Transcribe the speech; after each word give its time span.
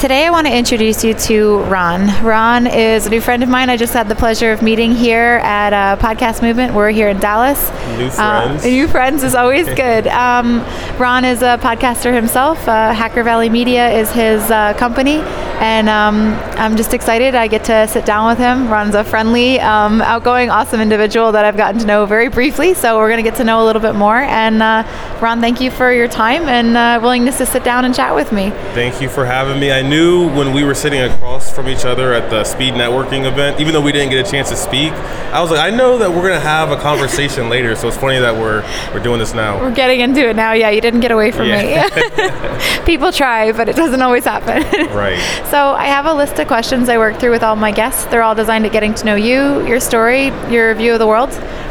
Today, 0.00 0.24
I 0.24 0.30
want 0.30 0.46
to 0.46 0.56
introduce 0.56 1.04
you 1.04 1.12
to 1.12 1.58
Ron. 1.64 2.24
Ron 2.24 2.66
is 2.66 3.04
a 3.06 3.10
new 3.10 3.20
friend 3.20 3.42
of 3.42 3.50
mine. 3.50 3.68
I 3.68 3.76
just 3.76 3.92
had 3.92 4.08
the 4.08 4.14
pleasure 4.14 4.50
of 4.50 4.62
meeting 4.62 4.92
here 4.92 5.40
at 5.42 5.74
uh, 5.74 6.00
Podcast 6.00 6.40
Movement. 6.40 6.72
We're 6.72 6.88
here 6.88 7.10
in 7.10 7.18
Dallas. 7.20 7.68
New 7.98 8.08
friends. 8.08 8.64
Uh, 8.64 8.66
new 8.66 8.88
friends 8.88 9.22
is 9.22 9.34
always 9.34 9.66
good. 9.74 10.06
Um, 10.06 10.64
Ron 10.98 11.26
is 11.26 11.42
a 11.42 11.58
podcaster 11.60 12.14
himself. 12.14 12.66
Uh, 12.66 12.94
Hacker 12.94 13.22
Valley 13.22 13.50
Media 13.50 13.90
is 13.90 14.10
his 14.10 14.40
uh, 14.50 14.72
company, 14.78 15.18
and 15.60 15.90
um, 15.90 16.32
I'm 16.58 16.76
just 16.76 16.94
excited. 16.94 17.34
I 17.34 17.46
get 17.46 17.64
to 17.64 17.86
sit 17.86 18.06
down 18.06 18.28
with 18.28 18.38
him. 18.38 18.68
Ron's 18.68 18.94
a 18.94 19.04
friendly, 19.04 19.60
um, 19.60 20.00
outgoing, 20.00 20.48
awesome 20.48 20.80
individual 20.80 21.32
that 21.32 21.44
I've 21.44 21.56
gotten 21.58 21.78
to 21.80 21.86
know 21.86 22.06
very 22.06 22.28
briefly. 22.28 22.72
So 22.72 22.96
we're 22.96 23.10
going 23.10 23.22
to 23.22 23.30
get 23.30 23.36
to 23.36 23.44
know 23.44 23.62
a 23.62 23.66
little 23.66 23.82
bit 23.82 23.94
more. 23.94 24.16
And 24.16 24.62
uh, 24.62 25.18
Ron, 25.20 25.42
thank 25.42 25.60
you 25.60 25.70
for 25.70 25.92
your 25.92 26.08
time 26.08 26.48
and 26.48 26.76
uh, 26.78 26.98
willingness 27.02 27.36
to 27.38 27.46
sit 27.46 27.62
down 27.62 27.84
and 27.84 27.94
chat 27.94 28.14
with 28.14 28.32
me. 28.32 28.50
Thank 28.72 29.02
you 29.02 29.10
for 29.10 29.26
having 29.26 29.60
me. 29.60 29.70
I 29.70 29.82
knew 29.82 30.30
when 30.30 30.54
we 30.54 30.64
were 30.64 30.74
sitting 30.74 31.02
across 31.02 31.54
from 31.54 31.68
each 31.68 31.84
other 31.84 32.14
at 32.14 32.30
the 32.30 32.42
speed 32.44 32.72
networking 32.72 33.30
event, 33.30 33.60
even 33.60 33.74
though 33.74 33.82
we 33.82 33.92
didn't 33.92 34.10
get 34.10 34.26
a 34.26 34.30
chance 34.30 34.48
to 34.48 34.56
speak, 34.56 34.92
I 35.32 35.42
was 35.42 35.50
like, 35.50 35.60
I 35.60 35.68
know 35.76 35.98
that 35.98 36.10
we're 36.10 36.22
gonna 36.22 36.40
have 36.40 36.70
a 36.70 36.76
conversation 36.76 37.48
later. 37.50 37.76
So 37.76 37.88
it's 37.88 37.98
funny 37.98 38.18
that 38.18 38.34
we're 38.34 38.62
we're 38.94 39.02
doing 39.02 39.18
this 39.18 39.34
now. 39.34 39.60
We're 39.60 39.74
getting 39.74 40.00
into 40.00 40.26
it 40.26 40.36
now. 40.36 40.52
Yeah, 40.52 40.70
you 40.70 40.80
didn't 40.80 41.00
get 41.00 41.12
away 41.12 41.30
from 41.30 41.46
yeah. 41.48 41.86
me. 41.86 42.84
People 42.86 43.12
try, 43.12 43.52
but 43.52 43.68
it 43.68 43.76
doesn't 43.76 44.00
always 44.00 44.24
happen. 44.24 44.62
right. 44.96 45.18
So 45.50 45.74
I 45.74 45.86
have 45.86 46.06
a 46.06 46.14
list 46.14 46.38
of 46.38 46.46
questions 46.46 46.88
I 46.88 46.96
work 46.96 47.18
through 47.18 47.32
with 47.32 47.42
all 47.42 47.56
my 47.56 47.72
guests. 47.72 48.04
They're 48.04 48.22
all 48.22 48.36
designed 48.36 48.66
at 48.66 48.70
getting 48.70 48.94
to 48.94 49.04
know 49.04 49.16
you, 49.16 49.66
your 49.66 49.80
story, 49.80 50.26
your 50.48 50.76
view 50.76 50.92
of 50.92 51.00
the 51.00 51.08
world. 51.08 51.30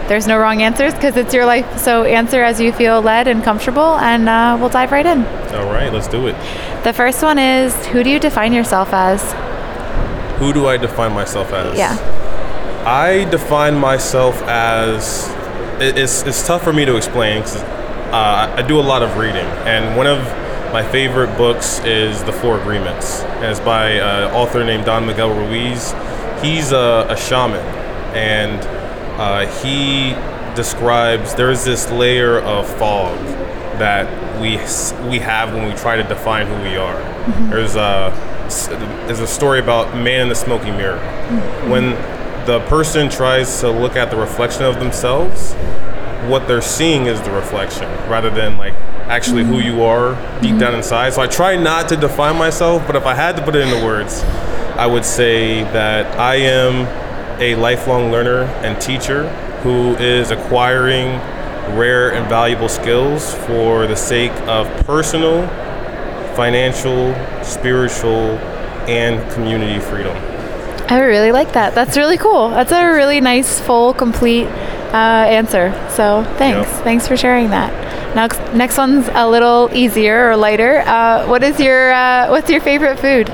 There's 0.10 0.28
no 0.28 0.38
wrong 0.38 0.62
answers 0.62 0.94
because 0.94 1.16
it's 1.16 1.34
your 1.34 1.46
life. 1.46 1.80
So 1.80 2.04
answer 2.04 2.44
as 2.44 2.60
you 2.60 2.74
feel 2.74 3.02
led 3.02 3.30
and 3.30 3.42
comfortable, 3.42 3.96
and 3.96 4.28
uh, 4.28 4.58
we'll 4.60 4.68
dive 4.68 4.92
right 4.92 5.06
in. 5.06 5.24
All 5.56 5.72
right, 5.72 5.94
let's 5.94 6.10
do 6.10 6.28
it. 6.28 6.36
The 6.84 6.92
first 6.92 7.24
one 7.24 7.40
is 7.40 7.74
Who 7.88 8.04
do 8.04 8.10
you 8.10 8.20
define 8.20 8.52
yourself 8.52 8.90
as? 8.92 9.22
Who 10.40 10.52
do 10.52 10.68
I 10.68 10.76
define 10.76 11.14
myself 11.14 11.54
as? 11.54 11.78
Yeah. 11.78 11.96
I 12.86 13.30
define 13.32 13.80
myself 13.80 14.42
as. 14.42 15.34
It's, 15.82 16.24
it's 16.24 16.46
tough 16.46 16.66
for 16.66 16.74
me 16.74 16.84
to 16.84 16.98
explain 16.98 17.44
because 17.44 17.56
uh, 18.12 18.54
I 18.58 18.62
do 18.62 18.78
a 18.78 18.82
lot 18.84 19.04
of 19.04 19.16
reading, 19.16 19.46
and 19.66 19.96
one 19.96 20.08
of 20.08 20.20
my 20.72 20.88
favorite 20.92 21.36
books 21.36 21.80
is 21.80 22.24
The 22.24 22.32
Four 22.32 22.60
Agreements, 22.60 23.22
and 23.22 23.46
it's 23.46 23.60
by 23.60 23.92
an 23.92 24.32
author 24.36 24.64
named 24.64 24.86
Don 24.86 25.06
Miguel 25.06 25.34
Ruiz. 25.34 25.94
He's 26.44 26.72
a, 26.72 27.08
a 27.10 27.18
shaman, 27.18 27.66
and 28.16 28.60
uh, 29.20 29.48
he 29.62 30.14
describes 30.56 31.34
there's 31.34 31.64
this 31.64 31.90
layer 31.92 32.40
of 32.42 32.68
fog 32.78 33.18
that 33.80 34.08
we 34.40 34.58
we 35.10 35.20
have 35.20 35.54
when 35.54 35.68
we 35.68 35.74
try 35.74 35.96
to 35.96 36.04
define 36.04 36.46
who 36.46 36.62
we 36.62 36.78
are. 36.78 37.00
Mm-hmm. 37.00 37.50
There's 37.50 37.76
a 37.76 38.14
there's 39.08 39.20
a 39.20 39.28
story 39.28 39.60
about 39.60 39.96
man 39.96 40.22
in 40.22 40.30
the 40.30 40.36
smoky 40.36 40.72
mirror. 40.72 41.00
Mm-hmm. 41.00 41.70
When 41.70 41.92
the 42.46 42.60
person 42.68 43.10
tries 43.10 43.60
to 43.62 43.72
look 43.72 43.96
at 43.96 44.12
the 44.12 44.18
reflection 44.18 44.64
of 44.64 44.80
themselves, 44.80 45.54
what 46.30 46.48
they're 46.48 46.62
seeing 46.62 47.08
is 47.08 47.22
the 47.22 47.32
reflection 47.32 47.90
rather 48.10 48.30
than 48.30 48.58
like 48.58 48.76
actually 49.10 49.44
who 49.44 49.60
you 49.60 49.84
are 49.84 50.14
deep 50.42 50.58
down 50.58 50.76
inside. 50.76 51.14
So 51.14 51.22
I 51.22 51.28
try 51.28 51.58
not 51.58 51.90
to 51.90 51.98
define 51.98 52.38
myself, 52.38 52.86
but 52.86 52.96
if 52.96 53.06
I 53.06 53.16
had 53.16 53.36
to 53.38 53.44
put 53.44 53.56
it 53.56 53.68
into 53.68 53.84
words, 53.84 54.22
I 54.78 54.86
would 54.86 55.04
say 55.04 55.64
that 55.64 56.18
I 56.18 56.36
am 56.36 56.86
a 57.42 57.56
lifelong 57.56 58.12
learner 58.12 58.44
and 58.64 58.80
teacher 58.80 59.28
who 59.64 59.96
is 59.96 60.32
acquiring 60.32 61.20
rare 61.78 62.14
and 62.14 62.30
valuable 62.30 62.70
skills 62.70 63.34
for 63.46 63.88
the 63.88 63.96
sake 63.96 64.32
of 64.48 64.68
personal, 64.86 65.48
financial, 66.36 67.14
spiritual, 67.44 68.38
and 68.88 69.30
community 69.34 69.80
freedom. 69.80 70.16
I 70.88 71.00
really 71.00 71.32
like 71.32 71.54
that. 71.54 71.76
That's 71.76 71.98
really 71.98 72.18
cool. 72.18 72.50
That's 72.50 72.72
a 72.72 72.86
really 72.94 73.22
nice, 73.22 73.60
full, 73.60 73.94
complete 73.94 74.48
uh, 74.48 75.26
answer. 75.28 75.72
So 75.90 76.24
thanks. 76.38 76.70
Yep. 76.70 76.84
Thanks 76.84 77.08
for 77.08 77.18
sharing 77.18 77.50
that. 77.50 77.89
Now, 78.16 78.28
next 78.54 78.78
one's 78.78 79.08
a 79.14 79.30
little 79.30 79.70
easier 79.74 80.30
or 80.30 80.36
lighter. 80.36 80.80
Uh, 80.80 81.28
what 81.28 81.44
is 81.44 81.60
your 81.60 81.92
uh, 81.92 82.30
What's 82.30 82.50
your 82.50 82.62
favorite 82.62 83.00
food? 83.00 83.30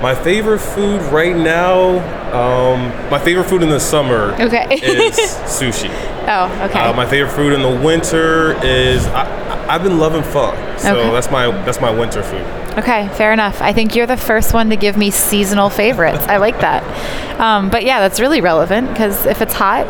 My 0.00 0.14
favorite 0.14 0.60
food 0.60 1.02
right 1.12 1.36
now, 1.36 1.98
um, 2.32 2.88
my 3.10 3.18
favorite 3.18 3.44
food 3.44 3.62
in 3.62 3.68
the 3.68 3.80
summer 3.80 4.32
okay. 4.40 4.66
is 4.80 5.16
sushi. 5.44 5.90
Oh, 6.28 6.66
okay. 6.66 6.78
Uh, 6.78 6.92
my 6.92 7.04
favorite 7.04 7.32
food 7.32 7.52
in 7.52 7.62
the 7.62 7.84
winter 7.84 8.52
is 8.64 9.06
I, 9.08 9.24
have 9.72 9.82
been 9.82 9.98
loving 9.98 10.22
pho, 10.22 10.52
so 10.78 10.96
okay. 10.96 11.10
that's 11.10 11.30
my 11.30 11.50
that's 11.64 11.80
my 11.80 11.90
winter 11.90 12.22
food. 12.22 12.42
Okay, 12.78 13.08
fair 13.14 13.32
enough. 13.32 13.60
I 13.60 13.72
think 13.72 13.96
you're 13.96 14.06
the 14.06 14.16
first 14.16 14.54
one 14.54 14.70
to 14.70 14.76
give 14.76 14.96
me 14.96 15.10
seasonal 15.10 15.68
favorites. 15.68 16.24
I 16.28 16.36
like 16.36 16.60
that. 16.60 17.40
Um, 17.40 17.68
but 17.68 17.84
yeah, 17.84 17.98
that's 17.98 18.20
really 18.20 18.40
relevant 18.40 18.88
because 18.88 19.26
if 19.26 19.42
it's 19.42 19.52
hot, 19.52 19.86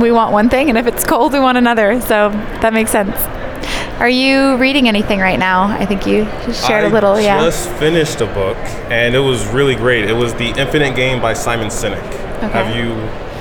we 0.00 0.12
want 0.12 0.32
one 0.32 0.48
thing, 0.48 0.68
and 0.68 0.78
if 0.78 0.86
it's 0.86 1.04
cold, 1.04 1.32
we 1.32 1.40
want 1.40 1.58
another. 1.58 2.00
So 2.00 2.30
that 2.60 2.72
makes 2.72 2.92
sense. 2.92 3.16
Are 3.98 4.08
you 4.08 4.56
reading 4.58 4.86
anything 4.86 5.18
right 5.18 5.40
now? 5.40 5.64
I 5.64 5.84
think 5.84 6.06
you 6.06 6.24
just 6.44 6.64
shared 6.64 6.84
I 6.84 6.88
a 6.88 6.92
little. 6.92 7.20
Yeah. 7.20 7.40
I 7.40 7.46
just 7.46 7.68
finished 7.80 8.20
a 8.20 8.26
book, 8.26 8.56
and 8.90 9.12
it 9.16 9.18
was 9.18 9.44
really 9.48 9.74
great. 9.74 10.04
It 10.04 10.12
was 10.12 10.32
The 10.34 10.50
Infinite 10.50 10.94
Game 10.94 11.20
by 11.20 11.32
Simon 11.32 11.66
Sinek. 11.66 11.98
Okay. 11.98 12.48
Have 12.48 12.76
you 12.76 12.92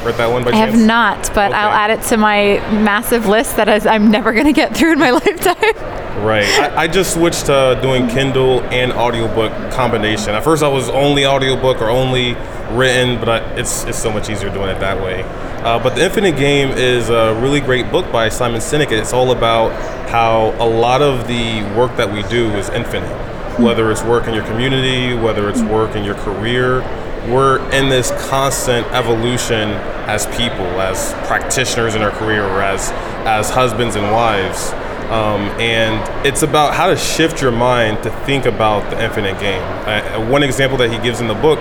read 0.03 0.15
that 0.15 0.31
one 0.31 0.43
by 0.43 0.49
I 0.49 0.53
chance? 0.53 0.73
have 0.73 0.87
not, 0.87 1.31
but 1.35 1.51
okay. 1.51 1.59
I'll 1.59 1.71
add 1.71 1.91
it 1.91 2.01
to 2.07 2.17
my 2.17 2.57
massive 2.81 3.27
list 3.27 3.57
that 3.57 3.69
is, 3.69 3.85
I'm 3.85 4.09
never 4.09 4.33
going 4.33 4.47
to 4.47 4.51
get 4.51 4.75
through 4.75 4.93
in 4.93 4.99
my 4.99 5.11
lifetime. 5.25 6.25
Right. 6.25 6.47
I, 6.47 6.83
I, 6.83 6.87
just 6.87 7.13
switched 7.13 7.45
to 7.45 7.77
doing 7.79 8.07
Kindle 8.07 8.61
and 8.73 8.91
audiobook 8.91 9.51
combination. 9.71 10.33
At 10.33 10.43
first, 10.43 10.63
I 10.63 10.67
was 10.67 10.89
only 10.89 11.27
audiobook 11.27 11.79
or 11.83 11.91
only 11.91 12.33
written, 12.71 13.19
but 13.19 13.29
I, 13.29 13.37
it's 13.59 13.83
it's 13.83 13.99
so 13.99 14.11
much 14.11 14.27
easier 14.27 14.49
doing 14.49 14.69
it 14.69 14.79
that 14.79 14.97
way. 15.03 15.21
Uh, 15.67 15.77
but 15.83 15.95
the 15.95 16.01
Infinite 16.05 16.37
Game 16.37 16.69
is 16.69 17.09
a 17.09 17.37
really 17.41 17.59
great 17.59 17.91
book 17.91 18.09
by 18.09 18.29
Simon 18.29 18.61
Sinek. 18.61 18.89
It's 18.89 19.11
all 19.11 19.33
about 19.33 19.73
how 20.09 20.55
a 20.65 20.65
lot 20.65 21.01
of 21.01 21.27
the 21.27 21.61
work 21.77 21.93
that 21.97 22.09
we 22.09 22.23
do 22.29 22.49
is 22.51 22.69
infinite. 22.69 23.11
Whether 23.59 23.91
it's 23.91 24.01
work 24.01 24.29
in 24.29 24.33
your 24.33 24.45
community, 24.45 25.13
whether 25.13 25.49
it's 25.49 25.61
work 25.61 25.97
in 25.97 26.05
your 26.05 26.15
career, 26.15 26.79
we're 27.29 27.59
in 27.73 27.89
this 27.89 28.11
constant 28.29 28.87
evolution 28.93 29.71
as 30.07 30.25
people, 30.37 30.65
as 30.79 31.11
practitioners 31.27 31.95
in 31.95 32.01
our 32.01 32.11
career, 32.11 32.45
or 32.45 32.61
as 32.61 32.91
as 33.27 33.49
husbands 33.49 33.97
and 33.97 34.09
wives. 34.09 34.71
Um, 35.11 35.51
and 35.59 36.25
it's 36.25 36.43
about 36.43 36.75
how 36.75 36.87
to 36.87 36.95
shift 36.95 37.41
your 37.41 37.51
mind 37.51 38.03
to 38.03 38.09
think 38.25 38.45
about 38.45 38.89
the 38.89 39.03
infinite 39.03 39.37
game. 39.41 39.61
Uh, 39.85 40.29
one 40.31 40.43
example 40.43 40.77
that 40.77 40.93
he 40.93 40.97
gives 40.99 41.19
in 41.19 41.27
the 41.27 41.35
book 41.35 41.59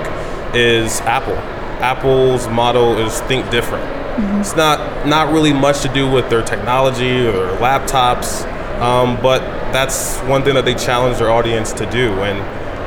is 0.54 1.00
Apple. 1.00 1.34
Apple's 1.80 2.48
motto 2.48 2.98
is 3.04 3.20
think 3.22 3.50
different. 3.50 3.84
Mm-hmm. 3.84 4.40
It's 4.40 4.56
not 4.56 5.06
not 5.06 5.32
really 5.32 5.52
much 5.52 5.82
to 5.82 5.88
do 5.88 6.10
with 6.10 6.30
their 6.30 6.42
technology 6.42 7.26
or 7.26 7.32
their 7.32 7.56
laptops, 7.58 8.44
um, 8.80 9.20
but 9.22 9.40
that's 9.72 10.18
one 10.20 10.42
thing 10.42 10.54
that 10.54 10.64
they 10.64 10.74
challenge 10.74 11.18
their 11.18 11.30
audience 11.30 11.72
to 11.74 11.90
do. 11.90 12.12
And 12.22 12.38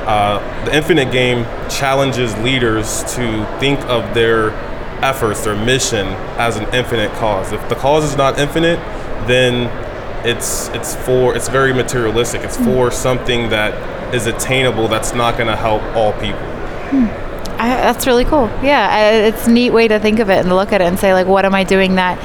uh, 0.08 0.66
the 0.66 0.76
Infinite 0.76 1.12
Game 1.12 1.46
challenges 1.70 2.36
leaders 2.40 3.04
to 3.16 3.46
think 3.60 3.80
of 3.82 4.14
their 4.16 4.52
efforts, 5.04 5.44
their 5.44 5.56
mission, 5.56 6.08
as 6.38 6.58
an 6.58 6.63
infinite 6.74 7.12
cause. 7.13 7.52
If 7.52 7.68
the 7.69 7.75
cause 7.75 8.04
is 8.04 8.18
not 8.18 8.40
infinite, 8.40 8.80
then 9.28 9.69
it's 10.25 10.69
it's 10.69 10.96
for 10.96 11.36
it's 11.36 11.48
very 11.48 11.74
materialistic. 11.74 12.42
It's 12.42 12.58
mm-hmm. 12.58 12.74
for 12.74 12.92
something 12.92 13.50
that 13.50 14.13
is 14.13 14.25
attainable. 14.25 14.88
That's 14.88 15.13
not 15.13 15.38
going 15.38 15.48
to 15.48 15.56
help 15.56 15.84
all 15.96 16.13
people. 16.13 16.40
Hmm. 16.90 17.19
I, 17.60 17.68
that's 17.70 18.08
really 18.08 18.26
cool. 18.26 18.48
Yeah, 18.64 19.28
it's 19.28 19.48
a 19.48 19.52
neat 19.52 19.72
way 19.72 19.88
to 19.88 20.00
think 20.00 20.20
of 20.20 20.30
it 20.30 20.40
and 20.40 20.50
look 20.50 20.72
at 20.72 20.82
it 20.82 20.86
and 20.86 20.98
say 20.98 21.14
like, 21.14 21.28
what 21.28 21.46
am 21.46 21.54
I 21.54 21.64
doing 21.64 21.96
that 21.96 22.18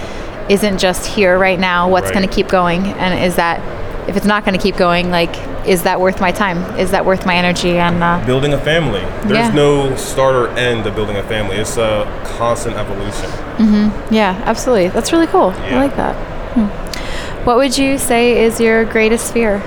isn't 0.50 0.78
just 0.78 1.06
here 1.06 1.38
right 1.38 1.58
now? 1.58 1.88
What's 1.88 2.06
right. 2.06 2.14
going 2.14 2.28
to 2.28 2.34
keep 2.34 2.48
going? 2.48 2.86
And 2.86 3.24
is 3.24 3.36
that 3.36 4.08
if 4.08 4.16
it's 4.16 4.26
not 4.26 4.44
going 4.44 4.56
to 4.56 4.62
keep 4.62 4.76
going, 4.76 5.10
like, 5.10 5.34
is 5.66 5.82
that 5.84 6.00
worth 6.00 6.20
my 6.20 6.30
time? 6.30 6.78
Is 6.78 6.90
that 6.90 7.06
worth 7.06 7.24
my 7.24 7.34
energy? 7.34 7.78
And 7.78 8.02
uh, 8.02 8.24
building 8.26 8.52
a 8.52 8.60
family. 8.60 9.00
There's 9.26 9.48
yeah. 9.48 9.52
no 9.52 9.96
start 9.96 10.34
or 10.34 10.48
end 10.50 10.84
to 10.84 10.90
building 10.90 11.16
a 11.16 11.22
family. 11.22 11.56
It's 11.56 11.78
a 11.78 12.04
constant 12.36 12.76
evolution. 12.76 13.30
Mm-hmm. 13.56 14.14
Yeah, 14.14 14.40
absolutely. 14.44 14.88
That's 14.88 15.10
really 15.12 15.26
cool. 15.26 15.52
Yeah. 15.52 15.78
I 15.78 15.84
like 15.86 15.96
that. 15.96 16.14
Hmm. 16.54 17.44
What 17.46 17.56
would 17.56 17.76
you 17.76 17.98
say 17.98 18.44
is 18.44 18.60
your 18.60 18.84
greatest 18.84 19.32
fear? 19.32 19.58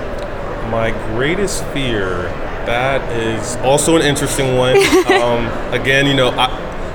My 0.70 0.92
greatest 1.14 1.64
fear 1.66 2.28
that 2.68 3.10
is 3.12 3.56
also 3.56 3.96
an 3.96 4.02
interesting 4.02 4.56
one. 4.56 4.76
um, 5.20 5.46
again, 5.72 6.06
you 6.06 6.14
know, 6.14 6.28
I, 6.30 6.46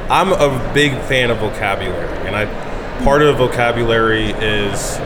I'm 0.09 0.31
a 0.31 0.73
big 0.73 0.91
fan 1.07 1.31
of 1.31 1.39
vocabulary, 1.39 2.07
and 2.27 2.35
I 2.35 2.45
part 3.03 3.21
of 3.21 3.37
vocabulary 3.37 4.31
is 4.31 4.97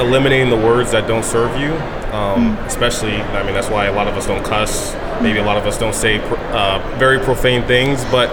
eliminating 0.00 0.50
the 0.50 0.56
words 0.56 0.90
that 0.90 1.06
don't 1.06 1.24
serve 1.24 1.58
you. 1.60 1.72
Um, 2.12 2.56
especially, 2.66 3.14
I 3.14 3.42
mean, 3.44 3.54
that's 3.54 3.68
why 3.68 3.86
a 3.86 3.92
lot 3.92 4.08
of 4.08 4.14
us 4.14 4.26
don't 4.26 4.44
cuss. 4.44 4.94
Maybe 5.22 5.38
a 5.38 5.44
lot 5.44 5.56
of 5.56 5.66
us 5.66 5.78
don't 5.78 5.94
say 5.94 6.18
uh, 6.52 6.96
very 6.98 7.18
profane 7.18 7.66
things. 7.66 8.04
But 8.06 8.28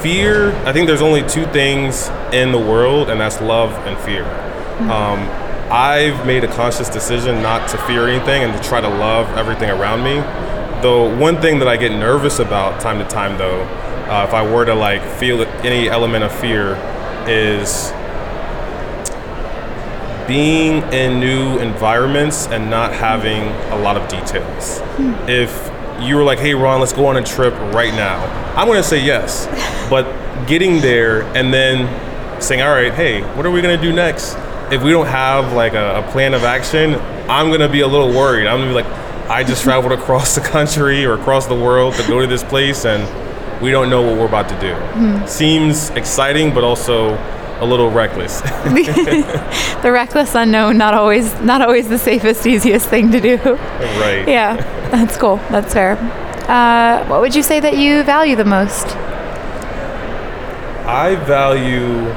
fear, 0.00 0.52
I 0.66 0.72
think 0.72 0.86
there's 0.86 1.02
only 1.02 1.22
two 1.28 1.46
things 1.46 2.08
in 2.32 2.52
the 2.52 2.58
world, 2.58 3.08
and 3.10 3.20
that's 3.20 3.40
love 3.40 3.72
and 3.86 3.98
fear. 4.00 4.24
Um, 4.90 5.28
I've 5.70 6.26
made 6.26 6.42
a 6.42 6.48
conscious 6.48 6.88
decision 6.88 7.42
not 7.42 7.68
to 7.70 7.78
fear 7.78 8.08
anything 8.08 8.42
and 8.42 8.52
to 8.52 8.68
try 8.68 8.80
to 8.80 8.88
love 8.88 9.28
everything 9.36 9.70
around 9.70 10.02
me. 10.02 10.18
Though 10.82 11.14
one 11.18 11.40
thing 11.40 11.58
that 11.58 11.68
I 11.68 11.76
get 11.76 11.92
nervous 11.92 12.38
about 12.38 12.80
time 12.80 12.98
to 12.98 13.04
time, 13.04 13.36
though, 13.36 13.62
uh, 14.10 14.24
if 14.26 14.32
I 14.32 14.42
were 14.50 14.64
to 14.64 14.74
like 14.74 15.02
feel 15.18 15.42
any 15.62 15.88
element 15.88 16.24
of 16.24 16.32
fear, 16.32 16.76
is 17.28 17.92
being 20.26 20.82
in 20.92 21.20
new 21.20 21.58
environments 21.58 22.46
and 22.46 22.70
not 22.70 22.92
having 22.92 23.42
a 23.72 23.76
lot 23.76 23.96
of 23.96 24.08
details. 24.08 24.80
If 25.28 25.70
you 26.00 26.16
were 26.16 26.22
like, 26.22 26.38
hey, 26.38 26.54
Ron, 26.54 26.80
let's 26.80 26.92
go 26.92 27.06
on 27.06 27.16
a 27.16 27.22
trip 27.22 27.52
right 27.74 27.92
now, 27.92 28.24
I'm 28.56 28.66
gonna 28.66 28.82
say 28.82 29.04
yes. 29.04 29.48
But 29.90 30.06
getting 30.46 30.80
there 30.80 31.22
and 31.36 31.52
then 31.52 32.40
saying, 32.40 32.62
all 32.62 32.70
right, 32.70 32.94
hey, 32.94 33.22
what 33.34 33.44
are 33.44 33.50
we 33.50 33.60
gonna 33.60 33.80
do 33.80 33.92
next? 33.92 34.36
If 34.72 34.84
we 34.84 34.92
don't 34.92 35.08
have 35.08 35.52
like 35.52 35.74
a, 35.74 35.98
a 35.98 36.12
plan 36.12 36.32
of 36.32 36.44
action, 36.44 36.94
I'm 37.28 37.50
gonna 37.50 37.68
be 37.68 37.80
a 37.80 37.88
little 37.88 38.08
worried. 38.08 38.46
I'm 38.46 38.60
gonna 38.60 38.70
be 38.70 38.82
like, 38.82 38.99
I 39.30 39.44
just 39.44 39.62
traveled 39.62 39.92
across 39.92 40.34
the 40.34 40.40
country 40.40 41.04
or 41.04 41.14
across 41.14 41.46
the 41.46 41.54
world 41.54 41.94
to 41.94 42.06
go 42.08 42.20
to 42.20 42.26
this 42.26 42.42
place 42.42 42.84
and 42.84 43.00
we 43.62 43.70
don't 43.70 43.88
know 43.88 44.02
what 44.02 44.18
we're 44.18 44.26
about 44.26 44.48
to 44.48 44.60
do. 44.60 45.26
Seems 45.28 45.90
exciting, 45.90 46.52
but 46.52 46.64
also 46.64 47.10
a 47.60 47.64
little 47.64 47.92
reckless. 47.92 48.40
the 49.82 49.90
reckless 49.92 50.34
unknown, 50.34 50.78
not 50.78 50.94
always, 50.94 51.32
not 51.42 51.62
always 51.62 51.88
the 51.88 51.98
safest, 51.98 52.44
easiest 52.44 52.88
thing 52.88 53.12
to 53.12 53.20
do. 53.20 53.36
right. 53.36 54.26
Yeah, 54.26 54.56
that's 54.90 55.16
cool. 55.16 55.36
That's 55.48 55.72
fair. 55.72 55.92
Uh, 56.48 57.06
what 57.06 57.20
would 57.20 57.36
you 57.36 57.44
say 57.44 57.60
that 57.60 57.76
you 57.76 58.02
value 58.02 58.34
the 58.34 58.44
most? 58.44 58.96
I 60.88 61.14
value 61.24 62.08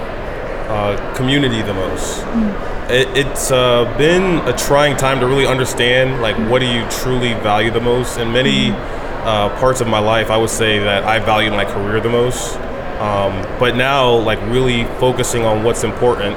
uh, 0.71 1.13
community 1.15 1.61
the 1.61 1.75
most. 1.75 2.72
It, 2.89 3.07
it's 3.17 3.51
uh, 3.51 3.85
been 3.97 4.45
a 4.47 4.55
trying 4.57 4.97
time 4.97 5.19
to 5.21 5.27
really 5.27 5.45
understand 5.45 6.21
like 6.21 6.35
what 6.49 6.59
do 6.59 6.65
you 6.65 6.87
truly 6.89 7.33
value 7.35 7.71
the 7.71 7.81
most. 7.81 8.17
In 8.17 8.31
many 8.31 8.71
uh, 8.71 9.49
parts 9.59 9.81
of 9.81 9.87
my 9.87 9.99
life, 9.99 10.29
I 10.29 10.37
would 10.37 10.49
say 10.49 10.79
that 10.79 11.03
I 11.03 11.19
value 11.19 11.49
my 11.51 11.65
career 11.65 12.01
the 12.01 12.09
most. 12.09 12.55
Um, 12.99 13.41
but 13.59 13.75
now, 13.75 14.13
like 14.13 14.39
really 14.43 14.83
focusing 14.99 15.43
on 15.43 15.63
what's 15.63 15.83
important, 15.83 16.35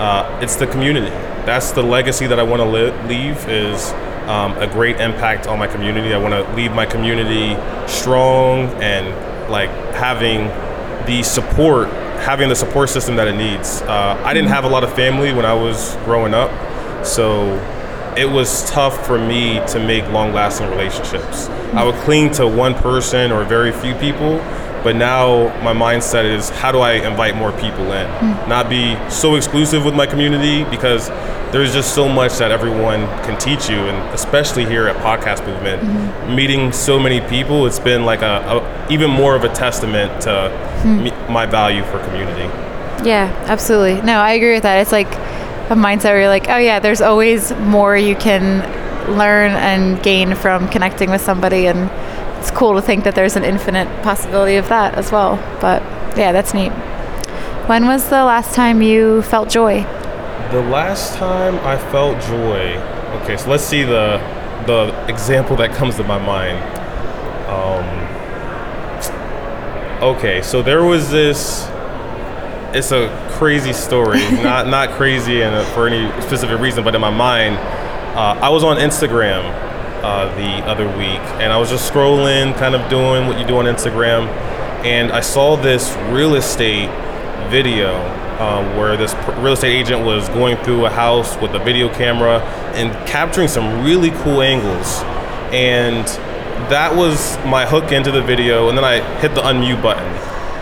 uh, 0.00 0.38
it's 0.42 0.56
the 0.56 0.66
community. 0.66 1.10
That's 1.44 1.72
the 1.72 1.82
legacy 1.82 2.26
that 2.26 2.38
I 2.38 2.42
want 2.42 2.60
to 2.60 2.66
li- 2.66 3.08
leave. 3.08 3.48
Is 3.48 3.92
um, 4.28 4.56
a 4.58 4.66
great 4.66 5.00
impact 5.00 5.46
on 5.46 5.58
my 5.58 5.66
community. 5.66 6.14
I 6.14 6.18
want 6.18 6.32
to 6.34 6.54
leave 6.54 6.72
my 6.72 6.86
community 6.86 7.54
strong 7.86 8.68
and 8.82 9.50
like 9.50 9.70
having 9.94 10.46
the 11.06 11.22
support, 11.22 11.88
having 12.22 12.48
the 12.48 12.54
support 12.56 12.88
system 12.88 13.16
that 13.16 13.26
it 13.28 13.34
needs. 13.34 13.82
Uh, 13.82 14.20
I 14.24 14.32
didn't 14.32 14.50
have 14.50 14.64
a 14.64 14.68
lot 14.68 14.84
of 14.84 14.94
family 14.94 15.32
when 15.32 15.44
I 15.44 15.54
was 15.54 15.96
growing 16.04 16.34
up, 16.34 16.50
so 17.04 17.52
it 18.16 18.28
was 18.30 18.68
tough 18.70 19.06
for 19.06 19.18
me 19.18 19.60
to 19.68 19.84
make 19.84 20.06
long 20.12 20.32
lasting 20.32 20.68
relationships. 20.70 21.48
I 21.74 21.84
would 21.84 21.96
cling 22.04 22.30
to 22.32 22.46
one 22.46 22.74
person 22.74 23.32
or 23.32 23.44
very 23.44 23.72
few 23.72 23.94
people, 23.94 24.36
but 24.84 24.96
now 24.96 25.48
my 25.62 25.72
mindset 25.72 26.24
is 26.24 26.48
how 26.50 26.70
do 26.72 26.78
I 26.78 26.92
invite 26.92 27.34
more 27.36 27.52
people 27.52 27.92
in? 27.92 28.08
Not 28.48 28.68
be 28.68 28.96
so 29.10 29.34
exclusive 29.36 29.84
with 29.84 29.94
my 29.94 30.06
community 30.06 30.64
because 30.64 31.08
there's 31.52 31.72
just 31.72 31.94
so 31.94 32.08
much 32.08 32.38
that 32.38 32.50
everyone 32.50 33.00
can 33.24 33.38
teach 33.38 33.68
you, 33.68 33.76
and 33.76 34.14
especially 34.14 34.64
here 34.64 34.88
at 34.88 34.96
Podcast 34.96 35.46
Movement, 35.46 36.34
meeting 36.34 36.72
so 36.72 36.98
many 36.98 37.20
people, 37.20 37.66
it's 37.66 37.78
been 37.78 38.04
like 38.04 38.22
a, 38.22 38.40
a 38.48 38.61
even 38.90 39.10
more 39.10 39.34
of 39.34 39.44
a 39.44 39.48
testament 39.54 40.22
to 40.22 40.50
me, 40.84 41.10
my 41.32 41.46
value 41.46 41.84
for 41.84 41.98
community. 42.04 42.48
Yeah, 43.06 43.34
absolutely. 43.48 44.00
No, 44.02 44.20
I 44.20 44.32
agree 44.32 44.54
with 44.54 44.62
that. 44.62 44.80
It's 44.80 44.92
like 44.92 45.12
a 45.70 45.74
mindset 45.74 46.04
where 46.04 46.20
you're 46.20 46.28
like, 46.28 46.48
oh 46.48 46.58
yeah, 46.58 46.78
there's 46.78 47.00
always 47.00 47.52
more 47.56 47.96
you 47.96 48.14
can 48.14 48.60
learn 49.16 49.52
and 49.52 50.02
gain 50.02 50.34
from 50.34 50.68
connecting 50.68 51.10
with 51.10 51.20
somebody, 51.20 51.66
and 51.66 51.90
it's 52.38 52.50
cool 52.50 52.74
to 52.74 52.82
think 52.82 53.04
that 53.04 53.14
there's 53.14 53.36
an 53.36 53.44
infinite 53.44 53.88
possibility 54.02 54.56
of 54.56 54.68
that 54.68 54.94
as 54.94 55.10
well. 55.10 55.36
But 55.60 55.82
yeah, 56.16 56.32
that's 56.32 56.54
neat. 56.54 56.72
When 57.68 57.86
was 57.86 58.08
the 58.08 58.24
last 58.24 58.54
time 58.54 58.82
you 58.82 59.22
felt 59.22 59.48
joy? 59.48 59.82
The 60.50 60.62
last 60.62 61.14
time 61.14 61.58
I 61.60 61.78
felt 61.78 62.20
joy. 62.22 62.76
Okay, 63.22 63.36
so 63.36 63.50
let's 63.50 63.64
see 63.64 63.82
the 63.82 64.18
the 64.66 64.92
example 65.08 65.56
that 65.56 65.72
comes 65.72 65.96
to 65.96 66.04
my 66.04 66.18
mind. 66.18 66.58
Um, 67.48 68.01
okay, 70.02 70.42
so 70.42 70.62
there 70.62 70.84
was 70.84 71.10
this. 71.10 71.66
It's 72.74 72.90
a 72.90 73.08
crazy 73.32 73.72
story, 73.72 74.18
not 74.42 74.66
not 74.66 74.90
crazy 74.90 75.42
and 75.42 75.66
for 75.68 75.86
any 75.86 76.10
specific 76.22 76.58
reason, 76.58 76.84
but 76.84 76.94
in 76.94 77.00
my 77.00 77.10
mind, 77.10 77.56
uh, 78.16 78.38
I 78.40 78.48
was 78.48 78.64
on 78.64 78.78
Instagram 78.78 79.42
uh, 80.02 80.34
the 80.34 80.66
other 80.66 80.88
week, 80.98 81.22
and 81.40 81.52
I 81.52 81.58
was 81.58 81.70
just 81.70 81.90
scrolling, 81.90 82.56
kind 82.56 82.74
of 82.74 82.90
doing 82.90 83.26
what 83.28 83.38
you 83.38 83.46
do 83.46 83.56
on 83.58 83.66
Instagram, 83.66 84.26
and 84.84 85.12
I 85.12 85.20
saw 85.20 85.56
this 85.56 85.96
real 86.10 86.34
estate 86.34 86.90
video 87.50 87.94
um, 88.40 88.76
where 88.76 88.96
this 88.96 89.14
real 89.38 89.52
estate 89.52 89.78
agent 89.78 90.04
was 90.04 90.28
going 90.30 90.56
through 90.64 90.86
a 90.86 90.90
house 90.90 91.36
with 91.36 91.54
a 91.54 91.58
video 91.60 91.92
camera 91.92 92.40
and 92.74 92.90
capturing 93.06 93.46
some 93.46 93.84
really 93.84 94.10
cool 94.22 94.42
angles. 94.42 95.02
And 95.52 96.06
that 96.70 96.94
was 96.94 97.36
my 97.46 97.66
hook 97.66 97.92
into 97.92 98.10
the 98.10 98.22
video. 98.22 98.68
And 98.68 98.76
then 98.76 98.84
I 98.84 99.00
hit 99.20 99.34
the 99.34 99.42
unmute 99.42 99.82
button 99.82 100.06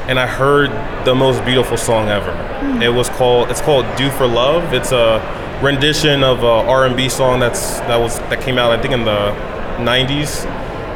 and 0.08 0.18
I 0.18 0.26
heard 0.26 0.70
the 1.06 1.14
most 1.14 1.44
beautiful 1.44 1.76
song 1.76 2.08
ever. 2.08 2.32
Hmm. 2.32 2.82
It 2.82 2.92
was 2.92 3.08
called, 3.10 3.50
it's 3.50 3.60
called 3.60 3.86
Do 3.96 4.10
for 4.10 4.26
Love. 4.26 4.72
It's 4.72 4.92
a 4.92 5.20
rendition 5.62 6.24
of 6.24 6.42
a 6.42 6.68
R&B 6.68 7.08
song 7.08 7.38
that's, 7.38 7.78
that 7.80 7.96
was, 7.96 8.18
that 8.18 8.40
came 8.40 8.58
out, 8.58 8.72
I 8.72 8.80
think 8.80 8.94
in 8.94 9.04
the 9.04 9.32
90s. 9.78 10.46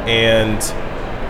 And 0.05 0.61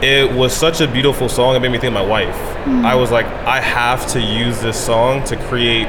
it 0.04 0.32
was 0.32 0.54
such 0.54 0.82
a 0.82 0.88
beautiful 0.88 1.30
song. 1.30 1.56
It 1.56 1.60
made 1.60 1.72
me 1.72 1.78
think 1.78 1.90
of 1.90 1.94
my 1.94 2.06
wife. 2.06 2.36
Hmm. 2.64 2.86
I 2.86 2.96
was 2.96 3.12
like, 3.12 3.26
I 3.26 3.62
have 3.62 4.08
to 4.14 4.22
use 4.22 4.62
this 4.62 4.84
song 4.84 5.24
to 5.26 5.38
create 5.48 5.88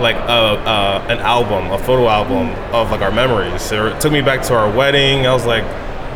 like 0.00 0.16
a, 0.16 0.58
a 0.66 1.06
an 1.08 1.18
album, 1.20 1.70
a 1.70 1.78
photo 1.78 2.08
album 2.08 2.48
hmm. 2.48 2.74
of 2.74 2.90
like 2.90 3.00
our 3.00 3.12
memories. 3.12 3.70
It 3.72 4.00
took 4.00 4.12
me 4.12 4.20
back 4.20 4.42
to 4.48 4.54
our 4.54 4.70
wedding. 4.70 5.26
I 5.26 5.32
was 5.32 5.46
like, 5.46 5.64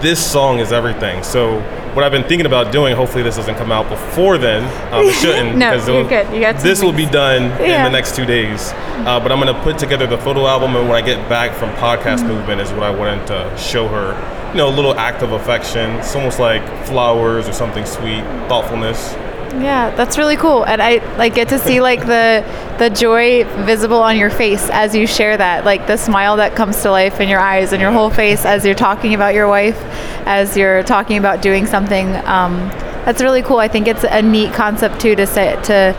this 0.02 0.24
song 0.24 0.58
is 0.58 0.72
everything. 0.72 1.22
So 1.22 1.60
what 1.94 2.04
I've 2.04 2.12
been 2.12 2.24
thinking 2.24 2.46
about 2.46 2.72
doing, 2.72 2.94
hopefully 2.94 3.22
this 3.22 3.36
doesn't 3.36 3.54
come 3.56 3.72
out 3.72 3.88
before 3.88 4.36
then. 4.38 4.62
Um, 4.92 5.06
it 5.06 5.12
shouldn't. 5.20 5.56
No, 5.56 5.72
you're 5.72 6.08
good. 6.08 6.32
You 6.34 6.40
got 6.40 6.62
this 6.62 6.82
will 6.82 6.92
be 6.92 7.02
weeks. 7.04 7.12
done 7.12 7.44
in 7.60 7.82
the 7.84 7.90
next 7.90 8.14
two 8.14 8.26
days. 8.26 8.72
Uh, 9.06 9.18
but 9.20 9.32
I'm 9.32 9.38
gonna 9.38 9.60
put 9.62 9.78
together 9.78 10.06
the 10.06 10.18
photo 10.18 10.46
album, 10.46 10.76
and 10.76 10.88
when 10.88 11.02
I 11.02 11.04
get 11.06 11.28
back 11.28 11.52
from 11.56 11.70
podcast 11.76 12.16
Mm-hmm. 12.18 12.28
movement, 12.28 12.60
is 12.60 12.70
what 12.72 12.82
I 12.82 12.90
wanted 12.90 13.26
to 13.28 13.56
show 13.58 13.88
her. 13.88 14.14
You 14.52 14.58
know, 14.58 14.68
a 14.68 14.74
little 14.74 14.94
act 14.94 15.22
of 15.22 15.32
affection. 15.32 15.90
It's 15.96 16.14
almost 16.14 16.38
like 16.38 16.62
flowers 16.86 17.48
or 17.48 17.52
something 17.52 17.84
sweet, 17.84 18.22
thoughtfulness. 18.48 19.14
Yeah, 19.54 19.94
that's 19.94 20.18
really 20.18 20.36
cool, 20.36 20.64
and 20.64 20.82
I 20.82 20.96
like 21.16 21.34
get 21.34 21.48
to 21.48 21.58
see 21.58 21.80
like 21.80 22.00
the 22.00 22.44
the 22.78 22.90
joy 22.90 23.44
visible 23.64 24.02
on 24.02 24.16
your 24.16 24.28
face 24.28 24.68
as 24.70 24.94
you 24.94 25.06
share 25.06 25.36
that, 25.36 25.64
like 25.64 25.86
the 25.86 25.96
smile 25.96 26.36
that 26.36 26.54
comes 26.54 26.82
to 26.82 26.90
life 26.90 27.20
in 27.20 27.28
your 27.28 27.40
eyes 27.40 27.72
and 27.72 27.80
your 27.80 27.90
whole 27.90 28.10
face 28.10 28.44
as 28.44 28.66
you're 28.66 28.74
talking 28.74 29.14
about 29.14 29.34
your 29.34 29.48
wife, 29.48 29.78
as 30.26 30.56
you're 30.56 30.82
talking 30.82 31.16
about 31.16 31.40
doing 31.40 31.64
something. 31.66 32.14
Um, 32.26 32.68
that's 33.06 33.22
really 33.22 33.42
cool. 33.42 33.58
I 33.58 33.68
think 33.68 33.86
it's 33.88 34.04
a 34.04 34.20
neat 34.20 34.52
concept 34.52 35.00
too 35.00 35.14
to 35.16 35.26
say 35.26 35.54
to 35.64 35.94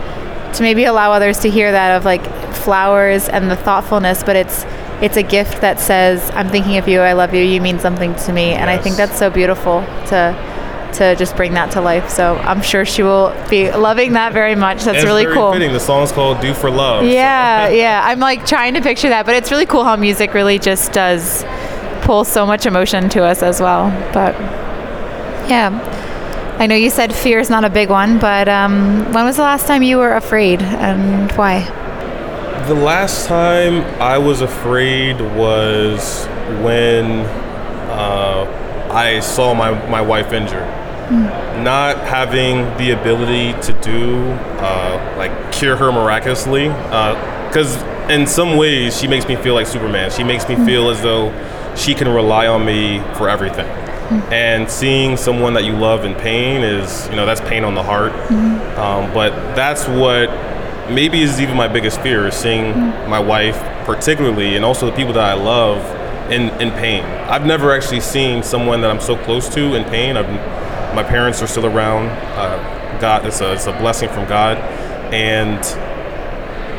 to 0.54 0.62
maybe 0.62 0.84
allow 0.84 1.12
others 1.12 1.40
to 1.40 1.50
hear 1.50 1.72
that 1.72 1.96
of 1.96 2.04
like 2.04 2.24
flowers 2.54 3.28
and 3.28 3.50
the 3.50 3.56
thoughtfulness, 3.56 4.22
but 4.22 4.36
it's 4.36 4.64
it's 5.00 5.16
a 5.16 5.22
gift 5.22 5.60
that 5.62 5.80
says 5.80 6.30
I'm 6.34 6.48
thinking 6.48 6.76
of 6.76 6.86
you, 6.86 7.00
I 7.00 7.14
love 7.14 7.34
you, 7.34 7.42
you 7.42 7.60
mean 7.60 7.78
something 7.78 8.14
to 8.14 8.32
me, 8.32 8.52
and 8.52 8.70
I 8.70 8.78
think 8.78 8.96
that's 8.96 9.18
so 9.18 9.30
beautiful 9.30 9.80
to 10.08 10.57
to 10.98 11.16
just 11.16 11.34
bring 11.36 11.54
that 11.54 11.70
to 11.72 11.80
life. 11.80 12.08
So 12.10 12.36
I'm 12.36 12.60
sure 12.62 12.84
she 12.84 13.02
will 13.02 13.34
be 13.48 13.70
loving 13.72 14.12
that 14.12 14.32
very 14.32 14.54
much. 14.54 14.84
That's 14.84 15.04
really 15.04 15.24
very 15.24 15.34
cool. 15.34 15.52
Fitting. 15.52 15.72
The 15.72 15.80
song's 15.80 16.12
called 16.12 16.40
"Do 16.40 16.54
for 16.54 16.70
Love." 16.70 17.02
so- 17.02 17.06
Yeah, 17.08 17.68
yeah. 17.84 18.02
I'm 18.04 18.20
like 18.20 18.46
trying 18.46 18.74
to 18.74 18.80
picture 18.80 19.08
that, 19.08 19.26
but 19.26 19.34
it's 19.34 19.50
really 19.50 19.66
cool 19.66 19.84
how 19.84 19.96
music 19.96 20.34
really 20.34 20.58
just 20.58 20.92
does 20.92 21.44
pull 22.02 22.24
so 22.24 22.46
much 22.46 22.66
emotion 22.66 23.08
to 23.10 23.24
us 23.24 23.42
as 23.42 23.60
well. 23.60 23.90
But 24.12 24.34
yeah. 25.48 25.96
I 26.60 26.66
know 26.66 26.74
you 26.74 26.90
said 26.90 27.14
fear 27.14 27.38
is 27.38 27.50
not 27.50 27.64
a 27.64 27.70
big 27.70 27.88
one, 27.88 28.18
but 28.18 28.48
um, 28.48 29.12
when 29.12 29.24
was 29.24 29.36
the 29.36 29.42
last 29.42 29.68
time 29.68 29.84
you 29.84 29.96
were 29.98 30.14
afraid 30.14 30.60
and 30.60 31.30
why? 31.32 31.62
The 32.66 32.74
last 32.74 33.26
time 33.28 33.84
I 34.02 34.18
was 34.18 34.40
afraid 34.40 35.20
was 35.36 36.26
when 36.64 37.20
uh, 37.90 38.90
I 38.92 39.20
saw 39.20 39.54
my, 39.54 39.70
my 39.88 40.00
wife 40.00 40.32
injured. 40.32 40.66
Not 41.10 41.98
having 41.98 42.62
the 42.78 42.90
ability 42.90 43.52
to 43.62 43.72
do 43.80 44.30
uh, 44.60 45.14
like 45.16 45.52
cure 45.52 45.76
her 45.76 45.90
miraculously 45.90 46.68
uh, 46.68 47.14
because 47.48 47.76
in 48.10 48.26
some 48.26 48.56
ways 48.56 48.98
she 48.98 49.06
makes 49.06 49.26
me 49.26 49.36
feel 49.36 49.54
like 49.54 49.66
superman. 49.66 50.10
She 50.10 50.24
makes 50.24 50.48
me 50.48 50.54
mm. 50.54 50.66
feel 50.66 50.90
as 50.90 51.02
though 51.02 51.32
she 51.76 51.94
can 51.94 52.08
rely 52.08 52.46
on 52.46 52.64
me 52.64 53.00
for 53.14 53.28
everything. 53.28 53.66
Mm. 53.66 54.32
And 54.32 54.70
seeing 54.70 55.16
someone 55.16 55.54
that 55.54 55.64
you 55.64 55.72
love 55.72 56.04
in 56.04 56.14
pain 56.14 56.62
is 56.62 57.08
you 57.08 57.16
know 57.16 57.26
that's 57.26 57.40
pain 57.42 57.64
on 57.64 57.74
the 57.74 57.82
heart. 57.82 58.12
Mm-hmm. 58.12 58.80
Um, 58.80 59.12
but 59.12 59.30
that's 59.54 59.86
what 59.88 60.28
maybe 60.90 61.22
is 61.22 61.40
even 61.40 61.56
my 61.56 61.68
biggest 61.68 62.00
fear 62.00 62.28
is 62.28 62.34
seeing 62.34 62.72
mm. 62.72 63.08
my 63.08 63.18
wife 63.18 63.56
particularly 63.84 64.56
and 64.56 64.64
also 64.64 64.86
the 64.86 64.92
people 64.92 65.12
that 65.12 65.24
i 65.24 65.34
love 65.34 65.78
in, 66.30 66.48
in 66.60 66.70
pain. 66.72 67.02
I've 67.04 67.46
never 67.46 67.72
actually 67.72 68.00
seen 68.00 68.42
someone 68.42 68.80
that 68.82 68.90
i'm 68.90 69.00
so 69.00 69.16
close 69.16 69.48
to 69.54 69.74
in 69.74 69.84
pain. 69.84 70.16
I've, 70.16 70.26
my 70.98 71.04
parents 71.04 71.40
are 71.40 71.46
still 71.46 71.66
around. 71.66 72.08
Uh, 72.36 72.98
god 73.00 73.24
it's 73.24 73.40
a, 73.40 73.52
it's 73.52 73.66
a 73.66 73.72
blessing 73.72 74.08
from 74.08 74.26
god. 74.28 74.58
And 75.14 75.60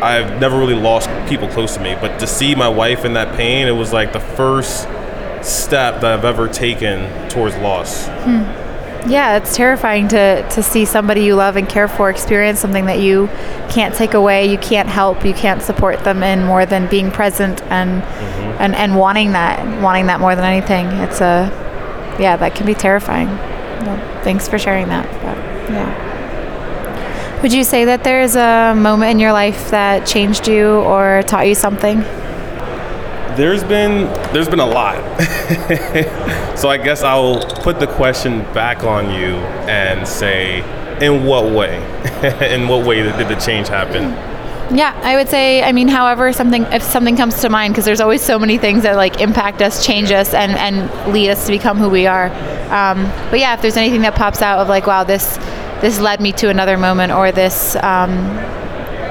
i've 0.02 0.40
never 0.40 0.58
really 0.58 0.76
lost 0.76 1.10
people 1.28 1.48
close 1.50 1.74
to 1.76 1.82
me 1.82 1.94
but 2.00 2.18
to 2.22 2.26
see 2.26 2.56
my 2.56 2.70
wife 2.70 3.04
in 3.04 3.12
that 3.16 3.36
pain 3.36 3.68
it 3.68 3.74
was 3.74 3.92
like 3.92 4.14
the 4.14 4.20
first 4.22 4.84
step 5.42 6.00
that 6.00 6.06
i've 6.06 6.24
ever 6.24 6.48
taken 6.48 7.30
towards 7.30 7.56
loss. 7.58 8.08
Yeah, 9.08 9.38
it's 9.38 9.56
terrifying 9.56 10.10
to, 10.10 10.48
to 10.50 10.62
see 10.62 10.84
somebody 10.84 11.24
you 11.24 11.36
love 11.36 11.56
and 11.56 11.68
care 11.70 11.88
for 11.88 12.10
experience 12.10 12.60
something 12.60 12.86
that 12.88 13.00
you 13.00 13.28
can't 13.70 13.96
take 13.96 14.14
away, 14.14 14.52
you 14.52 14.58
can't 14.58 14.90
help, 14.90 15.26
you 15.26 15.34
can't 15.34 15.62
support 15.62 16.04
them 16.04 16.22
in 16.22 16.44
more 16.44 16.66
than 16.66 16.90
being 16.90 17.10
present 17.10 17.62
and 17.64 18.04
and, 18.60 18.76
and 18.76 18.98
wanting 18.98 19.32
that 19.32 19.82
wanting 19.82 20.08
that 20.08 20.20
more 20.20 20.36
than 20.36 20.44
anything. 20.44 20.88
It's 21.06 21.22
a 21.22 21.50
yeah, 22.20 22.36
that 22.36 22.56
can 22.56 22.66
be 22.66 22.74
terrifying. 22.74 23.30
Well, 23.82 24.24
thanks 24.24 24.48
for 24.48 24.60
sharing 24.60 24.88
that. 24.88 25.06
But, 25.22 25.38
yeah. 25.72 26.10
Would 27.42 27.54
you 27.54 27.64
say 27.64 27.86
that 27.86 28.04
there's 28.04 28.36
a 28.36 28.74
moment 28.76 29.12
in 29.12 29.20
your 29.20 29.32
life 29.32 29.70
that 29.72 30.06
changed 30.06 30.48
you 30.48 30.80
or 30.80 31.24
taught 31.24 31.48
you 31.48 31.56
something? 31.56 32.02
There's 33.38 33.64
been 33.64 34.12
there's 34.34 34.50
been 34.50 34.60
a 34.60 34.66
lot. 34.66 34.98
so 36.58 36.68
I 36.70 36.78
guess 36.78 37.02
I'll 37.02 37.42
put 37.62 37.80
the 37.80 37.88
question 37.88 38.40
back 38.54 38.84
on 38.84 39.06
you 39.14 39.38
and 39.70 40.06
say, 40.06 40.60
in 41.00 41.26
what 41.26 41.46
way? 41.46 41.78
in 42.54 42.68
what 42.68 42.86
way 42.86 43.04
did 43.04 43.30
the 43.30 43.36
change 43.36 43.70
happen? 43.70 44.12
Yeah, 44.72 45.00
I 45.04 45.16
would 45.16 45.30
say. 45.30 45.64
I 45.64 45.72
mean, 45.72 45.88
however, 45.88 46.32
something 46.32 46.64
if 46.64 46.84
something 46.84 47.18
comes 47.18 47.42
to 47.42 47.50
mind, 47.50 47.74
because 47.74 47.86
there's 47.86 48.02
always 48.02 48.22
so 48.22 48.38
many 48.38 48.58
things 48.58 48.84
that 48.84 48.96
like 48.96 49.20
impact 49.20 49.62
us, 49.62 49.84
change 49.86 50.12
us, 50.12 50.34
and 50.34 50.52
and 50.52 51.12
lead 51.12 51.32
us 51.32 51.46
to 51.48 51.52
become 51.52 51.78
who 51.78 51.90
we 51.90 52.06
are. 52.06 52.28
Um, 52.72 53.06
but 53.32 53.40
yeah, 53.40 53.56
if 53.56 53.62
there's 53.62 53.78
anything 53.78 54.02
that 54.02 54.14
pops 54.14 54.44
out 54.44 54.60
of 54.60 54.68
like, 54.68 54.86
wow, 54.86 55.04
this 55.04 55.38
this 55.82 56.00
led 56.00 56.22
me 56.22 56.32
to 56.34 56.50
another 56.50 56.78
moment, 56.78 57.12
or 57.12 57.32
this 57.32 57.76
um, 57.78 58.12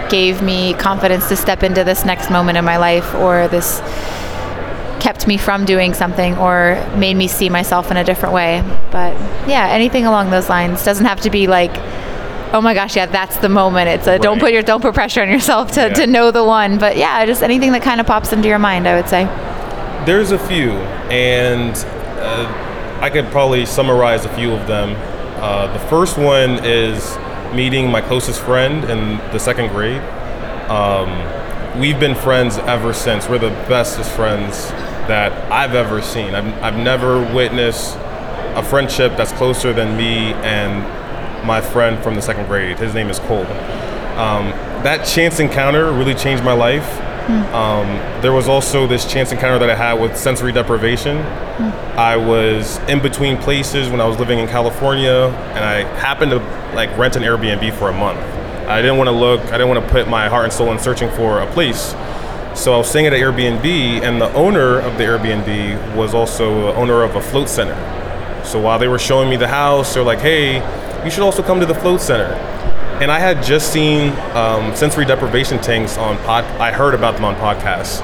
gave 0.09 0.43
me 0.43 0.75
confidence 0.75 1.29
to 1.29 1.37
step 1.37 1.65
into 1.65 1.83
this 1.83 2.05
next 2.05 2.31
moment 2.31 2.57
in 2.57 2.65
my 2.65 2.77
life, 2.77 3.13
or 3.17 3.49
this 3.49 3.81
kept 5.01 5.27
me 5.27 5.37
from 5.37 5.65
doing 5.65 5.93
something, 5.93 6.37
or 6.39 6.75
made 6.97 7.17
me 7.17 7.27
see 7.27 7.49
myself 7.49 7.91
in 7.91 7.97
a 7.97 8.05
different 8.05 8.33
way. 8.33 8.63
But 8.93 9.15
yeah, 9.49 9.67
anything 9.71 10.07
along 10.07 10.31
those 10.31 10.49
lines 10.49 10.85
doesn't 10.85 11.07
have 11.07 11.21
to 11.23 11.31
be 11.31 11.49
like 11.49 11.77
oh 12.53 12.61
my 12.61 12.75
gosh, 12.75 12.97
yeah, 12.97 13.07
that's 13.07 13.37
the 13.39 13.49
moment. 13.49 13.89
It's 13.89 14.07
a 14.07 14.19
don't 14.19 14.39
put 14.41 14.53
your 14.53 14.63
don't 14.63 14.81
put 14.81 14.95
pressure 14.95 15.23
on 15.23 15.31
yourself 15.31 15.73
to, 15.73 15.83
Yeah. 15.89 15.95
to 15.95 16.07
know 16.07 16.31
the 16.31 16.45
one. 16.45 16.79
But 16.79 16.97
yeah, 16.97 17.25
just 17.27 17.43
anything 17.43 17.73
that 17.73 17.83
kind 17.83 18.01
of 18.01 18.07
pops 18.07 18.33
into 18.33 18.49
your 18.49 18.59
mind, 18.59 18.87
I 18.89 18.97
would 18.97 19.09
say. 19.09 19.25
There's 20.07 20.31
a 20.33 20.39
few, 20.39 20.73
and 21.11 21.75
uh, 22.21 22.99
I 23.01 23.11
could 23.11 23.27
probably 23.27 23.67
summarize 23.67 24.25
a 24.25 24.35
few 24.35 24.53
of 24.53 24.67
them. 24.67 24.95
Uh, 25.43 25.73
the 25.73 25.79
first 25.89 26.17
one 26.19 26.65
is 26.65 27.17
meeting 27.55 27.91
my 27.91 28.01
closest 28.01 28.41
friend 28.41 28.85
in 28.91 29.19
the 29.33 29.39
second 29.39 29.69
grade. 29.69 30.01
Um, 30.71 31.81
we've 31.81 31.99
been 32.01 32.15
friends 32.15 32.59
ever 32.59 32.93
since. 32.93 33.29
We're 33.29 33.39
the 33.39 33.51
bestest 33.69 34.11
friends 34.13 34.69
that 35.09 35.33
I've 35.51 35.75
ever 35.75 36.03
seen. 36.03 36.35
I've, 36.35 36.63
I've 36.63 36.77
never 36.77 37.21
witnessed 37.35 37.97
a 37.97 38.63
friendship 38.63 39.17
that's 39.17 39.33
closer 39.33 39.73
than 39.73 39.97
me 39.97 40.33
and 40.35 40.83
my 41.45 41.61
friend 41.61 42.03
from 42.03 42.15
the 42.15 42.23
second 42.23 42.47
grade. 42.47 42.79
His 42.79 42.95
name 42.95 43.09
is 43.09 43.19
Cole. 43.19 43.47
Um, 44.19 44.51
that 44.83 45.07
chance 45.07 45.41
encounter 45.41 45.93
really 45.93 46.15
changed 46.15 46.45
my 46.45 46.53
life. 46.53 47.01
Um, 47.53 47.89
there 48.23 48.33
was 48.33 48.49
also 48.49 48.87
this 48.87 49.05
chance 49.05 49.33
encounter 49.33 49.59
that 49.59 49.69
I 49.69 49.75
had 49.75 50.01
with 50.01 50.17
sensory 50.17 50.51
deprivation. 50.51 51.19
I 51.99 52.17
was 52.17 52.79
in 52.89 53.03
between 53.03 53.37
places 53.37 53.91
when 53.91 54.01
I 54.01 54.07
was 54.07 54.19
living 54.19 54.39
in 54.39 54.49
California, 54.49 55.27
and 55.55 55.63
I 55.65 55.81
happened 55.99 56.31
to 56.31 56.39
like 56.75 56.97
rent 56.97 57.17
an 57.17 57.23
Airbnb 57.23 57.75
for 57.75 57.91
a 57.91 57.93
month. 57.93 58.19
I 58.67 58.81
didn't 58.81 58.97
want 58.97 59.09
to 59.09 59.13
look. 59.13 59.41
I 59.41 59.59
didn't 59.59 59.69
want 59.69 59.85
to 59.85 59.91
put 59.91 60.09
my 60.09 60.29
heart 60.29 60.45
and 60.45 60.53
soul 60.53 60.73
in 60.73 60.79
searching 60.79 61.11
for 61.11 61.41
a 61.41 61.53
place. 61.53 61.95
So 62.55 62.73
I 62.73 62.79
was 62.79 62.89
staying 62.89 63.07
at 63.07 63.13
an 63.13 63.21
Airbnb, 63.21 63.65
and 64.03 64.21
the 64.21 64.33
owner 64.33 64.79
of 64.81 64.97
the 64.97 65.05
Airbnb 65.05 65.97
was 65.97 66.15
also 66.15 66.63
the 66.63 66.75
owner 66.75 67.03
of 67.03 67.15
a 67.15 67.21
float 67.21 67.49
center. 67.51 67.77
So 68.45 68.59
while 68.59 68.79
they 68.79 68.89
were 68.89 68.99
showing 68.99 69.29
me 69.29 69.37
the 69.37 69.49
house, 69.49 69.95
they're 69.95 70.03
like, 70.03 70.21
"Hey, 70.21 70.61
you 71.05 71.11
should 71.11 71.23
also 71.23 71.43
come 71.43 71.61
to 71.61 71.67
the 71.67 71.75
float 71.75 72.01
center." 72.01 72.33
And 73.01 73.13
I 73.13 73.21
had 73.21 73.45
just 73.45 73.73
seen 73.73 74.11
um, 74.35 74.75
sensory 74.75 75.05
deprivation 75.05 75.61
tanks 75.61 75.97
on 75.97 76.17
pod. 76.19 76.45
I 76.61 76.73
heard 76.73 76.95
about 76.95 77.15
them 77.15 77.25
on 77.25 77.37
podcasts. 77.37 78.01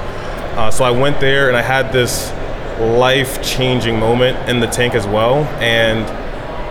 Uh, 0.57 0.71
so 0.71 0.85
I 0.85 0.93
went 0.93 1.19
there 1.19 1.49
and 1.49 1.57
I 1.57 1.63
had 1.63 1.93
this 1.93 2.31
life-changing 2.79 3.99
moment 3.99 4.49
in 4.49 4.61
the 4.61 4.69
tank 4.69 4.95
as 4.95 5.05
well. 5.05 5.45
And 5.61 6.05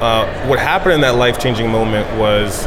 uh, 0.01 0.47
what 0.47 0.57
happened 0.57 0.93
in 0.93 1.01
that 1.01 1.15
life-changing 1.15 1.69
moment 1.69 2.07
was 2.17 2.65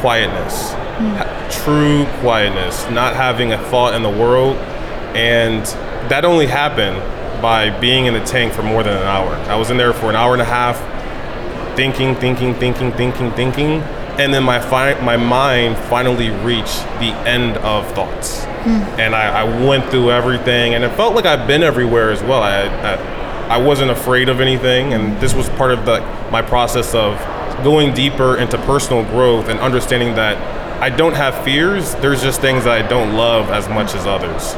quietness, 0.00 0.72
Ha- 0.72 1.48
true 1.64 2.06
quietness, 2.20 2.88
not 2.90 3.14
having 3.14 3.52
a 3.52 3.58
thought 3.70 3.94
in 3.94 4.02
the 4.02 4.10
world, 4.10 4.56
and 5.14 5.64
that 6.10 6.24
only 6.24 6.46
happened 6.46 6.96
by 7.42 7.70
being 7.78 8.06
in 8.06 8.14
the 8.14 8.24
tank 8.24 8.52
for 8.52 8.62
more 8.62 8.82
than 8.82 8.96
an 8.96 9.02
hour. 9.02 9.34
I 9.50 9.56
was 9.56 9.70
in 9.70 9.76
there 9.76 9.92
for 9.92 10.08
an 10.08 10.16
hour 10.16 10.32
and 10.32 10.42
a 10.42 10.46
half, 10.46 10.80
thinking, 11.76 12.14
thinking, 12.16 12.54
thinking, 12.54 12.92
thinking, 12.92 13.30
thinking, 13.32 13.70
and 14.18 14.32
then 14.32 14.42
my 14.42 14.60
fi- 14.60 15.00
my 15.00 15.16
mind 15.16 15.76
finally 15.76 16.30
reached 16.30 16.82
the 17.00 17.12
end 17.26 17.56
of 17.58 17.90
thoughts, 17.92 18.44
and 18.98 19.14
I, 19.14 19.42
I 19.42 19.66
went 19.66 19.90
through 19.90 20.10
everything, 20.10 20.74
and 20.74 20.84
it 20.84 20.90
felt 20.96 21.14
like 21.14 21.26
I've 21.26 21.46
been 21.46 21.62
everywhere 21.62 22.10
as 22.10 22.22
well. 22.22 22.42
I, 22.42 22.62
I 22.62 23.22
I 23.48 23.56
wasn't 23.58 23.90
afraid 23.90 24.28
of 24.28 24.40
anything, 24.40 24.94
and 24.94 25.18
this 25.20 25.34
was 25.34 25.48
part 25.50 25.72
of 25.72 25.84
the 25.84 26.00
my 26.30 26.42
process 26.42 26.94
of 26.94 27.18
going 27.64 27.94
deeper 27.94 28.36
into 28.38 28.58
personal 28.58 29.04
growth 29.04 29.48
and 29.48 29.60
understanding 29.60 30.14
that 30.14 30.36
I 30.82 30.90
don't 30.90 31.14
have 31.14 31.44
fears. 31.44 31.94
There's 31.96 32.22
just 32.22 32.40
things 32.40 32.64
that 32.64 32.84
I 32.84 32.88
don't 32.88 33.14
love 33.14 33.50
as 33.50 33.68
much 33.68 33.94
as 33.94 34.06
others. 34.06 34.54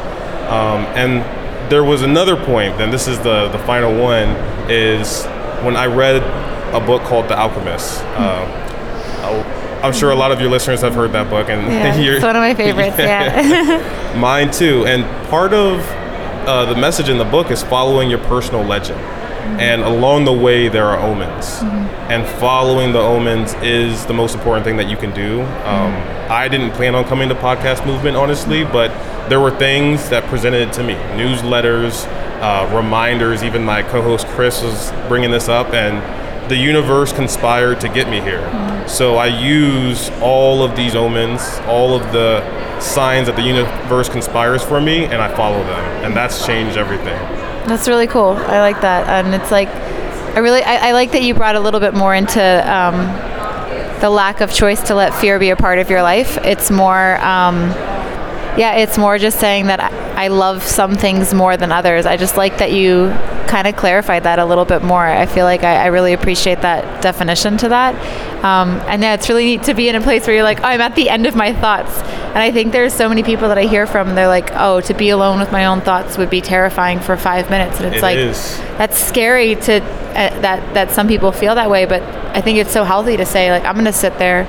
Um, 0.49 0.85
and 0.97 1.23
there 1.71 1.85
was 1.85 2.03
another 2.03 2.37
point, 2.37 2.81
and 2.81 2.93
this 2.93 3.09
is 3.09 3.19
the, 3.19 3.49
the 3.49 3.59
final 3.61 3.93
one, 4.01 4.31
is 4.71 5.25
when 5.65 5.77
I 5.77 5.87
read 5.87 6.23
a 6.75 6.81
book 6.81 7.03
called 7.03 7.29
The 7.29 7.39
Alchemist. 7.39 8.03
Uh, 8.17 8.45
I'll- 9.23 9.65
I'm 9.85 9.93
sure 9.93 10.11
a 10.11 10.15
lot 10.17 10.33
of 10.33 10.41
your 10.41 10.49
listeners 10.51 10.81
have 10.81 10.95
heard 10.95 11.13
that 11.13 11.29
book, 11.29 11.49
and 11.51 11.71
Yeah, 11.71 11.95
you're- 12.05 12.17
it's 12.17 12.25
one 12.25 12.37
of 12.37 12.41
my 12.41 12.55
favorites. 12.55 12.97
Yeah. 12.99 14.15
Mine 14.19 14.51
too. 14.51 14.87
And 14.87 15.05
part 15.29 15.53
of 15.53 15.81
uh, 16.47 16.65
the 16.67 16.77
message 16.81 17.09
in 17.09 17.19
the 17.19 17.25
book 17.25 17.51
is 17.51 17.63
following 17.63 18.09
your 18.11 18.19
personal 18.21 18.63
legend. 18.65 19.01
And 19.61 19.83
along 19.83 20.25
the 20.25 20.33
way, 20.33 20.69
there 20.69 20.87
are 20.87 20.99
omens. 20.99 21.61
And 22.11 22.27
following 22.39 22.93
the 22.93 22.99
omens 22.99 23.53
is 23.63 24.07
the 24.07 24.15
most 24.15 24.35
important 24.35 24.65
thing 24.65 24.79
that 24.79 24.89
you 24.89 24.97
can 24.97 25.13
do. 25.15 25.43
Um, 25.43 25.93
I 26.31 26.49
didn't 26.49 26.71
plan 26.73 26.95
on 26.95 27.05
coming 27.05 27.29
to 27.29 27.35
podcast 27.35 27.87
movement, 27.87 28.17
honestly, 28.17 28.65
but 28.65 28.89
there 29.29 29.41
were 29.41 29.51
things 29.51 30.09
that 30.09 30.25
presented 30.31 30.73
to 30.75 30.83
me 30.83 30.95
newsletters, 31.19 32.07
uh, 32.41 32.75
reminders. 32.75 33.43
Even 33.45 33.65
my 33.65 33.83
co 33.83 34.01
host 34.01 34.27
Chris 34.29 34.63
was 34.63 34.91
bringing 35.09 35.31
this 35.31 35.49
up, 35.51 35.75
and 35.75 35.97
the 36.49 36.57
universe 36.57 37.13
conspired 37.13 37.81
to 37.81 37.89
get 37.89 38.09
me 38.09 38.21
here. 38.21 38.43
So 38.89 39.17
I 39.17 39.27
use 39.27 40.11
all 40.21 40.63
of 40.63 40.77
these 40.77 40.95
omens, 40.95 41.41
all 41.67 41.95
of 41.95 42.13
the 42.13 42.43
signs 42.81 43.27
that 43.29 43.37
the 43.37 43.43
universe 43.43 44.09
conspires 44.09 44.63
for 44.63 44.81
me, 44.81 45.05
and 45.05 45.17
I 45.17 45.35
follow 45.35 45.63
them. 45.65 46.05
And 46.05 46.15
that's 46.15 46.45
changed 46.47 46.77
everything. 46.77 47.19
That's 47.67 47.89
really 47.89 48.07
cool. 48.07 48.33
I 48.33 48.61
like 48.61 48.81
that, 48.83 49.09
and 49.09 49.35
it's 49.35 49.51
like 49.51 49.69
I 49.69 50.41
really 50.41 50.63
I, 50.63 50.89
I 50.89 50.93
like 50.93 51.13
that 51.13 51.23
you 51.23 51.33
brought 51.33 51.57
a 51.57 51.61
little 51.61 51.81
bit 51.81 51.95
more 51.95 52.15
into 52.15 52.43
um, 52.43 52.95
the 54.01 54.11
lack 54.11 54.41
of 54.43 54.53
choice 54.53 54.83
to 54.89 54.95
let 54.95 55.15
fear 55.15 55.39
be 55.39 55.51
a 55.51 55.57
part 55.57 55.79
of 55.79 55.89
your 55.89 56.03
life. 56.03 56.37
It's 56.39 56.71
more. 56.71 57.17
Um, 57.25 57.71
yeah, 58.57 58.77
it's 58.77 58.99
more 58.99 59.19
just 59.19 59.41
saying 59.41 59.67
that 59.67 59.81
I, 59.81 60.27
I 60.27 60.29
love 60.29 60.63
some 60.63 60.95
things 60.95 61.35
more 61.35 61.57
than 61.57 61.73
others. 61.73 62.07
I 62.07 62.17
just 62.17 62.37
like 62.37 62.59
that 62.59 62.71
you 62.71 63.09
kind 63.55 63.69
of 63.69 63.77
clarified 63.77 64.25
that 64.25 64.41
a 64.41 64.45
little 64.45 64.65
bit 64.65 64.83
more. 64.83 65.07
I 65.07 65.27
feel 65.27 65.45
like 65.45 65.63
I, 65.63 65.85
I 65.85 65.87
really 65.87 66.13
appreciate 66.13 66.63
that 66.63 67.01
definition 67.01 67.57
to 67.59 67.69
that. 67.69 67.95
Um, 68.45 68.71
and 68.89 69.01
yeah, 69.01 69.15
it's 69.15 69.29
really 69.29 69.45
neat 69.45 69.63
to 69.65 69.75
be 69.75 69.89
in 69.89 69.95
a 69.95 70.01
place 70.01 70.27
where 70.27 70.35
you're 70.35 70.43
like, 70.43 70.59
oh, 70.59 70.65
I'm 70.65 70.81
at 70.81 70.97
the 70.97 71.09
end 71.09 71.25
of 71.27 71.37
my 71.37 71.53
thoughts. 71.53 71.97
And 72.35 72.39
I 72.39 72.51
think 72.51 72.73
there's 72.73 72.93
so 72.93 73.09
many 73.09 73.23
people 73.23 73.47
that 73.51 73.57
I 73.57 73.67
hear 73.67 73.87
from, 73.87 74.17
they're 74.17 74.27
like, 74.27 74.51
oh, 74.55 74.81
to 74.81 74.95
be 74.95 75.11
alone 75.11 75.39
with 75.39 75.53
my 75.53 75.67
own 75.67 75.83
thoughts 75.83 76.19
would 76.19 76.31
be 76.31 76.41
terrifying 76.41 76.99
for 76.99 77.17
five 77.17 77.49
minutes. 77.49 77.79
And 77.79 77.87
it's 77.87 77.99
It 77.99 78.03
like, 78.03 78.17
is. 78.19 78.59
that's 78.77 78.99
scary 78.99 79.55
to 79.55 79.75
uh, 79.81 80.41
that 80.41 80.75
that 80.75 80.91
some 80.91 81.07
people 81.07 81.31
feel 81.31 81.55
that 81.55 81.71
way 81.71 81.85
but 81.87 82.03
I 82.37 82.41
think 82.41 82.59
it's 82.59 82.73
so 82.73 82.83
healthy 82.85 83.17
to 83.17 83.27
say 83.27 83.53
like 83.53 83.65
I'm 83.65 83.75
going 83.75 83.85
to 83.87 83.93
sit 83.93 84.19
there, 84.19 84.47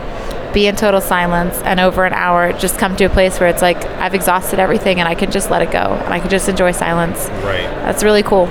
be 0.52 0.66
in 0.66 0.76
total 0.76 1.00
silence, 1.02 1.58
and 1.60 1.80
over 1.80 2.06
an 2.06 2.14
hour 2.14 2.54
just 2.54 2.80
come 2.80 2.96
to 2.96 3.04
a 3.06 3.10
place 3.10 3.40
where 3.40 3.50
it's 3.50 3.62
like 3.62 3.78
I've 4.04 4.16
exhausted 4.16 4.58
everything 4.60 5.00
and 5.00 5.08
I 5.08 5.14
can 5.14 5.30
just 5.30 5.52
let 5.52 5.62
it 5.62 5.70
go 5.72 5.86
and 6.06 6.12
I 6.12 6.20
can 6.20 6.30
just 6.32 6.50
enjoy 6.50 6.72
silence. 6.72 7.30
Right. 7.44 7.70
That's 7.86 8.04
really 8.04 8.24
cool. 8.24 8.48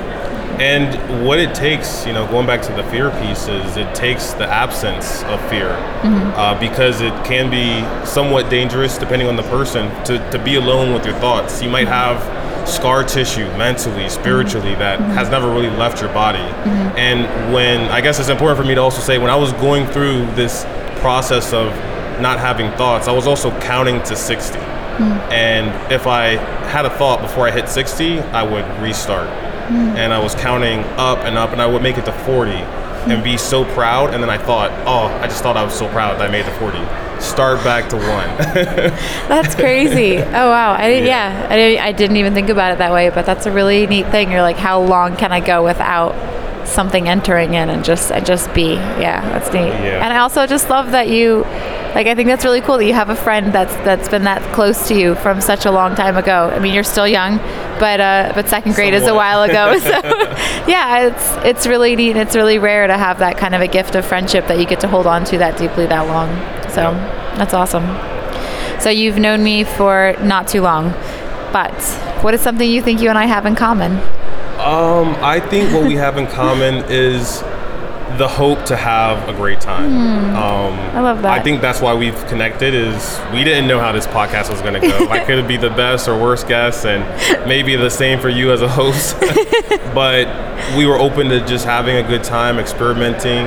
And 0.61 1.26
what 1.26 1.38
it 1.38 1.54
takes, 1.54 2.06
you 2.06 2.12
know, 2.12 2.26
going 2.26 2.46
back 2.46 2.62
to 2.62 2.73
the 2.73 2.84
fear 2.84 3.11
piece, 3.11 3.49
is 3.49 3.76
it 3.76 3.94
takes 3.94 4.32
the 4.32 4.46
absence 4.46 5.23
of 5.25 5.40
fear 5.49 5.80
Mm-hmm. 6.04 6.38
uh, 6.38 6.61
because 6.61 7.00
it 7.00 7.14
can 7.25 7.49
be 7.49 7.80
somewhat 8.06 8.50
dangerous 8.50 8.99
depending 8.99 9.26
on 9.26 9.37
the 9.37 9.42
person 9.44 9.88
to, 10.04 10.18
to 10.30 10.38
be 10.38 10.56
alone 10.56 10.92
with 10.92 11.06
your 11.06 11.14
thoughts. 11.14 11.62
You 11.62 11.70
might 11.70 11.87
mm-hmm. 11.87 12.20
have 12.26 12.68
scar 12.68 13.04
tissue 13.04 13.46
mentally, 13.56 14.02
mm-hmm. 14.02 14.20
spiritually 14.20 14.75
that 14.75 14.99
mm-hmm. 14.99 15.12
has 15.12 15.30
never 15.30 15.49
really 15.49 15.70
left 15.70 16.02
your 16.02 16.12
body. 16.12 16.44
And 16.99 17.54
when 17.54 17.80
I 17.90 18.02
guess 18.02 18.20
it's 18.20 18.28
important 18.28 18.61
for 18.61 18.68
me 18.68 18.75
to 18.75 18.82
also 18.82 19.00
say, 19.00 19.16
when 19.16 19.30
I 19.30 19.37
was 19.37 19.52
going 19.54 19.87
through 19.87 20.26
this 20.32 20.64
process 21.00 21.54
of 21.54 21.73
not 22.20 22.38
having 22.38 22.70
thoughts, 22.73 23.08
I 23.08 23.12
was 23.12 23.26
also 23.26 23.50
counting 23.61 24.02
to 24.02 24.14
60. 24.14 24.58
Mm. 24.58 25.32
And 25.32 25.92
if 25.92 26.06
I 26.06 26.37
had 26.68 26.84
a 26.84 26.90
thought 26.90 27.23
before 27.23 27.49
I 27.49 27.50
hit 27.50 27.68
60, 27.68 28.20
I 28.20 28.42
would 28.42 28.82
restart. 28.82 29.28
Mm. 29.66 29.97
And 29.97 30.12
I 30.12 30.18
was 30.18 30.35
counting 30.35 30.80
up 30.99 31.18
and 31.21 31.37
up, 31.37 31.50
and 31.50 31.61
I 31.61 31.66
would 31.66 31.83
make 31.83 31.99
it 31.99 32.04
to 32.06 32.12
40 32.12 32.50
and 32.50 33.23
be 33.23 33.37
so 33.37 33.64
proud. 33.64 34.14
And 34.14 34.23
then 34.23 34.30
I 34.30 34.38
thought, 34.38 34.71
oh, 34.87 35.06
I 35.21 35.26
just 35.26 35.42
thought 35.42 35.56
I 35.56 35.64
was 35.64 35.75
so 35.75 35.88
proud 35.88 36.18
that 36.18 36.28
I 36.28 36.30
made 36.30 36.47
the 36.47 36.52
40. 36.52 36.78
Start 37.21 37.62
back 37.64 37.88
to 37.90 37.97
one. 37.97 38.04
That's 39.28 39.54
crazy. 39.54 40.18
oh 40.18 40.50
wow. 40.50 40.73
I 40.73 40.88
didn't, 40.88 41.06
yeah. 41.06 41.47
I, 41.49 41.56
didn't, 41.56 41.85
I 41.85 41.92
didn't 41.92 42.16
even 42.16 42.35
think 42.35 42.49
about 42.49 42.73
it 42.73 42.78
that 42.78 42.92
way, 42.92 43.11
but 43.11 43.25
that's 43.25 43.47
a 43.47 43.52
really 43.52 43.87
neat 43.87 44.06
thing. 44.09 44.30
You're 44.30 44.42
like, 44.42 44.56
how 44.56 44.80
long 44.83 45.16
can 45.16 45.33
I 45.33 45.40
go 45.40 45.64
without 45.64 46.14
something 46.66 47.09
entering 47.09 47.54
in 47.54 47.71
and 47.71 47.85
just 47.85 48.11
and 48.11 48.26
just 48.26 48.52
be? 48.52 48.75
Yeah, 48.75 49.21
that's 49.30 49.52
neat. 49.52 49.68
Yeah. 49.68 50.04
And 50.04 50.12
I 50.12 50.18
also 50.18 50.47
just 50.47 50.68
love 50.68 50.90
that 50.90 51.09
you, 51.09 51.44
like, 51.94 52.08
I 52.08 52.14
think 52.14 52.28
that's 52.28 52.44
really 52.44 52.60
cool 52.60 52.78
that 52.78 52.86
you 52.86 52.94
have 52.94 53.08
a 53.08 53.14
friend 53.14 53.52
that's 53.52 53.74
that's 53.76 54.08
been 54.08 54.24
that 54.24 54.42
close 54.52 54.88
to 54.88 54.94
you 54.98 55.14
from 55.14 55.40
such 55.40 55.64
a 55.64 55.70
long 55.70 55.94
time 55.94 56.16
ago. 56.16 56.50
I 56.52 56.58
mean, 56.58 56.74
you're 56.74 56.82
still 56.82 57.06
young, 57.06 57.38
but 57.78 58.00
uh, 58.00 58.32
but 58.34 58.48
second 58.48 58.74
grade 58.74 58.94
is 58.94 59.06
a 59.06 59.14
while 59.14 59.42
ago. 59.42 59.78
So 59.84 59.90
yeah, 60.66 61.06
it's 61.06 61.32
it's 61.44 61.66
really 61.66 61.94
neat. 61.94 62.16
It's 62.16 62.34
really 62.34 62.58
rare 62.58 62.86
to 62.86 62.96
have 62.96 63.18
that 63.18 63.36
kind 63.36 63.54
of 63.54 63.60
a 63.60 63.66
gift 63.68 63.94
of 63.94 64.04
friendship 64.04 64.46
that 64.48 64.58
you 64.58 64.66
get 64.66 64.80
to 64.80 64.88
hold 64.88 65.06
on 65.06 65.24
to 65.26 65.38
that 65.38 65.58
deeply 65.58 65.86
that 65.86 66.06
long. 66.06 66.30
So 66.70 66.92
that's 67.36 67.54
awesome. 67.54 67.84
So 68.80 68.90
you've 68.90 69.18
known 69.18 69.44
me 69.44 69.64
for 69.64 70.16
not 70.20 70.48
too 70.48 70.62
long, 70.62 70.90
but 71.52 71.74
what 72.22 72.34
is 72.34 72.40
something 72.40 72.68
you 72.68 72.82
think 72.82 73.00
you 73.00 73.08
and 73.08 73.18
I 73.18 73.26
have 73.26 73.46
in 73.46 73.54
common? 73.54 73.92
Um, 74.58 75.14
I 75.22 75.40
think 75.40 75.72
what 75.72 75.86
we 75.86 75.94
have 75.94 76.16
in 76.16 76.26
common 76.26 76.84
is 76.88 77.42
the 78.18 78.28
hope 78.28 78.64
to 78.66 78.76
have 78.76 79.28
a 79.28 79.33
great 79.33 79.61
time. 79.61 79.92
Um, 80.35 80.75
I 80.97 81.00
love 81.00 81.23
that. 81.23 81.38
I 81.38 81.42
think 81.42 81.61
that's 81.61 81.80
why 81.80 81.94
we've 81.94 82.16
connected. 82.26 82.75
Is 82.75 83.21
we 83.33 83.44
didn't 83.44 83.66
know 83.68 83.80
how 83.80 83.92
this 83.92 84.06
podcast 84.06 84.50
was 84.50 84.61
going 84.62 84.75
to 84.75 84.80
go. 84.80 85.09
I 85.11 85.21
could 85.25 85.47
be 85.49 85.56
the 85.56 85.71
best 85.71 86.09
or 86.09 86.18
worst 86.21 86.49
guest, 86.49 86.87
and 86.87 87.02
maybe 87.49 87.76
the 87.76 87.90
same 87.90 88.21
for 88.21 88.28
you 88.28 88.52
as 88.52 88.62
a 88.62 88.68
host. 88.68 89.16
but 89.94 90.26
we 90.76 90.87
were 90.87 90.97
open 90.99 91.28
to 91.28 91.44
just 91.47 91.64
having 91.64 91.97
a 91.97 92.02
good 92.02 92.25
time, 92.25 92.59
experimenting. 92.59 93.47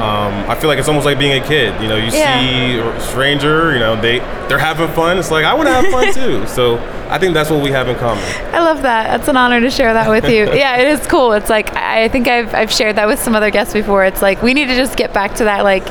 Um, 0.00 0.32
I 0.50 0.54
feel 0.54 0.68
like 0.68 0.78
it's 0.78 0.88
almost 0.88 1.06
like 1.06 1.18
being 1.18 1.40
a 1.42 1.46
kid. 1.46 1.80
You 1.82 1.88
know, 1.88 1.96
you 1.96 2.04
Mm-hmm. 2.04 2.14
Yeah. 2.16 2.92
see 2.92 2.98
a 2.98 3.00
stranger. 3.00 3.72
You 3.72 3.80
know, 3.80 4.00
they 4.00 4.18
they're 4.48 4.58
having 4.58 4.88
fun. 4.94 5.18
It's 5.18 5.30
like 5.30 5.44
I 5.44 5.54
want 5.54 5.68
to 5.68 5.72
have 5.74 5.86
fun 5.86 6.12
too. 6.14 6.46
So 6.46 6.76
I 7.14 7.18
think 7.18 7.32
that's 7.32 7.48
what 7.48 7.62
we 7.62 7.70
have 7.70 7.88
in 7.88 7.96
common. 7.96 8.24
I 8.52 8.58
love 8.58 8.82
that. 8.82 9.20
It's 9.20 9.28
an 9.28 9.36
honor 9.36 9.60
to 9.60 9.70
share 9.70 9.94
that 9.94 10.10
with 10.10 10.24
you. 10.24 10.52
yeah, 10.52 10.78
it 10.80 10.88
is 10.88 11.06
cool. 11.06 11.32
It's 11.32 11.48
like 11.48 11.74
I 11.76 12.08
think 12.08 12.26
I've 12.26 12.52
I've 12.52 12.72
shared 12.72 12.96
that 12.96 13.06
with 13.06 13.20
some 13.20 13.36
other 13.36 13.50
guests 13.50 13.72
before. 13.72 14.04
It's 14.04 14.20
like 14.20 14.42
we 14.42 14.52
need 14.52 14.66
to 14.66 14.74
just 14.74 14.96
get 14.96 15.12
back 15.14 15.36
to 15.36 15.44
that 15.44 15.62
like 15.62 15.84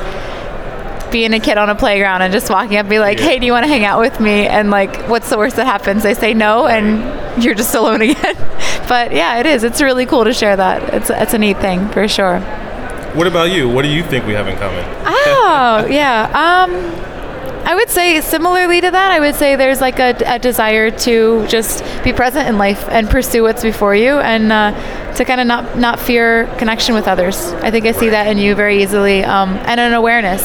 being 1.10 1.32
a 1.32 1.40
kid 1.40 1.56
on 1.56 1.70
a 1.70 1.74
playground 1.74 2.20
and 2.22 2.30
just 2.32 2.50
walking 2.50 2.76
up 2.76 2.80
and 2.80 2.90
be 2.90 2.98
like, 2.98 3.18
Yeah. 3.18 3.24
"Hey, 3.26 3.38
do 3.38 3.46
you 3.46 3.52
want 3.52 3.64
to 3.64 3.68
hang 3.68 3.84
out 3.84 4.00
with 4.00 4.20
me?" 4.20 4.46
And 4.46 4.70
like, 4.70 5.08
what's 5.08 5.30
the 5.30 5.38
worst 5.38 5.56
that 5.56 5.64
happens? 5.66 6.02
They 6.02 6.12
say 6.14 6.34
no, 6.34 6.66
and 6.66 7.42
you're 7.42 7.54
just 7.54 7.74
alone 7.74 8.02
again. 8.08 8.36
but 8.88 9.12
yeah, 9.12 9.38
it 9.38 9.46
is. 9.46 9.64
It's 9.64 9.80
really 9.80 10.04
cool 10.04 10.24
to 10.24 10.34
share 10.34 10.56
that. 10.56 10.92
It's 10.92 11.08
it's 11.08 11.32
a 11.32 11.38
neat 11.38 11.58
thing 11.58 11.88
for 11.88 12.06
sure. 12.06 12.40
What 13.14 13.26
about 13.28 13.50
you? 13.52 13.68
What 13.68 13.82
do 13.82 13.88
you 13.88 14.02
think 14.02 14.26
we 14.26 14.34
have 14.34 14.46
in 14.48 14.58
common? 14.58 14.84
Oh, 15.06 15.86
yeah. 15.90 16.66
Um, 16.68 17.03
I 17.66 17.74
would 17.74 17.88
say 17.88 18.20
similarly 18.20 18.80
to 18.82 18.90
that, 18.90 19.10
I 19.12 19.20
would 19.20 19.34
say 19.34 19.56
there's 19.56 19.80
like 19.80 19.98
a, 19.98 20.14
a 20.26 20.38
desire 20.38 20.90
to 20.90 21.46
just 21.46 21.82
be 22.04 22.12
present 22.12 22.46
in 22.48 22.58
life 22.58 22.86
and 22.90 23.08
pursue 23.08 23.42
what's 23.42 23.62
before 23.62 23.94
you 23.94 24.18
and 24.18 24.52
uh, 24.52 25.14
to 25.14 25.24
kind 25.24 25.40
of 25.40 25.46
not, 25.46 25.78
not 25.78 25.98
fear 25.98 26.46
connection 26.58 26.94
with 26.94 27.08
others. 27.08 27.52
I 27.54 27.70
think 27.70 27.86
I 27.86 27.92
see 27.92 28.10
that 28.10 28.26
in 28.26 28.36
you 28.36 28.54
very 28.54 28.82
easily 28.82 29.24
um, 29.24 29.50
and 29.64 29.80
an 29.80 29.94
awareness. 29.94 30.42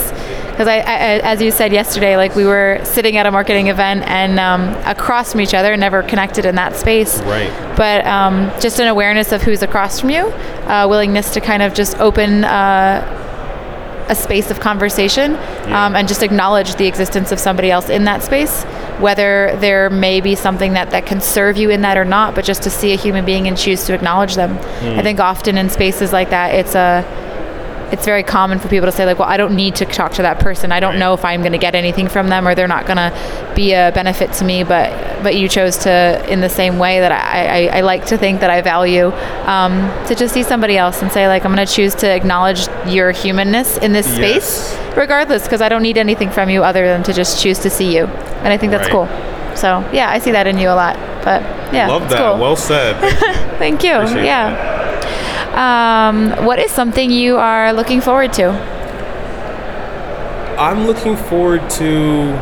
Because 0.51 0.67
I, 0.67 0.77
I, 0.77 1.19
as 1.19 1.41
you 1.41 1.51
said 1.51 1.71
yesterday, 1.73 2.15
like 2.17 2.35
we 2.35 2.45
were 2.45 2.79
sitting 2.83 3.15
at 3.17 3.25
a 3.25 3.31
marketing 3.31 3.67
event 3.67 4.03
and 4.07 4.39
um, 4.39 4.69
across 4.85 5.31
from 5.33 5.41
each 5.41 5.53
other, 5.53 5.75
never 5.77 6.03
connected 6.03 6.45
in 6.45 6.55
that 6.55 6.75
space 6.75 7.21
Right. 7.21 7.49
but 7.77 8.05
um, 8.05 8.49
just 8.59 8.79
an 8.79 8.87
awareness 8.87 9.31
of 9.31 9.41
who's 9.41 9.61
across 9.61 9.99
from 10.01 10.09
you, 10.09 10.27
uh, 10.67 10.85
willingness 10.89 11.33
to 11.33 11.41
kind 11.41 11.63
of 11.63 11.73
just 11.73 11.97
open 11.99 12.43
uh, 12.43 13.15
a 14.09 14.15
space 14.15 14.49
of 14.51 14.59
conversation 14.59 15.33
um, 15.71 15.95
and 15.95 16.07
just 16.07 16.23
acknowledge 16.23 16.75
the 16.75 16.87
existence 16.87 17.31
of 17.31 17.39
somebody 17.39 17.69
else 17.71 17.89
in 17.89 18.03
that 18.05 18.23
space, 18.23 18.63
whether 18.99 19.55
there 19.59 19.89
may 19.89 20.21
be 20.21 20.35
something 20.35 20.73
that, 20.73 20.91
that 20.91 21.05
can 21.05 21.21
serve 21.21 21.57
you 21.57 21.69
in 21.69 21.81
that 21.81 21.97
or 21.97 22.05
not, 22.05 22.35
but 22.35 22.43
just 22.45 22.63
to 22.63 22.69
see 22.69 22.93
a 22.93 22.95
human 22.97 23.25
being 23.25 23.47
and 23.47 23.57
choose 23.57 23.85
to 23.85 23.93
acknowledge 23.93 24.35
them. 24.35 24.57
I 24.97 25.03
think 25.03 25.19
often 25.19 25.57
in 25.57 25.69
spaces 25.69 26.11
like 26.11 26.29
that, 26.31 26.55
it's 26.55 26.75
a 26.75 27.03
it's 27.91 28.05
very 28.05 28.23
common 28.23 28.59
for 28.59 28.67
people 28.67 28.85
to 28.85 28.91
say 28.91 29.05
like 29.05 29.17
well 29.19 29.27
i 29.27 29.35
don't 29.37 29.55
need 29.55 29.75
to 29.75 29.85
talk 29.85 30.11
to 30.13 30.21
that 30.21 30.39
person 30.39 30.71
i 30.71 30.79
don't 30.79 30.91
Right. 30.91 30.99
know 30.99 31.13
if 31.13 31.25
i'm 31.25 31.41
going 31.41 31.51
to 31.53 31.57
get 31.57 31.75
anything 31.75 32.07
from 32.07 32.29
them 32.29 32.47
or 32.47 32.53
they're 32.55 32.67
not 32.67 32.85
going 32.85 32.97
to 32.97 33.51
be 33.55 33.73
a 33.73 33.91
benefit 33.93 34.31
to 34.33 34.45
me 34.45 34.63
but 34.63 34.91
but 35.23 35.35
you 35.35 35.47
chose 35.49 35.77
to 35.79 36.25
in 36.31 36.41
the 36.41 36.49
same 36.49 36.77
way 36.79 36.99
that 36.99 37.11
i, 37.11 37.67
I, 37.67 37.77
I 37.79 37.81
like 37.81 38.05
to 38.07 38.17
think 38.17 38.41
that 38.41 38.49
i 38.49 38.61
value 38.61 39.07
um, 39.45 39.81
to 40.07 40.15
just 40.15 40.33
see 40.33 40.43
somebody 40.43 40.77
else 40.77 41.01
and 41.01 41.11
say 41.11 41.27
like 41.27 41.45
i'm 41.45 41.53
going 41.53 41.65
to 41.65 41.71
choose 41.73 41.95
to 41.95 42.07
acknowledge 42.07 42.67
your 42.87 43.11
humanness 43.11 43.77
in 43.77 43.91
this 43.93 44.05
space 44.13 44.77
regardless 44.95 45.43
because 45.43 45.61
i 45.61 45.69
don't 45.69 45.83
need 45.83 45.97
anything 45.97 46.29
from 46.29 46.49
you 46.49 46.63
other 46.63 46.85
than 46.87 47.03
to 47.03 47.13
just 47.13 47.41
choose 47.41 47.59
to 47.59 47.69
see 47.69 47.95
you 47.95 48.05
and 48.05 48.47
i 48.53 48.57
think 48.57 48.71
that's 48.71 48.89
Right. 48.91 49.07
cool 49.07 49.55
so 49.57 49.79
yeah 49.91 50.09
i 50.09 50.19
see 50.19 50.31
that 50.31 50.47
in 50.47 50.57
you 50.57 50.69
a 50.69 50.75
lot 50.75 50.95
but 51.23 51.41
yeah 51.73 51.87
Love 51.87 52.09
that. 52.09 52.17
cool. 52.17 52.39
Well 52.39 52.55
said. 52.55 52.95
Thank 53.59 53.83
you. 53.83 53.89
thank 54.05 54.11
you 54.17 54.23
yeah 54.23 54.78
um, 55.55 56.45
what 56.45 56.59
is 56.59 56.71
something 56.71 57.09
you 57.11 57.37
are 57.37 57.73
looking 57.73 58.01
forward 58.01 58.31
to 58.33 58.49
I'm 60.59 60.85
looking 60.85 61.15
forward 61.15 61.69
to 61.71 62.33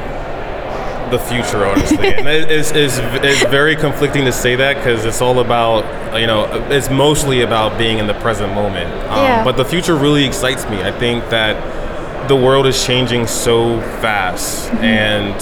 the 1.12 1.20
future, 1.20 1.64
honestly. 1.66 2.14
and 2.16 2.28
it- 2.28 2.50
it's, 2.50 2.72
it's, 2.72 2.98
it's 2.98 3.44
very 3.52 3.76
conflicting 3.76 4.26
to 4.26 4.32
say 4.32 4.56
that 4.56 4.78
because 4.78 5.06
it's 5.06 5.22
all 5.22 5.40
about, 5.40 5.86
you 6.20 6.26
know, 6.28 6.46
it's 6.72 6.90
mostly 6.90 7.42
about 7.42 7.78
being 7.78 8.00
in 8.00 8.08
the 8.08 8.16
present 8.16 8.54
moment. 8.56 8.92
Um, 9.12 9.24
Yeah. 9.24 9.44
But 9.44 9.56
the 9.56 9.66
future 9.66 9.96
really 9.96 10.26
excites 10.26 10.68
me. 10.68 10.82
I 10.82 10.92
think 10.92 11.30
that 11.30 12.28
the 12.28 12.36
world 12.36 12.66
is 12.66 12.84
changing 12.84 13.28
so 13.28 13.80
fast. 14.02 14.68
Mm-hmm. 14.70 14.84
And 14.84 15.34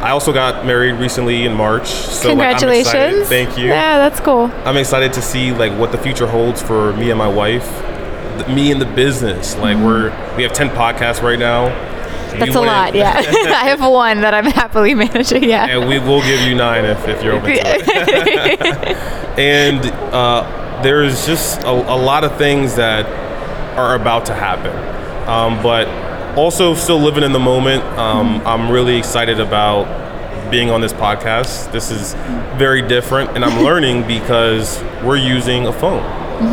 I 0.00 0.10
also 0.10 0.32
got 0.32 0.64
married 0.64 0.92
recently 0.92 1.44
in 1.44 1.54
March. 1.54 1.88
So 1.88 2.28
like, 2.28 2.38
Congratulations. 2.38 3.28
Thank 3.28 3.58
you. 3.58 3.66
Yeah, 3.66 3.98
that's 3.98 4.20
cool. 4.20 4.50
I'm 4.64 4.76
excited 4.76 5.12
to 5.14 5.22
see 5.22 5.52
like 5.52 5.72
what 5.78 5.90
the 5.90 5.98
future 5.98 6.26
holds 6.26 6.62
for 6.62 6.92
me 6.94 7.10
and 7.10 7.18
my 7.18 7.26
wife, 7.28 7.68
th- 8.38 8.48
me 8.48 8.70
and 8.70 8.80
the 8.80 8.86
business. 8.86 9.56
Like 9.56 9.76
we're 9.76 10.10
we 10.36 10.44
have 10.44 10.52
ten 10.52 10.68
podcasts 10.70 11.20
right 11.22 11.38
now. 11.38 11.68
Mm-hmm. 11.68 12.38
That's 12.38 12.54
You 12.54 12.60
a 12.60 12.62
lot, 12.62 12.94
yeah. 12.94 13.16
I 13.24 13.68
have 13.68 13.80
one 13.80 14.20
that 14.20 14.34
I'm 14.34 14.44
happily 14.44 14.94
managing, 14.94 15.44
yeah. 15.44 15.66
and 15.66 15.88
we 15.88 15.98
will 15.98 16.20
give 16.20 16.40
you 16.42 16.54
nine 16.54 16.84
if, 16.84 17.08
if 17.08 17.22
you're 17.24 17.34
open 17.34 17.50
to 17.50 17.58
it. 17.58 19.38
and 19.38 19.84
uh, 20.14 20.80
there's 20.82 21.26
just 21.26 21.62
a, 21.62 21.70
a 21.70 21.96
lot 21.96 22.24
of 22.24 22.36
things 22.36 22.76
that 22.76 23.06
are 23.78 23.94
about 23.96 24.26
to 24.26 24.34
happen, 24.34 24.76
um, 25.28 25.60
but 25.62 25.86
also 26.38 26.72
still 26.74 27.00
living 27.00 27.24
in 27.24 27.32
the 27.32 27.38
moment. 27.40 27.82
Um, 27.98 28.40
I'm 28.46 28.70
really 28.70 28.96
excited 28.96 29.40
about 29.40 30.50
being 30.52 30.70
on 30.70 30.80
this 30.80 30.92
podcast. 30.92 31.72
This 31.72 31.90
is 31.90 32.14
very 32.56 32.80
different, 32.80 33.30
and 33.30 33.44
I'm 33.44 33.64
learning 33.68 34.06
because 34.06 34.80
we're 35.02 35.16
using 35.16 35.66
a 35.66 35.72
phone. 35.72 36.02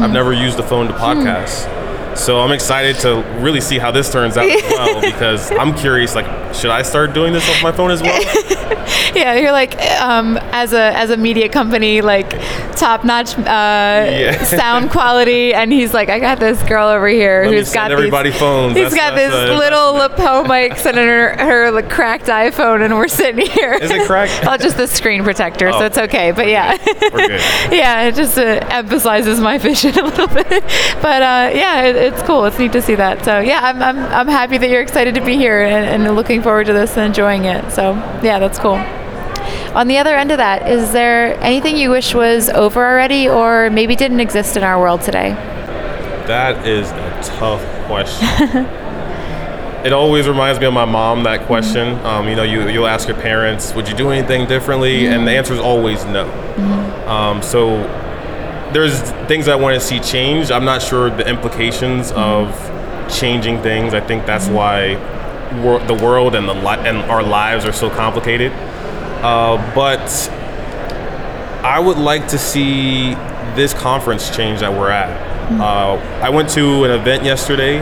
I've 0.02 0.12
never 0.12 0.34
used 0.34 0.58
a 0.60 0.63
phone 0.63 0.88
to 0.88 0.93
podcast. 0.93 1.85
So 2.15 2.39
I'm 2.39 2.51
excited 2.51 2.95
to 2.99 3.21
really 3.39 3.62
see 3.62 3.78
how 3.78 3.91
this 3.91 4.12
turns 4.12 4.38
out 4.38 4.49
as 4.49 4.62
well 4.71 5.01
because 5.01 5.51
I'm 5.51 5.75
curious 5.75 6.15
like 6.15 6.25
should 6.56 6.71
I 6.71 6.82
start 6.82 7.13
doing 7.13 7.34
this 7.34 7.47
off 7.49 7.62
my 7.62 7.71
phone 7.71 7.91
as 7.91 8.01
well? 8.01 8.21
yeah, 9.15 9.36
you're 9.36 9.51
like 9.51 9.75
um, 10.01 10.38
as 10.51 10.73
a 10.73 10.95
as 10.95 11.10
a 11.10 11.17
media 11.17 11.49
company, 11.49 12.01
like 12.01 12.30
top 12.75 13.04
notch 13.04 13.38
uh, 13.38 13.41
yeah. 13.41 14.43
sound 14.43 14.91
quality, 14.91 15.54
and 15.54 15.71
he's 15.71 15.93
like, 15.93 16.10
I 16.10 16.19
got 16.19 16.39
this 16.39 16.62
girl 16.63 16.88
over 16.88 17.08
here 17.08 17.45
Let 17.45 17.54
who's 17.54 17.73
got 17.73 17.91
everybody 17.91 18.30
these, 18.30 18.39
phones. 18.39 18.78
He's 18.78 18.93
got 18.93 19.15
this 19.15 19.32
little 19.32 19.93
lapel 19.93 20.43
mics 20.45 20.86
and 20.86 20.97
her, 20.97 21.38
her 21.38 21.71
like, 21.71 21.89
cracked 21.89 22.25
iPhone, 22.25 22.84
and 22.84 22.95
we're 22.95 23.08
sitting 23.08 23.45
here. 23.45 23.73
Is 23.73 23.91
it 23.91 24.06
cracked? 24.06 24.45
well, 24.45 24.58
just 24.58 24.78
the 24.78 24.88
screen 24.88 25.23
protector, 25.23 25.69
oh, 25.69 25.80
so 25.80 25.86
it's 25.86 25.97
okay. 25.97 26.32
But 26.32 26.47
yeah, 26.47 26.78
yeah, 27.71 28.04
it 28.04 28.15
just 28.15 28.38
uh, 28.38 28.65
emphasizes 28.69 29.39
my 29.39 29.58
vision 29.58 29.97
a 29.97 30.04
little 30.04 30.28
bit. 30.28 30.63
But 31.01 31.21
uh, 31.21 31.51
yeah, 31.54 31.84
it, 31.84 32.05
it's 32.06 32.22
cool. 32.24 32.46
It's 32.46 32.58
neat 32.60 32.72
to 32.74 32.82
see 32.82 32.96
that. 32.96 33.26
So 33.26 33.39
yeah, 33.39 33.60
I'm 33.63 33.82
I'm, 33.82 33.98
I'm 33.98 34.28
happy 34.28 34.58
that 34.58 34.70
you're 34.70 34.82
excited 34.82 35.15
to 35.15 35.22
be 35.22 35.36
here 35.36 35.62
and, 35.62 36.04
and 36.04 36.15
looking 36.15 36.41
forward 36.41 36.68
to 36.68 36.74
this 36.74 36.96
and 36.98 37.08
enjoying 37.08 37.46
it. 37.46 37.72
So 37.72 37.94
yeah, 38.24 38.39
that's 38.39 38.60
cool. 38.60 38.80
On 39.76 39.88
the 39.88 39.98
other 39.98 40.15
end 40.15 40.32
of 40.32 40.38
that, 40.38 40.70
is 40.70 40.91
there 40.94 41.38
anything 41.41 41.76
you 41.76 41.89
wish 41.89 42.15
was 42.15 42.50
over 42.50 42.86
already 42.86 43.28
or 43.28 43.70
maybe 43.70 43.96
didn't 43.96 44.22
exist 44.22 44.56
in 44.56 44.63
our 44.63 44.80
world 44.80 45.02
today? 45.02 45.32
That 46.28 46.65
is 46.65 46.89
a 46.91 47.22
tough 47.38 47.62
question. 47.86 48.65
it 49.86 49.94
always 49.94 50.28
reminds 50.28 50.60
me 50.60 50.65
of 50.65 50.74
my 50.74 50.86
mom 50.86 51.24
that 51.24 51.46
question. 51.46 51.96
Mm-hmm. 51.96 52.06
Um, 52.06 52.28
you 52.30 52.36
know, 52.36 52.44
you 52.44 52.70
you'll 52.70 52.88
ask 52.88 53.08
your 53.08 53.18
parents, 53.18 53.74
"Would 53.76 53.88
you 53.89 53.96
do 53.96 54.12
anything 54.12 54.48
differently?" 54.48 55.04
Mm-hmm. 55.04 55.13
And 55.13 55.28
the 55.28 55.32
answer 55.32 55.54
is 55.54 55.60
always 55.60 56.06
no. 56.06 56.26
Mm-hmm. 56.26 57.10
Um, 57.10 57.41
so 57.44 57.84
there's 58.76 59.00
things 59.30 59.48
I 59.48 59.56
want 59.56 59.76
to 59.76 59.80
see 59.80 60.02
change. 60.02 60.52
I'm 60.52 60.66
not 60.66 60.82
sure 60.82 61.10
the 61.10 61.26
implications 61.26 62.12
of 62.12 62.52
changing 63.10 63.62
things. 63.62 63.94
I 63.94 64.02
think 64.02 64.26
that's 64.26 64.48
mm-hmm. 64.48 65.64
why 65.64 65.86
the 65.88 65.94
world 65.94 66.36
and 66.36 66.46
the 66.50 66.54
li- 66.54 66.84
and 66.86 66.98
our 67.10 67.24
lives 67.24 67.64
are 67.64 67.72
so 67.72 67.90
complicated. 67.90 68.52
Uh, 69.24 69.56
but 69.74 70.30
I 71.64 71.80
would 71.80 71.98
like 71.98 72.28
to 72.28 72.38
see 72.38 73.14
this 73.56 73.74
conference 73.74 74.36
change 74.36 74.60
that 74.60 74.74
we're 74.74 74.90
at. 74.90 75.08
Mm-hmm. 75.50 75.62
Uh, 75.62 75.96
I 76.22 76.30
went 76.30 76.50
to 76.50 76.84
an 76.84 76.92
event 76.92 77.24
yesterday 77.24 77.80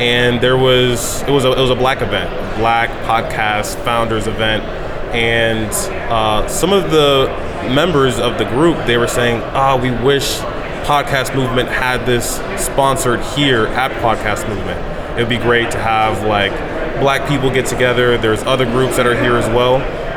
and 0.00 0.40
there 0.40 0.56
was 0.56 1.22
it 1.22 1.30
was 1.30 1.44
a, 1.44 1.52
it 1.52 1.60
was 1.60 1.70
a 1.70 1.76
black 1.76 2.02
event, 2.02 2.28
black 2.58 2.90
podcast 3.06 3.76
founders 3.84 4.26
event, 4.26 4.64
and 5.12 5.70
uh, 6.10 6.48
some 6.48 6.72
of 6.72 6.90
the 6.90 7.26
members 7.74 8.18
of 8.18 8.38
the 8.38 8.44
group 8.44 8.86
they 8.86 8.96
were 8.96 9.08
saying, 9.08 9.40
"Ah, 9.54 9.74
oh, 9.74 9.82
we 9.82 9.90
wish 9.90 10.38
podcast 10.84 11.34
movement 11.34 11.68
had 11.68 12.04
this 12.06 12.36
sponsored 12.62 13.20
here 13.20 13.66
at 13.68 13.90
Podcast 14.02 14.48
Movement. 14.48 14.80
It 15.18 15.22
would 15.22 15.28
be 15.28 15.38
great 15.38 15.70
to 15.72 15.78
have 15.78 16.26
like 16.26 16.52
black 17.00 17.28
people 17.28 17.50
get 17.50 17.66
together. 17.66 18.16
There's 18.18 18.42
other 18.42 18.64
groups 18.64 18.96
that 18.96 19.06
are 19.06 19.20
here 19.20 19.36
as 19.36 19.46
well, 19.48 19.76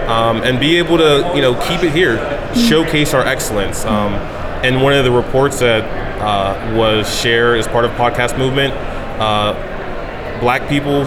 um, 0.10 0.42
and 0.44 0.60
be 0.60 0.78
able 0.78 0.98
to 0.98 1.32
you 1.36 1.42
know 1.42 1.54
keep 1.68 1.84
it 1.84 1.92
here, 1.92 2.18
showcase 2.56 3.14
our 3.14 3.26
excellence." 3.26 3.86
Um, 3.86 4.14
and 4.64 4.82
one 4.82 4.94
of 4.94 5.04
the 5.04 5.12
reports 5.12 5.60
that 5.60 5.84
uh, 6.22 6.76
was 6.76 7.14
shared 7.20 7.60
as 7.60 7.68
part 7.68 7.86
of 7.86 7.92
Podcast 7.92 8.38
Movement. 8.38 8.74
Uh, 8.74 9.54
black 10.40 10.68
people 10.68 11.06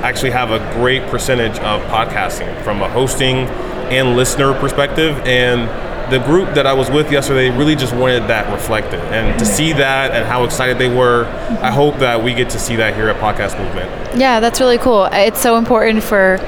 actually 0.00 0.30
have 0.30 0.50
a 0.50 0.58
great 0.74 1.02
percentage 1.08 1.58
of 1.60 1.80
podcasting 1.90 2.62
from 2.62 2.82
a 2.82 2.88
hosting 2.88 3.46
and 3.90 4.16
listener 4.16 4.58
perspective. 4.58 5.16
And 5.24 5.68
the 6.12 6.18
group 6.20 6.54
that 6.54 6.66
I 6.66 6.72
was 6.72 6.90
with 6.90 7.12
yesterday 7.12 7.50
really 7.50 7.76
just 7.76 7.94
wanted 7.94 8.28
that 8.28 8.50
reflected. 8.52 9.00
And 9.00 9.38
to 9.38 9.44
see 9.44 9.72
that 9.74 10.12
and 10.12 10.26
how 10.26 10.44
excited 10.44 10.78
they 10.78 10.88
were, 10.88 11.26
I 11.60 11.70
hope 11.70 11.98
that 11.98 12.22
we 12.22 12.34
get 12.34 12.50
to 12.50 12.58
see 12.58 12.76
that 12.76 12.94
here 12.94 13.08
at 13.08 13.16
Podcast 13.16 13.62
Movement. 13.62 14.18
Yeah, 14.18 14.40
that's 14.40 14.60
really 14.60 14.78
cool. 14.78 15.08
It's 15.12 15.40
so 15.40 15.56
important 15.56 16.02
for 16.02 16.38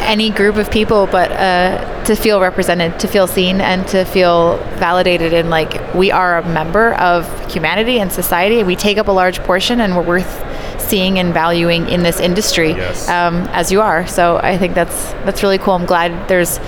any 0.00 0.30
group 0.30 0.56
of 0.56 0.70
people, 0.70 1.06
but 1.06 1.30
uh, 1.32 2.04
to 2.04 2.16
feel 2.16 2.40
represented, 2.40 2.98
to 3.00 3.06
feel 3.06 3.26
seen, 3.26 3.60
and 3.60 3.86
to 3.88 4.04
feel 4.04 4.56
validated 4.78 5.32
in 5.32 5.50
like 5.50 5.94
we 5.94 6.10
are 6.10 6.38
a 6.38 6.48
member 6.48 6.94
of 6.94 7.52
humanity 7.52 8.00
and 8.00 8.10
society. 8.10 8.58
And 8.58 8.66
we 8.66 8.74
take 8.74 8.98
up 8.98 9.08
a 9.08 9.12
large 9.12 9.38
portion, 9.40 9.80
and 9.80 9.96
we're 9.96 10.02
worth 10.02 10.44
seeing 10.88 11.18
and 11.18 11.32
valuing 11.34 11.88
in 11.88 12.02
this 12.02 12.20
industry 12.20 12.70
yes. 12.70 13.08
um, 13.08 13.46
as 13.48 13.70
you 13.70 13.80
are. 13.80 14.06
So 14.06 14.38
I 14.38 14.58
think 14.58 14.74
that's 14.74 15.12
that's 15.24 15.42
really 15.42 15.58
cool. 15.58 15.74
I'm 15.74 15.86
glad 15.86 16.28
there's 16.28 16.58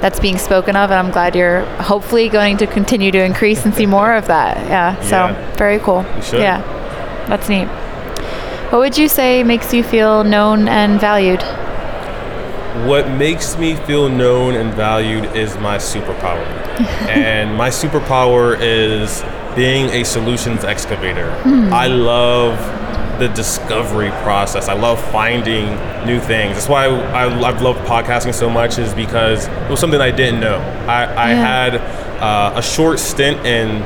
that's 0.00 0.20
being 0.20 0.38
spoken 0.38 0.76
of, 0.76 0.90
and 0.90 0.98
I'm 0.98 1.12
glad 1.12 1.34
you're 1.34 1.64
hopefully 1.76 2.28
going 2.28 2.56
to 2.58 2.66
continue 2.66 3.10
to 3.10 3.22
increase 3.22 3.64
and 3.64 3.74
see 3.74 3.86
more 3.98 4.14
of 4.14 4.26
that. 4.26 4.56
Yeah. 4.68 5.00
So 5.02 5.16
yeah. 5.16 5.56
very 5.56 5.78
cool. 5.78 6.02
Yeah, 6.32 6.60
that's 7.28 7.48
neat. 7.48 7.68
What 8.70 8.80
would 8.80 8.98
you 8.98 9.08
say 9.08 9.42
makes 9.44 9.72
you 9.72 9.82
feel 9.82 10.24
known 10.24 10.68
and 10.68 11.00
valued? 11.00 11.42
What 12.86 13.08
makes 13.10 13.56
me 13.56 13.74
feel 13.74 14.08
known 14.08 14.54
and 14.54 14.72
valued 14.74 15.24
is 15.34 15.56
my 15.56 15.78
superpower. 15.78 16.46
and 17.08 17.56
my 17.56 17.70
superpower 17.70 18.56
is 18.60 19.24
being 19.56 19.88
a 19.90 20.04
solutions 20.04 20.64
excavator. 20.64 21.30
Mm. 21.42 21.72
I 21.72 21.86
love 21.86 22.56
the 23.18 23.28
discovery 23.28 24.10
process. 24.22 24.68
I 24.68 24.74
love 24.74 25.00
finding 25.10 25.66
new 26.06 26.20
things. 26.20 26.54
That's 26.54 26.68
why 26.68 26.86
I, 26.86 27.26
I, 27.26 27.52
have 27.52 27.60
loved 27.62 27.80
podcasting 27.80 28.32
so 28.32 28.48
much 28.48 28.78
is 28.78 28.94
because 28.94 29.46
it 29.46 29.70
was 29.70 29.80
something 29.80 30.00
I 30.00 30.10
didn't 30.10 30.40
know. 30.40 30.58
I, 30.86 31.30
I 31.30 31.34
had 31.34 31.76
uh, 32.20 32.52
a 32.56 32.62
short 32.62 32.98
stint 32.98 33.44
in 33.44 33.82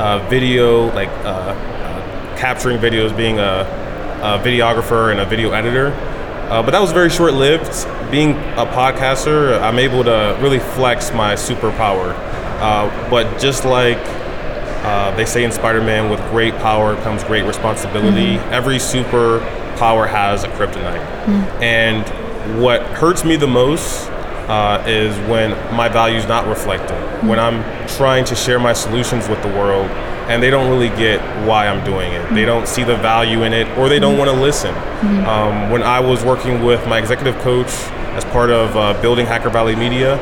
uh, 0.00 0.26
video, 0.28 0.92
like 0.94 1.08
uh, 1.24 1.52
uh 1.52 2.36
capturing 2.36 2.78
videos, 2.78 3.16
being 3.16 3.38
a, 3.38 3.62
a, 4.22 4.42
videographer 4.44 5.10
and 5.10 5.20
a 5.20 5.24
video 5.24 5.52
editor. 5.52 5.88
Uh, 6.50 6.62
but 6.62 6.70
that 6.70 6.80
was 6.80 6.92
very 6.92 7.10
short 7.10 7.34
lived. 7.34 7.72
Being 8.10 8.32
a 8.32 8.66
podcaster, 8.66 9.60
I'm 9.60 9.78
able 9.80 10.04
to 10.04 10.38
really 10.40 10.60
flex 10.60 11.12
my 11.12 11.34
superpower. 11.34 12.14
Uh, 12.60 13.10
but 13.10 13.40
just 13.40 13.64
like 13.64 13.98
uh, 14.86 15.14
they 15.16 15.24
say 15.24 15.42
in 15.42 15.50
Spider-Man, 15.50 16.10
with 16.10 16.20
great 16.30 16.54
power 16.58 16.94
comes 17.02 17.24
great 17.24 17.44
responsibility. 17.44 18.36
Mm-hmm. 18.36 18.54
Every 18.54 18.78
super 18.78 19.40
power 19.76 20.06
has 20.06 20.44
a 20.44 20.48
kryptonite, 20.48 21.04
mm-hmm. 21.24 21.62
and 21.62 22.62
what 22.62 22.82
hurts 22.82 23.24
me 23.24 23.34
the 23.34 23.48
most 23.48 24.08
uh, 24.48 24.84
is 24.86 25.16
when 25.28 25.50
my 25.74 25.88
value 25.88 26.16
is 26.16 26.26
not 26.26 26.46
reflected. 26.46 26.94
Mm-hmm. 26.94 27.26
When 27.26 27.40
I'm 27.40 27.88
trying 27.88 28.24
to 28.26 28.36
share 28.36 28.60
my 28.60 28.72
solutions 28.72 29.28
with 29.28 29.42
the 29.42 29.48
world, 29.48 29.90
and 30.30 30.40
they 30.40 30.50
don't 30.50 30.70
really 30.70 30.90
get 30.90 31.20
why 31.46 31.66
I'm 31.66 31.84
doing 31.84 32.12
it. 32.12 32.22
They 32.28 32.42
mm-hmm. 32.42 32.46
don't 32.46 32.68
see 32.68 32.84
the 32.84 32.96
value 32.96 33.42
in 33.42 33.52
it, 33.52 33.66
or 33.76 33.88
they 33.88 33.98
don't 33.98 34.12
mm-hmm. 34.12 34.18
want 34.20 34.30
to 34.30 34.40
listen. 34.40 34.72
Mm-hmm. 34.72 35.26
Um, 35.26 35.70
when 35.70 35.82
I 35.82 35.98
was 35.98 36.24
working 36.24 36.62
with 36.62 36.86
my 36.86 36.98
executive 36.98 37.36
coach 37.42 37.72
as 38.16 38.24
part 38.26 38.50
of 38.50 38.76
uh, 38.76 39.00
building 39.02 39.26
Hacker 39.26 39.50
Valley 39.50 39.74
Media 39.74 40.16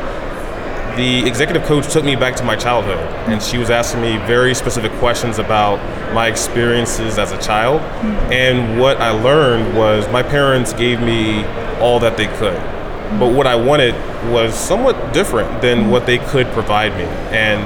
the 0.97 1.27
executive 1.27 1.65
coach 1.65 1.93
took 1.93 2.05
me 2.05 2.15
back 2.15 2.37
to 2.37 2.45
my 2.45 2.55
childhood 2.55 2.99
and 3.29 3.43
she 3.43 3.59
was 3.59 3.69
asking 3.71 4.01
me 4.01 4.17
very 4.19 4.55
specific 4.55 4.93
questions 4.93 5.39
about 5.39 5.79
my 6.15 6.29
experiences 6.29 7.19
as 7.19 7.33
a 7.33 7.41
child. 7.41 7.81
Hmm. 7.81 8.33
And 8.33 8.81
what 8.81 8.99
i 8.99 9.11
learned 9.11 9.77
was 9.77 10.09
my 10.11 10.23
parents 10.23 10.73
gave 10.73 11.01
me 11.01 11.45
all 11.81 11.99
that 12.01 12.17
they 12.17 12.27
could. 12.27 12.59
Hmm. 12.59 13.19
But 13.19 13.33
what 13.33 13.47
i 13.47 13.55
wanted 13.55 13.95
was 14.31 14.55
somewhat 14.55 15.13
different 15.13 15.61
than 15.61 15.85
hmm. 15.85 15.91
what 15.91 16.07
they 16.07 16.19
could 16.19 16.47
provide 16.49 16.93
me. 16.97 17.05
And 17.37 17.65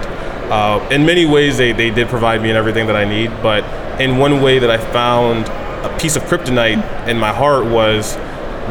uh, 0.50 0.86
in 0.90 1.04
many 1.04 1.26
ways 1.26 1.58
they, 1.58 1.72
they 1.72 1.90
did 1.90 2.08
provide 2.08 2.42
me 2.42 2.48
and 2.48 2.56
everything 2.56 2.86
that 2.86 2.96
i 2.96 3.04
need. 3.04 3.30
But 3.42 3.62
in 4.00 4.16
one 4.16 4.40
way 4.40 4.58
that 4.58 4.70
i 4.70 4.78
found 4.78 5.46
a 5.84 5.98
piece 5.98 6.16
of 6.16 6.22
kryptonite 6.24 7.06
in 7.06 7.18
my 7.18 7.32
heart 7.32 7.66
was 7.66 8.16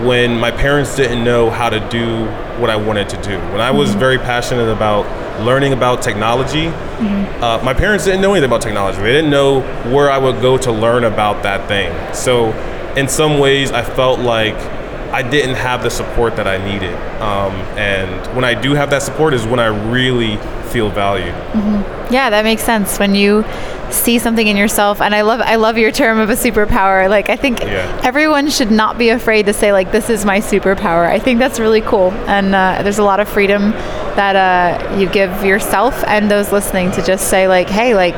when 0.06 0.40
my 0.40 0.52
parents 0.52 0.96
didn't 0.96 1.24
know 1.24 1.50
how 1.50 1.70
to 1.70 1.80
do 1.90 2.26
what 2.60 2.70
I 2.70 2.76
wanted 2.76 3.10
to 3.10 3.22
do. 3.22 3.38
When 3.52 3.62
I 3.62 3.72
was 3.72 3.92
mm-hmm. 3.92 4.00
very 4.00 4.18
passionate 4.18 4.70
about 4.70 5.06
learning 5.42 5.74
about 5.74 6.02
technology, 6.02 6.66
mm-hmm. 6.66 7.44
uh, 7.44 7.62
my 7.64 7.74
parents 7.74 8.06
didn't 8.06 8.22
know 8.22 8.34
anything 8.34 8.50
about 8.50 8.62
technology. 8.62 9.02
They 9.02 9.14
didn't 9.14 9.32
know 9.32 9.62
where 9.92 10.10
I 10.10 10.18
would 10.18 10.42
go 10.42 10.58
to 10.58 10.72
learn 10.72 11.04
about 11.04 11.44
that 11.44 11.68
thing. 11.68 11.92
So, 12.14 12.52
in 12.96 13.08
some 13.08 13.40
ways, 13.40 13.72
I 13.72 13.84
felt 13.84 14.20
like 14.20 14.56
I 15.12 15.22
didn't 15.22 15.56
have 15.56 15.84
the 15.84 15.90
support 15.90 16.36
that 16.36 16.48
I 16.48 16.58
needed. 16.58 16.94
Um, 17.22 17.54
and 17.78 18.36
when 18.36 18.44
I 18.44 18.60
do 18.60 18.74
have 18.74 18.90
that 18.90 19.04
support, 19.04 19.34
is 19.34 19.46
when 19.46 19.60
I 19.60 19.68
really 19.68 20.38
feel 20.68 20.90
valued. 20.90 21.34
Mm-hmm. 21.34 22.14
Yeah, 22.14 22.30
that 22.30 22.44
makes 22.44 22.64
sense. 22.64 23.00
When 23.00 23.16
you 23.16 23.44
see 23.92 24.20
something 24.20 24.48
in 24.48 24.58
yourself 24.58 25.02
and 25.02 25.16
i 25.16 25.22
love 25.22 25.40
i 25.42 25.56
love 25.56 25.78
your 25.78 25.92
term 25.92 26.20
of 26.20 26.30
a 26.30 26.34
superpower 26.34 27.10
like 27.10 27.30
i 27.30 27.36
think 27.36 27.62
yeah. 27.62 28.02
everyone 28.04 28.50
should 28.50 28.72
not 28.72 28.98
be 28.98 29.10
afraid 29.10 29.46
to 29.46 29.54
say 29.54 29.72
like 29.72 29.92
this 29.92 30.10
is 30.10 30.26
my 30.26 30.40
superpower 30.40 31.08
i 31.08 31.18
think 31.18 31.40
that's 31.40 31.60
really 31.60 31.82
cool 31.82 32.12
and 32.28 32.54
uh, 32.54 32.82
there's 32.84 32.98
a 32.98 33.04
lot 33.04 33.20
of 33.20 33.30
freedom 33.30 33.72
that 34.16 34.36
uh, 34.36 34.98
you 34.98 35.10
give 35.10 35.44
yourself 35.44 36.04
and 36.08 36.30
those 36.30 36.52
listening 36.52 36.92
to 36.92 37.02
just 37.02 37.30
say 37.30 37.48
like 37.48 37.70
hey 37.70 37.96
like 37.96 38.16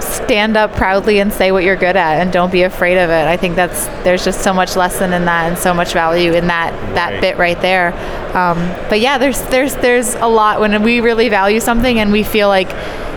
stand 0.00 0.56
up 0.56 0.72
proudly 0.74 1.18
and 1.20 1.32
say 1.32 1.52
what 1.52 1.64
you're 1.64 1.76
good 1.76 1.96
at 1.96 2.20
and 2.20 2.32
don't 2.32 2.52
be 2.52 2.62
afraid 2.62 2.98
of 2.98 3.10
it 3.10 3.26
i 3.26 3.36
think 3.36 3.56
that's 3.56 3.86
there's 4.04 4.24
just 4.24 4.42
so 4.42 4.52
much 4.52 4.76
lesson 4.76 5.12
in 5.12 5.24
that 5.24 5.48
and 5.48 5.58
so 5.58 5.72
much 5.72 5.92
value 5.92 6.32
in 6.34 6.46
that 6.46 6.72
right. 6.72 6.94
that 6.94 7.20
bit 7.20 7.36
right 7.36 7.60
there 7.60 7.92
um, 8.36 8.58
but 8.88 9.00
yeah 9.00 9.18
there's 9.18 9.40
there's 9.48 9.74
there's 9.76 10.14
a 10.16 10.26
lot 10.28 10.60
when 10.60 10.82
we 10.82 11.00
really 11.00 11.28
value 11.28 11.60
something 11.60 11.98
and 11.98 12.12
we 12.12 12.22
feel 12.22 12.48
like 12.48 12.68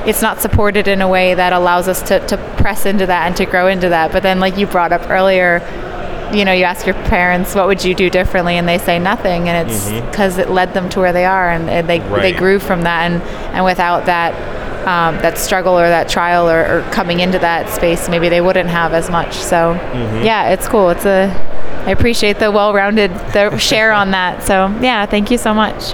it's 0.05 0.21
not 0.21 0.41
supported 0.41 0.87
in 0.87 1.01
a 1.01 1.07
way 1.07 1.35
that 1.35 1.53
allows 1.53 1.87
us 1.87 2.01
to, 2.03 2.25
to 2.27 2.37
press 2.57 2.85
into 2.85 3.05
that 3.05 3.27
and 3.27 3.37
to 3.37 3.45
grow 3.45 3.67
into 3.67 3.89
that. 3.89 4.11
But 4.11 4.23
then, 4.23 4.39
like 4.39 4.57
you 4.57 4.65
brought 4.65 4.91
up 4.91 5.09
earlier, 5.09 5.59
you 6.33 6.45
know, 6.45 6.53
you 6.53 6.63
ask 6.63 6.85
your 6.85 6.95
parents, 6.95 7.53
what 7.53 7.67
would 7.67 7.83
you 7.83 7.93
do 7.93 8.09
differently? 8.09 8.55
And 8.55 8.67
they 8.67 8.77
say 8.77 8.99
nothing. 8.99 9.47
And 9.47 9.69
it's 9.69 9.89
because 9.89 10.37
it 10.37 10.49
led 10.49 10.73
them 10.73 10.89
to 10.89 10.99
where 10.99 11.13
they 11.13 11.25
are 11.25 11.49
and, 11.49 11.69
and 11.69 11.87
they, 11.87 11.99
they 11.99 12.31
grew 12.31 12.57
from 12.57 12.83
that. 12.83 13.11
And, 13.11 13.21
and 13.53 13.65
without 13.65 14.05
that, 14.05 14.33
um, 14.81 15.15
that 15.17 15.37
struggle 15.37 15.77
or 15.77 15.87
that 15.87 16.09
trial 16.09 16.49
or, 16.49 16.79
or 16.79 16.81
coming 16.91 17.19
into 17.19 17.39
that 17.39 17.69
space, 17.69 18.09
maybe 18.09 18.29
they 18.29 18.41
wouldn't 18.41 18.69
have 18.69 18.93
as 18.93 19.09
much. 19.09 19.33
So, 19.33 19.73
yeah, 20.23 20.49
it's 20.49 20.67
cool. 20.67 20.89
It's 20.89 21.05
a, 21.05 21.29
I 21.85 21.91
appreciate 21.91 22.39
the 22.39 22.51
well-rounded 22.51 23.11
the 23.33 23.57
share 23.71 23.91
on 23.91 24.11
that. 24.11 24.43
So, 24.43 24.67
yeah, 24.81 25.05
thank 25.05 25.31
you 25.31 25.37
so 25.37 25.53
much. 25.53 25.93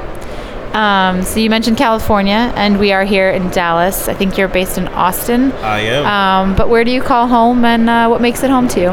Um, 0.74 1.24
so 1.24 1.40
you 1.40 1.50
mentioned 1.50 1.78
California, 1.78 2.54
and 2.56 2.80
we 2.80 2.92
are 2.92 3.04
here 3.04 3.32
in 3.32 3.50
Dallas. 3.50 4.08
I 4.08 4.14
think 4.14 4.38
you're 4.38 4.48
based 4.48 4.78
in 4.78 4.88
Austin. 4.90 5.52
I 5.54 5.80
am. 5.80 6.06
Um, 6.06 6.56
but 6.56 6.70
where 6.70 6.84
do 6.84 6.92
you 6.92 7.02
call 7.02 7.28
home, 7.28 7.66
and 7.66 7.90
uh, 7.90 8.08
what 8.08 8.22
makes 8.22 8.44
it 8.44 8.52
home 8.52 8.68
to 8.70 8.80
you? 8.80 8.90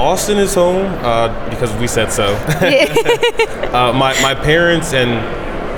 Austin 0.00 0.38
is 0.38 0.54
home 0.54 0.86
uh, 1.04 1.50
because 1.50 1.72
we 1.74 1.86
said 1.86 2.10
so. 2.10 2.24
uh, 3.72 3.92
my, 3.92 4.20
my 4.22 4.34
parents 4.34 4.92
and 4.92 5.10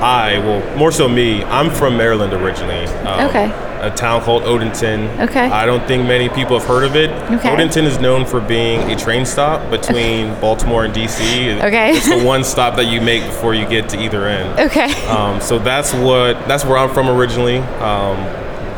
I, 0.03 0.39
well, 0.39 0.77
more 0.77 0.91
so 0.93 1.09
me, 1.09 1.45
I'm 1.45 1.71
from 1.71 1.97
Maryland 1.97 2.33
originally. 2.33 2.85
Um, 3.07 3.29
Okay. 3.29 3.69
A 3.83 3.91
town 3.91 4.21
called 4.23 4.45
Odenton. 4.45 5.09
Okay. 5.29 5.41
I 5.51 5.67
don't 5.67 5.85
think 5.89 6.07
many 6.07 6.29
people 6.29 6.57
have 6.57 6.69
heard 6.69 6.85
of 6.85 6.95
it. 6.95 7.11
Okay. 7.33 7.49
Odenton 7.49 7.83
is 7.83 7.99
known 7.99 8.25
for 8.25 8.41
being 8.41 8.93
a 8.93 8.97
train 8.97 9.27
stop 9.27 9.69
between 9.73 10.33
Baltimore 10.41 10.85
and 10.85 10.95
DC. 10.95 11.61
Okay. 11.65 11.91
It's 11.97 12.09
the 12.09 12.23
one 12.25 12.45
stop 12.45 12.77
that 12.77 12.85
you 12.85 13.01
make 13.01 13.25
before 13.25 13.55
you 13.55 13.67
get 13.67 13.89
to 13.89 14.01
either 14.01 14.29
end. 14.29 14.61
Okay. 14.61 14.93
Um, 15.09 15.41
so 15.41 15.59
that's 15.59 15.93
what 15.95 16.35
that's 16.47 16.65
where 16.65 16.79
I'm 16.79 16.95
from 16.95 17.09
originally. 17.11 17.59
Um, 17.59 18.17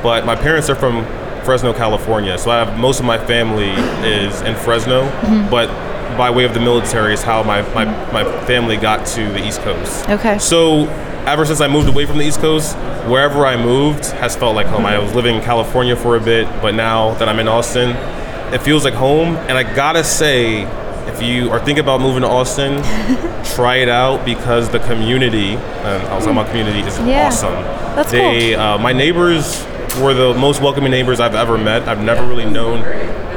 but 0.03 0.25
my 0.25 0.35
parents 0.37 0.71
are 0.71 0.75
from 0.75 1.05
Fresno, 1.45 1.75
California. 1.75 2.39
So 2.39 2.51
I 2.51 2.65
have 2.65 2.79
most 2.79 2.99
of 2.99 3.05
my 3.05 3.19
family 3.27 3.69
is 4.09 4.41
in 4.41 4.55
Fresno, 4.57 5.03
Mm-hmm. 5.03 5.51
but 5.51 5.69
by 6.17 6.31
way 6.31 6.45
of 6.45 6.55
the 6.55 6.61
military 6.61 7.13
is 7.13 7.23
how 7.23 7.43
my, 7.43 7.61
my, 7.75 7.85
my 8.11 8.25
family 8.47 8.79
got 8.79 9.05
to 9.09 9.21
the 9.33 9.47
East 9.47 9.61
Coast. 9.61 10.09
Okay. 10.09 10.39
So 10.39 10.85
ever 11.27 11.45
since 11.45 11.61
I 11.61 11.69
moved 11.69 11.89
away 11.89 12.07
from 12.07 12.19
the 12.19 12.25
East 12.25 12.41
Coast, 12.41 12.77
wherever 13.09 13.47
I 13.47 13.57
moved 13.57 14.05
has 14.07 14.37
felt 14.37 14.55
like 14.55 14.67
home. 14.67 14.87
I 14.87 14.99
was 14.99 15.15
living 15.15 15.37
in 15.37 15.43
California 15.43 15.97
for 15.97 16.17
a 16.17 16.21
bit, 16.21 16.47
but 16.61 16.75
now 16.75 17.15
that 17.15 17.29
I'm 17.29 17.39
in 17.39 17.49
Austin, 17.49 17.91
it 18.55 18.61
feels 18.63 18.85
like 18.85 18.95
home. 18.95 19.37
And 19.37 19.57
I 19.57 19.63
gotta 19.75 20.05
say, 20.05 20.63
if 21.11 21.23
you 21.23 21.51
are 21.51 21.59
thinking 21.59 21.81
about 21.85 22.01
moving 22.01 22.23
to 22.23 22.29
Austin, 22.29 22.83
try 23.55 23.77
it 23.77 23.89
out 23.89 24.25
because 24.25 24.69
the 24.71 24.81
community, 24.81 25.55
and 25.55 26.03
I 26.09 26.15
was 26.15 26.25
talking 26.25 26.39
about 26.39 26.49
community, 26.49 26.81
is 26.81 26.99
Yeah. 27.01 27.27
awesome. 27.29 27.53
That's 27.97 28.11
they, 28.11 28.55
uh, 28.55 28.79
my 28.79 28.93
neighbors 28.93 29.65
were 30.01 30.13
the 30.15 30.35
most 30.35 30.61
welcoming 30.61 30.91
neighbors 30.91 31.21
I've 31.21 31.35
ever 31.37 31.57
met. 31.57 31.87
I've 31.89 32.03
never 32.03 32.27
really 32.27 32.45
known 32.47 32.81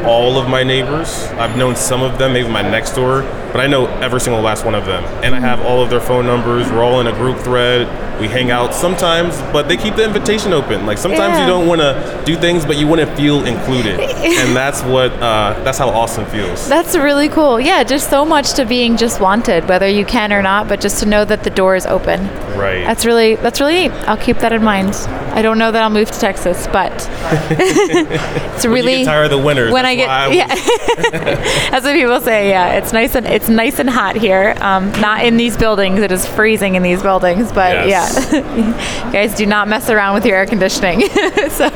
all 0.05 0.37
of 0.37 0.47
my 0.49 0.63
neighbors. 0.63 1.25
I've 1.39 1.57
known 1.57 1.75
some 1.75 2.01
of 2.01 2.17
them, 2.17 2.33
maybe 2.33 2.49
my 2.49 2.61
next 2.61 2.91
door, 2.93 3.21
but 3.51 3.57
I 3.59 3.67
know 3.67 3.87
every 4.01 4.19
single 4.21 4.41
last 4.41 4.65
one 4.65 4.75
of 4.75 4.85
them. 4.85 5.03
And 5.23 5.33
I 5.35 5.39
have 5.39 5.61
all 5.61 5.81
of 5.81 5.89
their 5.89 6.01
phone 6.01 6.25
numbers. 6.25 6.69
We're 6.71 6.83
all 6.83 6.99
in 7.01 7.07
a 7.07 7.13
group 7.13 7.37
thread. 7.39 7.87
We 8.19 8.27
hang 8.27 8.49
out 8.49 8.73
sometimes, 8.73 9.39
but 9.53 9.67
they 9.67 9.77
keep 9.77 9.95
the 9.95 10.03
invitation 10.03 10.51
open. 10.51 10.85
Like 10.87 10.97
sometimes 10.97 11.33
Yeah. 11.35 11.41
you 11.41 11.47
don't 11.47 11.67
want 11.67 11.81
to 11.81 12.21
do 12.25 12.35
things, 12.35 12.65
but 12.65 12.75
you 12.77 12.87
want 12.87 12.99
to 13.01 13.07
feel 13.15 13.45
included, 13.45 13.99
and 13.99 14.55
that's 14.55 14.81
what 14.81 15.11
uh, 15.21 15.53
that's 15.63 15.77
how 15.77 15.89
Austin 15.89 16.25
feels. 16.25 16.67
That's 16.67 16.95
really 16.97 17.29
cool. 17.29 17.59
Yeah, 17.59 17.83
just 17.83 18.09
so 18.09 18.25
much 18.25 18.53
to 18.53 18.65
being 18.65 18.97
just 18.97 19.19
wanted, 19.21 19.67
whether 19.69 19.87
you 19.87 20.03
can 20.03 20.33
or 20.33 20.41
not, 20.41 20.67
but 20.67 20.81
just 20.81 20.99
to 21.03 21.05
know 21.05 21.25
that 21.25 21.43
the 21.43 21.51
door 21.51 21.75
is 21.75 21.85
open. 21.85 22.25
right. 22.57 22.83
That's 22.87 23.05
really 23.05 23.35
that's 23.35 23.59
really 23.59 23.75
neat. 23.87 23.91
I'll 24.07 24.17
keep 24.17 24.37
that 24.39 24.51
in 24.51 24.63
mind. 24.63 24.95
I 25.37 25.43
don't 25.43 25.59
know 25.59 25.71
that 25.71 25.83
I'll 25.83 25.91
move 25.91 26.09
to 26.09 26.19
Texas, 26.19 26.65
but 26.73 26.91
it's 27.51 28.65
really 28.65 29.05
tired 29.05 29.25
of 29.25 29.31
the 29.31 29.37
winters. 29.37 29.71
when 29.71 29.85
I 29.87 29.95
get 29.95 30.33
yeah, 30.33 30.47
that's 31.71 31.85
what 31.85 31.93
people 31.95 32.19
say. 32.21 32.49
Yeah, 32.49 32.73
it's 32.73 32.93
nice 32.93 33.15
and 33.15 33.25
it's 33.25 33.49
nice 33.49 33.79
and 33.79 33.89
hot 33.89 34.15
here. 34.15 34.55
Um, 34.61 34.91
not 35.01 35.25
in 35.25 35.37
these 35.37 35.57
buildings. 35.57 35.99
It 35.99 36.11
is 36.11 36.27
freezing 36.27 36.75
in 36.75 36.83
these 36.83 37.01
buildings, 37.01 37.51
but 37.51 37.87
Yes. 37.87 38.31
yeah, 38.31 39.05
you 39.07 39.11
guys 39.11 39.35
do 39.35 39.45
not 39.45 39.67
mess 39.67 39.89
around 39.89 40.13
with 40.15 40.25
your 40.25 40.37
air 40.37 40.45
conditioning. 40.45 41.01
so 41.49 41.69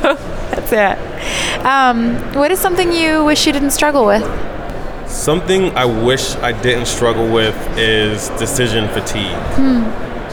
that's 0.52 0.72
it. 0.72 1.64
Um, 1.64 2.16
what 2.34 2.50
is 2.50 2.58
something 2.60 2.92
you 2.92 3.24
wish 3.24 3.46
you 3.46 3.52
didn't 3.52 3.70
struggle 3.72 4.04
with? 4.06 4.22
Something 5.10 5.70
I 5.76 5.84
wish 5.84 6.36
I 6.36 6.52
didn't 6.52 6.86
struggle 6.86 7.30
with 7.32 7.54
is 7.78 8.28
decision 8.38 8.88
fatigue. 8.88 9.36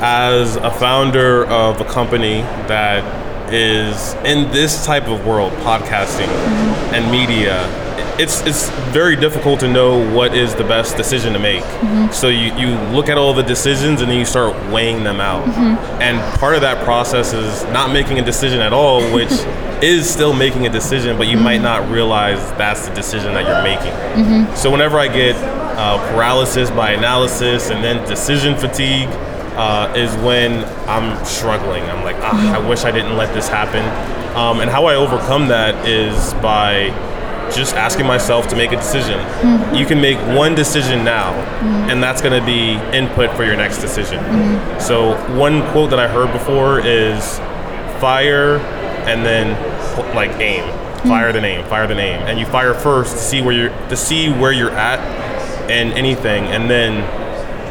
As 0.02 0.56
a 0.56 0.72
founder 0.72 1.46
of 1.48 1.82
a 1.82 1.86
company 1.86 2.42
that 2.68 3.04
is 3.52 4.14
in 4.26 4.50
this 4.52 4.86
type 4.86 5.08
of 5.08 5.26
world, 5.26 5.52
podcasting 5.64 6.30
and 6.94 7.10
media, 7.12 7.68
it's 8.20 8.42
it's 8.46 8.70
very 8.92 9.16
difficult 9.16 9.60
to 9.62 9.68
know 9.68 10.14
what 10.14 10.36
is 10.36 10.54
the 10.56 10.64
best 10.64 10.98
decision 10.98 11.34
to 11.34 11.40
make. 11.40 11.64
So 12.14 12.28
you, 12.28 12.54
you 12.56 12.76
look 12.92 13.08
at 13.10 13.18
all 13.18 13.34
the 13.34 13.44
decisions 13.44 14.02
and 14.02 14.10
then 14.12 14.18
you 14.18 14.26
start 14.26 14.54
weighing 14.72 15.04
them 15.04 15.22
out. 15.22 15.48
And 16.02 16.20
part 16.40 16.56
of 16.56 16.62
that 16.62 16.84
process 16.84 17.34
is 17.34 17.64
not 17.72 17.92
making 17.94 18.20
a 18.20 18.24
decision 18.24 18.60
at 18.60 18.74
all, 18.74 19.02
which 19.14 19.32
is 19.82 20.10
still 20.10 20.34
making 20.34 20.66
a 20.66 20.70
decision, 20.70 21.18
but 21.18 21.28
you 21.28 21.38
might 21.38 21.62
not 21.62 21.90
realize 21.90 22.40
that's 22.58 22.88
the 22.88 22.94
decision 22.94 23.34
that 23.36 23.46
you're 23.48 23.64
making. 23.64 23.94
So 24.56 24.70
whenever 24.70 25.00
I 25.00 25.08
get 25.08 25.36
uh, 25.38 25.98
paralysis 26.12 26.70
by 26.72 26.92
analysis 26.92 27.70
and 27.70 27.82
then 27.82 28.06
decision 28.08 28.58
fatigue, 28.58 29.08
uh, 29.60 29.94
is 29.96 30.16
when 30.24 30.64
I'm 30.88 31.24
struggling. 31.26 31.84
I'm 31.84 32.04
like, 32.06 32.16
ah, 32.20 32.56
I 32.56 32.70
wish 32.70 32.86
I 32.86 32.92
didn't 32.92 33.18
let 33.18 33.34
this 33.34 33.50
happen. 33.50 33.84
Um, 34.36 34.62
and 34.62 34.70
how 34.70 34.86
I 34.86 34.96
overcome 34.96 35.48
that 35.48 35.88
is 35.88 36.34
by 36.36 36.90
just 37.54 37.76
asking 37.76 38.06
myself 38.06 38.48
to 38.50 38.56
make 38.56 38.72
a 38.72 38.76
decision. 38.76 39.20
Mm-hmm. 39.20 39.76
You 39.76 39.86
can 39.86 40.00
make 40.00 40.18
one 40.38 40.56
decision 40.56 41.04
now, 41.04 41.34
mm-hmm. 41.34 41.90
and 41.90 42.02
that's 42.02 42.22
going 42.22 42.40
to 42.40 42.46
be 42.46 42.74
input 42.96 43.36
for 43.36 43.44
your 43.44 43.56
next 43.56 43.80
decision. 43.80 44.20
Mm-hmm. 44.20 44.80
So 44.80 45.14
one 45.36 45.62
quote 45.72 45.90
that 45.90 46.00
I 46.00 46.08
heard 46.08 46.32
before 46.32 46.80
is 46.80 47.40
fire 48.00 48.58
and 49.08 49.26
then 49.26 49.56
like 50.16 50.32
aim. 50.40 50.64
Fire 51.08 51.32
the 51.32 51.44
aim, 51.44 51.66
fire 51.66 51.88
the 51.88 51.98
aim. 51.98 52.22
And 52.28 52.38
you 52.38 52.46
fire 52.46 52.74
first 52.74 53.14
to 53.14 53.20
see 53.20 53.42
where 53.42 53.54
you're 53.54 53.70
to 53.88 53.96
see 53.96 54.30
where 54.30 54.52
you're 54.52 54.72
at 54.72 55.00
and 55.70 55.94
anything 55.94 56.46
and 56.46 56.70
then 56.70 57.04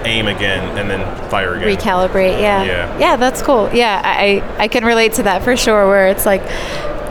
aim 0.04 0.26
again 0.26 0.76
and 0.78 0.88
then 0.90 1.00
fire 1.30 1.54
again. 1.54 1.76
recalibrate 1.76 2.40
yeah. 2.40 2.62
Yeah. 2.64 2.98
yeah 2.98 3.16
that's 3.16 3.42
cool. 3.42 3.68
Yeah 3.72 4.00
I, 4.04 4.42
I 4.58 4.68
can 4.68 4.84
relate 4.84 5.14
to 5.14 5.22
that 5.24 5.42
for 5.42 5.56
sure 5.56 5.86
where 5.88 6.08
it's 6.08 6.24
like 6.26 6.42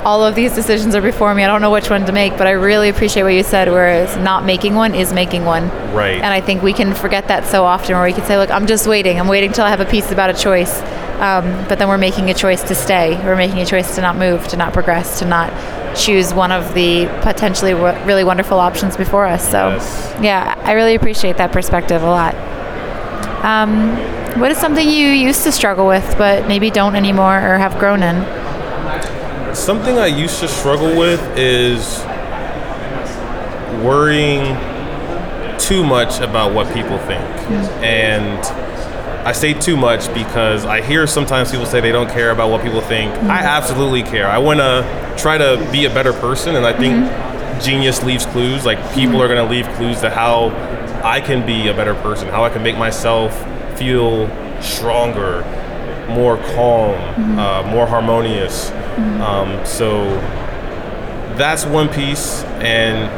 all 0.05 0.23
of 0.23 0.35
these 0.35 0.53
decisions 0.55 0.95
are 0.95 1.01
before 1.01 1.33
me. 1.35 1.43
I 1.43 1.47
don't 1.47 1.59
know 1.61 1.71
which 1.71 1.89
one 1.89 2.05
to 2.05 2.11
make 2.11 2.37
but 2.37 2.47
i 2.47 2.51
really 2.51 2.87
appreciate 2.89 3.23
what 3.23 3.33
you 3.33 3.43
said 3.43 3.67
whereas 3.69 4.15
not 4.17 4.45
making 4.45 4.75
one 4.75 4.95
is 4.95 5.11
making 5.11 5.43
one. 5.45 5.69
Right. 5.93 6.15
and 6.15 6.25
i 6.27 6.39
think 6.41 6.61
we 6.63 6.73
can 6.73 6.93
forget 6.93 7.27
that 7.27 7.45
so 7.45 7.63
often 7.65 7.95
where 7.95 8.05
we 8.05 8.13
can 8.13 8.23
say 8.25 8.37
look 8.37 8.49
i'm 8.51 8.67
just 8.67 8.87
waiting. 8.87 9.19
I'm 9.19 9.27
waiting 9.27 9.51
till 9.51 9.65
i 9.65 9.69
have 9.69 9.81
a 9.81 9.85
peace 9.85 10.11
about 10.11 10.29
a 10.29 10.33
choice. 10.33 10.81
Um, 11.19 11.65
but 11.67 11.79
then 11.79 11.87
we're 11.87 11.97
making 11.97 12.29
a 12.29 12.33
choice 12.35 12.61
to 12.67 12.75
stay. 12.75 13.15
We're 13.25 13.35
making 13.35 13.57
a 13.57 13.65
choice 13.65 13.95
to 13.95 14.01
not 14.01 14.17
move 14.17 14.47
to 14.49 14.55
not 14.57 14.71
progress 14.71 15.17
to 15.17 15.25
not 15.25 15.51
choose 15.97 16.31
one 16.31 16.51
of 16.51 16.75
the 16.75 17.07
potentially 17.23 17.71
w- 17.71 18.05
really 18.05 18.23
wonderful 18.23 18.59
options 18.59 18.95
before 18.95 19.25
us. 19.25 19.43
So 19.49 19.69
Yes. 19.69 20.15
yeah 20.21 20.53
i 20.63 20.73
really 20.73 20.93
appreciate 20.93 21.37
that 21.37 21.51
perspective 21.51 22.03
a 22.03 22.05
lot 22.05 22.35
um, 23.43 23.95
what 24.39 24.51
is 24.51 24.57
something 24.57 24.87
you 24.87 25.07
used 25.07 25.43
to 25.43 25.51
struggle 25.51 25.87
with, 25.87 26.17
but 26.17 26.47
maybe 26.47 26.69
don't 26.69 26.95
anymore 26.95 27.37
or 27.37 27.57
have 27.57 27.77
grown 27.79 28.03
in? 28.03 29.55
Something 29.55 29.97
I 29.97 30.07
used 30.07 30.39
to 30.39 30.47
struggle 30.47 30.97
with 30.97 31.21
is 31.37 31.99
worrying 33.83 34.43
too 35.59 35.83
much 35.83 36.19
about 36.19 36.53
what 36.53 36.71
people 36.73 36.97
think. 36.99 37.23
And 37.83 38.45
I 39.27 39.33
say 39.33 39.53
too 39.53 39.75
much 39.75 40.13
because 40.13 40.65
I 40.65 40.81
hear 40.81 41.05
sometimes 41.05 41.51
people 41.51 41.65
say 41.65 41.81
they 41.81 41.91
don't 41.91 42.09
care 42.09 42.31
about 42.31 42.49
what 42.49 42.63
people 42.63 42.81
think. 42.81 43.11
I 43.11 43.17
mm-hmm. 43.17 43.31
absolutely 43.31 44.03
care. 44.03 44.27
I 44.27 44.37
want 44.37 44.59
to 44.59 45.15
try 45.17 45.37
to 45.37 45.67
be 45.71 45.85
a 45.85 45.89
better 45.89 46.13
person, 46.13 46.55
and 46.55 46.65
I 46.65 46.71
think 46.71 46.93
mm-hmm. 46.93 47.59
genius 47.59 48.03
leaves 48.03 48.25
clues. 48.27 48.65
Like 48.65 48.77
people 48.93 49.15
mm-hmm. 49.15 49.21
are 49.21 49.27
going 49.27 49.45
to 49.45 49.51
leave 49.51 49.67
clues 49.75 49.99
to 50.01 50.09
how 50.09 50.49
I 51.07 51.21
can 51.21 51.45
be 51.45 51.69
a 51.69 51.73
better 51.73 51.95
person, 51.95 52.27
how 52.27 52.43
I 52.43 52.49
can 52.49 52.61
make 52.63 52.77
myself 52.77 53.33
feel 53.79 54.27
stronger, 54.61 55.41
more 56.09 56.35
calm, 56.37 57.39
uh, 57.39 57.63
more 57.63 57.87
harmonious. 57.87 58.71
Um, 59.21 59.65
so 59.65 60.03
that's 61.37 61.65
one 61.65 61.87
piece, 61.87 62.43
and 62.59 63.09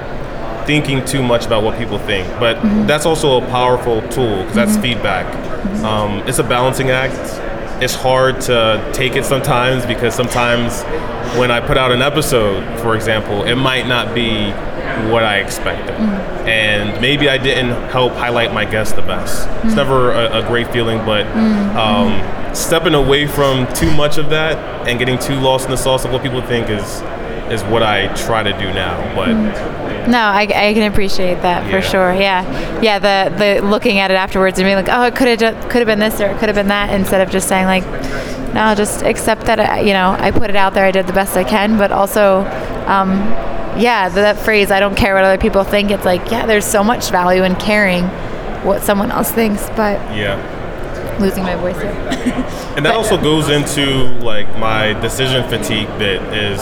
thinking 0.68 1.04
too 1.04 1.24
much 1.24 1.48
about 1.48 1.64
what 1.64 1.80
people 1.80 1.98
think. 1.98 2.28
But 2.40 2.62
that's 2.86 3.08
also 3.08 3.42
a 3.42 3.46
powerful 3.48 4.02
tool 4.10 4.38
because 4.42 4.54
that's 4.56 4.78
feedback. 4.78 5.26
Um, 5.84 6.20
it's 6.28 6.38
a 6.38 6.44
balancing 6.44 6.92
act. 6.92 7.18
It's 7.82 7.96
hard 7.96 8.40
to 8.42 8.88
take 8.94 9.16
it 9.16 9.26
sometimes 9.26 9.84
because 9.88 10.14
sometimes 10.14 10.84
when 11.40 11.50
I 11.50 11.60
put 11.60 11.76
out 11.76 11.92
an 11.92 12.04
episode, 12.04 12.80
for 12.82 12.96
example, 12.96 13.46
it 13.46 13.56
might 13.56 13.88
not 13.88 14.14
be 14.14 14.54
what 15.12 15.24
I 15.24 15.38
expected. 15.40 15.96
Mm-hmm. 15.96 16.48
And 16.48 17.02
maybe 17.02 17.30
I 17.30 17.38
didn't 17.38 17.90
help 17.90 18.14
highlight 18.14 18.54
my 18.54 18.66
guest 18.66 18.96
the 18.96 19.02
best. 19.02 19.48
It's 19.48 19.58
mm-hmm. 19.58 19.76
never 19.76 20.12
a, 20.12 20.44
a 20.44 20.48
great 20.48 20.72
feeling, 20.72 20.98
but 21.06 21.26
mm-hmm. 21.26 21.78
um, 21.78 22.56
stepping 22.56 22.94
away 22.94 23.28
from 23.28 23.72
too 23.74 23.94
much 23.96 24.18
of 24.18 24.30
that 24.30 24.88
and 24.88 25.00
getting 25.00 25.20
too 25.20 25.36
lost 25.36 25.66
in 25.66 25.72
the 25.72 25.78
sauce 25.78 26.06
of 26.06 26.12
what 26.12 26.24
people 26.24 26.42
think 26.42 26.70
is 26.70 27.02
is 27.52 27.64
what 27.64 27.82
I 27.82 28.14
try 28.14 28.44
to 28.44 28.52
do 28.52 28.72
now. 28.74 29.16
But 29.16 29.34
No, 30.08 30.20
I, 30.20 30.42
I 30.42 30.74
can 30.74 30.92
appreciate 30.92 31.42
that 31.42 31.70
for 31.70 31.82
sure. 31.82 32.14
Yeah, 32.14 32.82
yeah. 32.82 33.00
The 33.00 33.36
the 33.36 33.68
looking 33.68 34.00
at 34.00 34.12
it 34.12 34.16
afterwards 34.16 34.60
and 34.60 34.66
being 34.66 34.76
like, 34.76 34.90
oh, 34.90 35.04
it 35.04 35.16
could 35.16 35.40
have 35.40 35.70
could 35.70 35.80
have 35.80 35.88
been 35.88 36.00
this 36.00 36.22
or 36.22 36.28
it 36.28 36.38
could 36.40 36.50
have 36.50 36.56
been 36.56 36.68
that, 36.68 36.94
instead 36.94 37.22
of 37.22 37.32
just 37.32 37.48
saying 37.48 37.66
like, 37.66 37.84
no, 38.54 38.74
just 38.76 39.04
accept 39.04 39.46
that 39.46 39.60
I, 39.60 39.82
you 39.82 39.94
know 39.94 40.16
I 40.20 40.32
put 40.32 40.50
it 40.50 40.56
out 40.56 40.74
there, 40.74 40.86
I 40.86 40.92
did 40.92 41.08
the 41.08 41.14
best 41.14 41.36
I 41.38 41.44
can, 41.44 41.78
but 41.78 41.92
also, 41.92 42.42
um, 42.88 43.20
yeah, 43.80 44.10
that, 44.10 44.38
phrase, 44.38 44.72
I 44.72 44.80
don't 44.80 44.96
care 44.96 45.16
what 45.16 45.24
other 45.24 45.42
people 45.42 45.64
think. 45.64 45.92
It's 45.92 46.06
like, 46.06 46.30
yeah, 46.30 46.46
there's 46.46 46.66
so 46.66 46.84
much 46.84 47.10
value 47.10 47.44
in 47.44 47.56
caring 47.56 48.04
what 48.64 48.84
someone 48.84 49.12
else 49.12 49.32
thinks, 49.32 49.68
but 49.70 49.98
yeah. 50.16 51.18
losing 51.20 51.44
my 51.44 51.56
voice 51.56 51.78
here. 51.82 52.46
And 52.80 52.86
that 52.86 52.96
also 52.96 53.22
goes 53.22 53.50
into 53.50 54.08
like 54.20 54.48
my 54.58 54.94
decision 55.02 55.44
fatigue 55.50 55.90
bit 55.98 56.22
is 56.34 56.62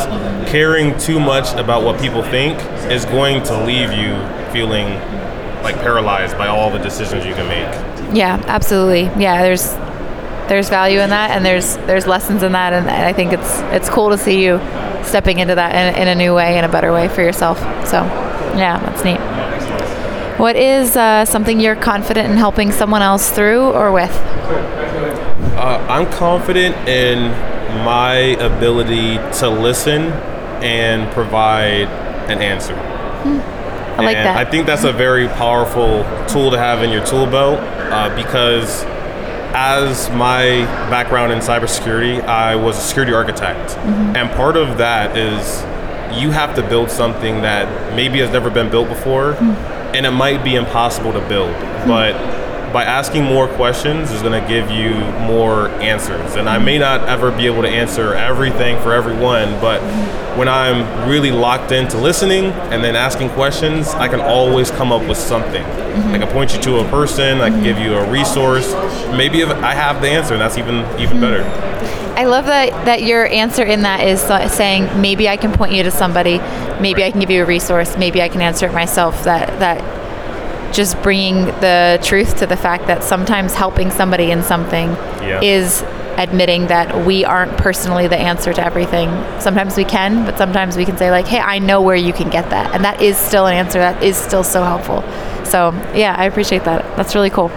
caring 0.50 0.98
too 0.98 1.20
much 1.20 1.54
about 1.54 1.84
what 1.84 2.02
people 2.02 2.24
think 2.24 2.58
is 2.92 3.06
going 3.06 3.44
to 3.44 3.64
leave 3.66 3.92
you 3.92 4.18
feeling 4.52 4.88
like 5.62 5.76
paralyzed 5.76 6.36
by 6.36 6.48
all 6.48 6.72
the 6.72 6.80
decisions 6.80 7.24
you 7.24 7.36
can 7.36 7.48
make. 7.48 8.16
Yeah, 8.16 8.42
absolutely. 8.48 9.04
Yeah, 9.22 9.44
there's 9.44 9.74
there's 10.48 10.70
value 10.70 11.00
in 11.00 11.10
that, 11.10 11.32
and 11.32 11.46
there's 11.46 11.78
there's 11.88 12.08
lessons 12.08 12.44
in 12.44 12.52
that, 12.54 12.74
and, 12.74 12.90
and 12.90 13.06
I 13.06 13.14
think 13.14 13.34
it's 13.34 13.60
it's 13.74 13.90
cool 13.90 14.10
to 14.10 14.18
see 14.18 14.44
you 14.44 14.60
stepping 15.04 15.40
into 15.40 15.56
that 15.56 15.74
in, 15.76 16.02
in 16.02 16.08
a 16.08 16.16
new 16.16 16.36
way, 16.36 16.58
in 16.58 16.66
a 16.66 16.70
better 16.70 16.92
way 16.92 17.08
for 17.08 17.22
yourself. 17.22 17.60
So, 17.88 18.04
yeah, 18.58 18.80
that's 18.80 19.04
neat. 19.04 19.20
What 20.40 20.56
is 20.56 20.96
uh, 20.96 21.26
something 21.26 21.60
you're 21.60 21.76
confident 21.76 22.30
in 22.30 22.38
helping 22.38 22.72
someone 22.72 23.02
else 23.02 23.30
through 23.30 23.72
or 23.72 23.92
with? 23.92 24.12
Uh, 25.56 25.86
I'm 25.90 26.12
confident 26.12 26.76
in 26.88 27.32
my 27.84 28.14
ability 28.40 29.18
to 29.40 29.50
listen 29.50 30.12
and 30.62 31.12
provide 31.12 31.88
an 32.30 32.42
answer. 32.42 32.76
I 32.76 34.04
like 34.04 34.18
and 34.18 34.28
that. 34.28 34.38
I 34.38 34.50
think 34.50 34.68
that's 34.68 34.84
a 34.84 34.94
very 34.94 35.28
powerful 35.28 36.04
tool 36.28 36.52
to 36.52 36.58
have 36.58 36.84
in 36.84 36.92
your 36.92 37.04
tool 37.04 37.26
belt 37.26 37.60
uh, 37.60 38.16
because 38.16 38.84
as 39.54 40.10
my 40.12 40.66
background 40.90 41.32
in 41.32 41.40
cybersecurity, 41.40 42.22
I 42.24 42.56
was 42.56 42.78
a 42.78 42.82
security 42.82 43.14
architect. 43.14 43.72
Mm-hmm. 43.72 44.16
And 44.16 44.32
part 44.32 44.58
of 44.58 44.78
that 44.78 45.18
is 45.18 45.64
you 46.22 46.32
have 46.32 46.56
to 46.56 46.62
build 46.64 46.90
something 46.90 47.42
that 47.42 47.94
maybe 47.96 48.20
has 48.20 48.32
never 48.32 48.50
been 48.50 48.70
built 48.70 48.88
before 48.90 49.34
Mm. 49.34 49.56
and 49.96 50.06
it 50.06 50.12
might 50.12 50.44
be 50.44 50.56
impossible 50.56 51.12
to 51.14 51.22
build. 51.28 51.54
But 51.86 52.14
by 52.78 52.84
asking 52.84 53.24
more 53.24 53.48
questions 53.48 54.12
is 54.12 54.22
going 54.22 54.40
to 54.40 54.48
give 54.48 54.70
you 54.70 54.92
more 55.26 55.68
answers. 55.82 56.36
And 56.36 56.48
I 56.48 56.60
may 56.60 56.74
mm-hmm. 56.74 56.82
not 56.82 57.10
ever 57.10 57.32
be 57.32 57.48
able 57.48 57.64
to 57.64 57.68
answer 57.68 58.14
everything 58.14 58.80
for 58.84 58.94
everyone, 58.94 59.60
but 59.60 59.82
when 60.38 60.48
I'm 60.48 61.10
really 61.10 61.32
locked 61.32 61.72
into 61.72 61.98
listening 61.98 62.52
and 62.72 62.84
then 62.84 62.96
asking 62.96 63.30
questions, 63.30 63.88
I 63.96 64.08
can 64.08 64.22
always 64.22 64.70
come 64.70 64.92
up 64.92 65.02
with 65.10 65.18
something. 65.18 65.64
Mm-hmm. 65.64 66.14
I 66.14 66.20
can 66.20 66.28
point 66.28 66.54
you 66.54 66.62
to 66.62 66.78
a 66.78 66.90
person, 66.92 67.42
I 67.42 67.50
can 67.50 67.64
give 67.64 67.80
you 67.80 67.96
a 67.96 68.12
resource. 68.12 68.72
Maybe 69.08 69.42
if 69.42 69.50
I 69.50 69.74
have 69.74 70.00
the 70.00 70.10
answer, 70.10 70.34
and 70.36 70.42
that's 70.42 70.60
even 70.60 70.86
even 71.02 71.20
better. 71.20 71.42
Mm-hmm. 71.42 72.18
I 72.20 72.26
love 72.26 72.46
that 72.46 72.86
that 72.86 73.02
your 73.02 73.26
answer 73.26 73.64
in 73.64 73.82
that 73.82 74.02
is 74.08 74.22
saying 74.54 75.02
maybe 75.02 75.28
I 75.28 75.38
can 75.38 75.52
point 75.52 75.74
you 75.74 75.82
to 75.82 75.90
somebody, 75.90 76.38
maybe 76.80 77.04
I 77.04 77.10
can 77.10 77.22
give 77.22 77.32
you 77.32 77.42
a 77.42 77.46
resource, 77.48 77.98
maybe 77.98 78.22
I 78.22 78.30
can 78.30 78.42
answer 78.42 78.68
it 78.68 78.74
myself. 78.74 79.24
That 79.24 79.60
that 79.60 79.97
just 80.78 81.02
bringing 81.02 81.46
the 81.60 82.00
truth 82.04 82.38
to 82.38 82.46
the 82.46 82.56
fact 82.56 82.86
that 82.86 83.04
sometimes 83.04 83.56
helping 83.56 83.90
somebody 83.92 84.30
in 84.32 84.44
something 84.44 84.90
Yeah. 85.24 85.42
is 85.42 85.84
admitting 86.18 86.68
that 86.68 87.06
we 87.06 87.26
aren't 87.26 87.58
personally 87.58 88.08
the 88.08 88.18
answer 88.18 88.54
to 88.54 88.64
everything. 88.66 89.10
Sometimes 89.40 89.76
we 89.76 89.84
can, 89.86 90.24
but 90.26 90.38
sometimes 90.38 90.78
we 90.78 90.86
can 90.86 90.96
say 90.98 91.10
like, 91.12 91.28
"Hey, 91.28 91.40
I 91.40 91.58
know 91.60 91.82
where 91.82 91.96
you 91.96 92.14
can 92.14 92.30
get 92.30 92.50
that," 92.52 92.74
and 92.76 92.86
that 92.86 93.02
is 93.02 93.18
still 93.18 93.46
an 93.48 93.54
answer. 93.56 93.80
That 93.80 94.02
is 94.04 94.16
still 94.18 94.44
so 94.44 94.64
helpful. 94.64 95.04
So 95.44 95.74
yeah, 95.96 96.16
I 96.18 96.26
appreciate 96.26 96.64
that. 96.66 96.86
That's 96.96 97.14
really 97.16 97.30
cool. 97.32 97.52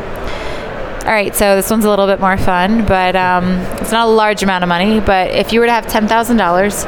All 1.07 1.17
right, 1.17 1.35
so 1.35 1.57
this 1.57 1.71
one's 1.71 1.85
a 1.87 1.91
little 1.91 2.07
bit 2.07 2.21
more 2.21 2.37
fun, 2.37 2.85
but 2.85 3.17
um, 3.17 3.45
it's 3.81 3.91
not 3.93 4.07
a 4.07 4.11
large 4.11 4.43
amount 4.43 4.63
of 4.65 4.69
money. 4.69 5.01
But 5.01 5.31
if 5.31 5.53
you 5.53 5.61
were 5.61 5.67
to 5.67 5.73
have 5.73 5.87
ten 5.87 6.07
dollars, 6.07 6.87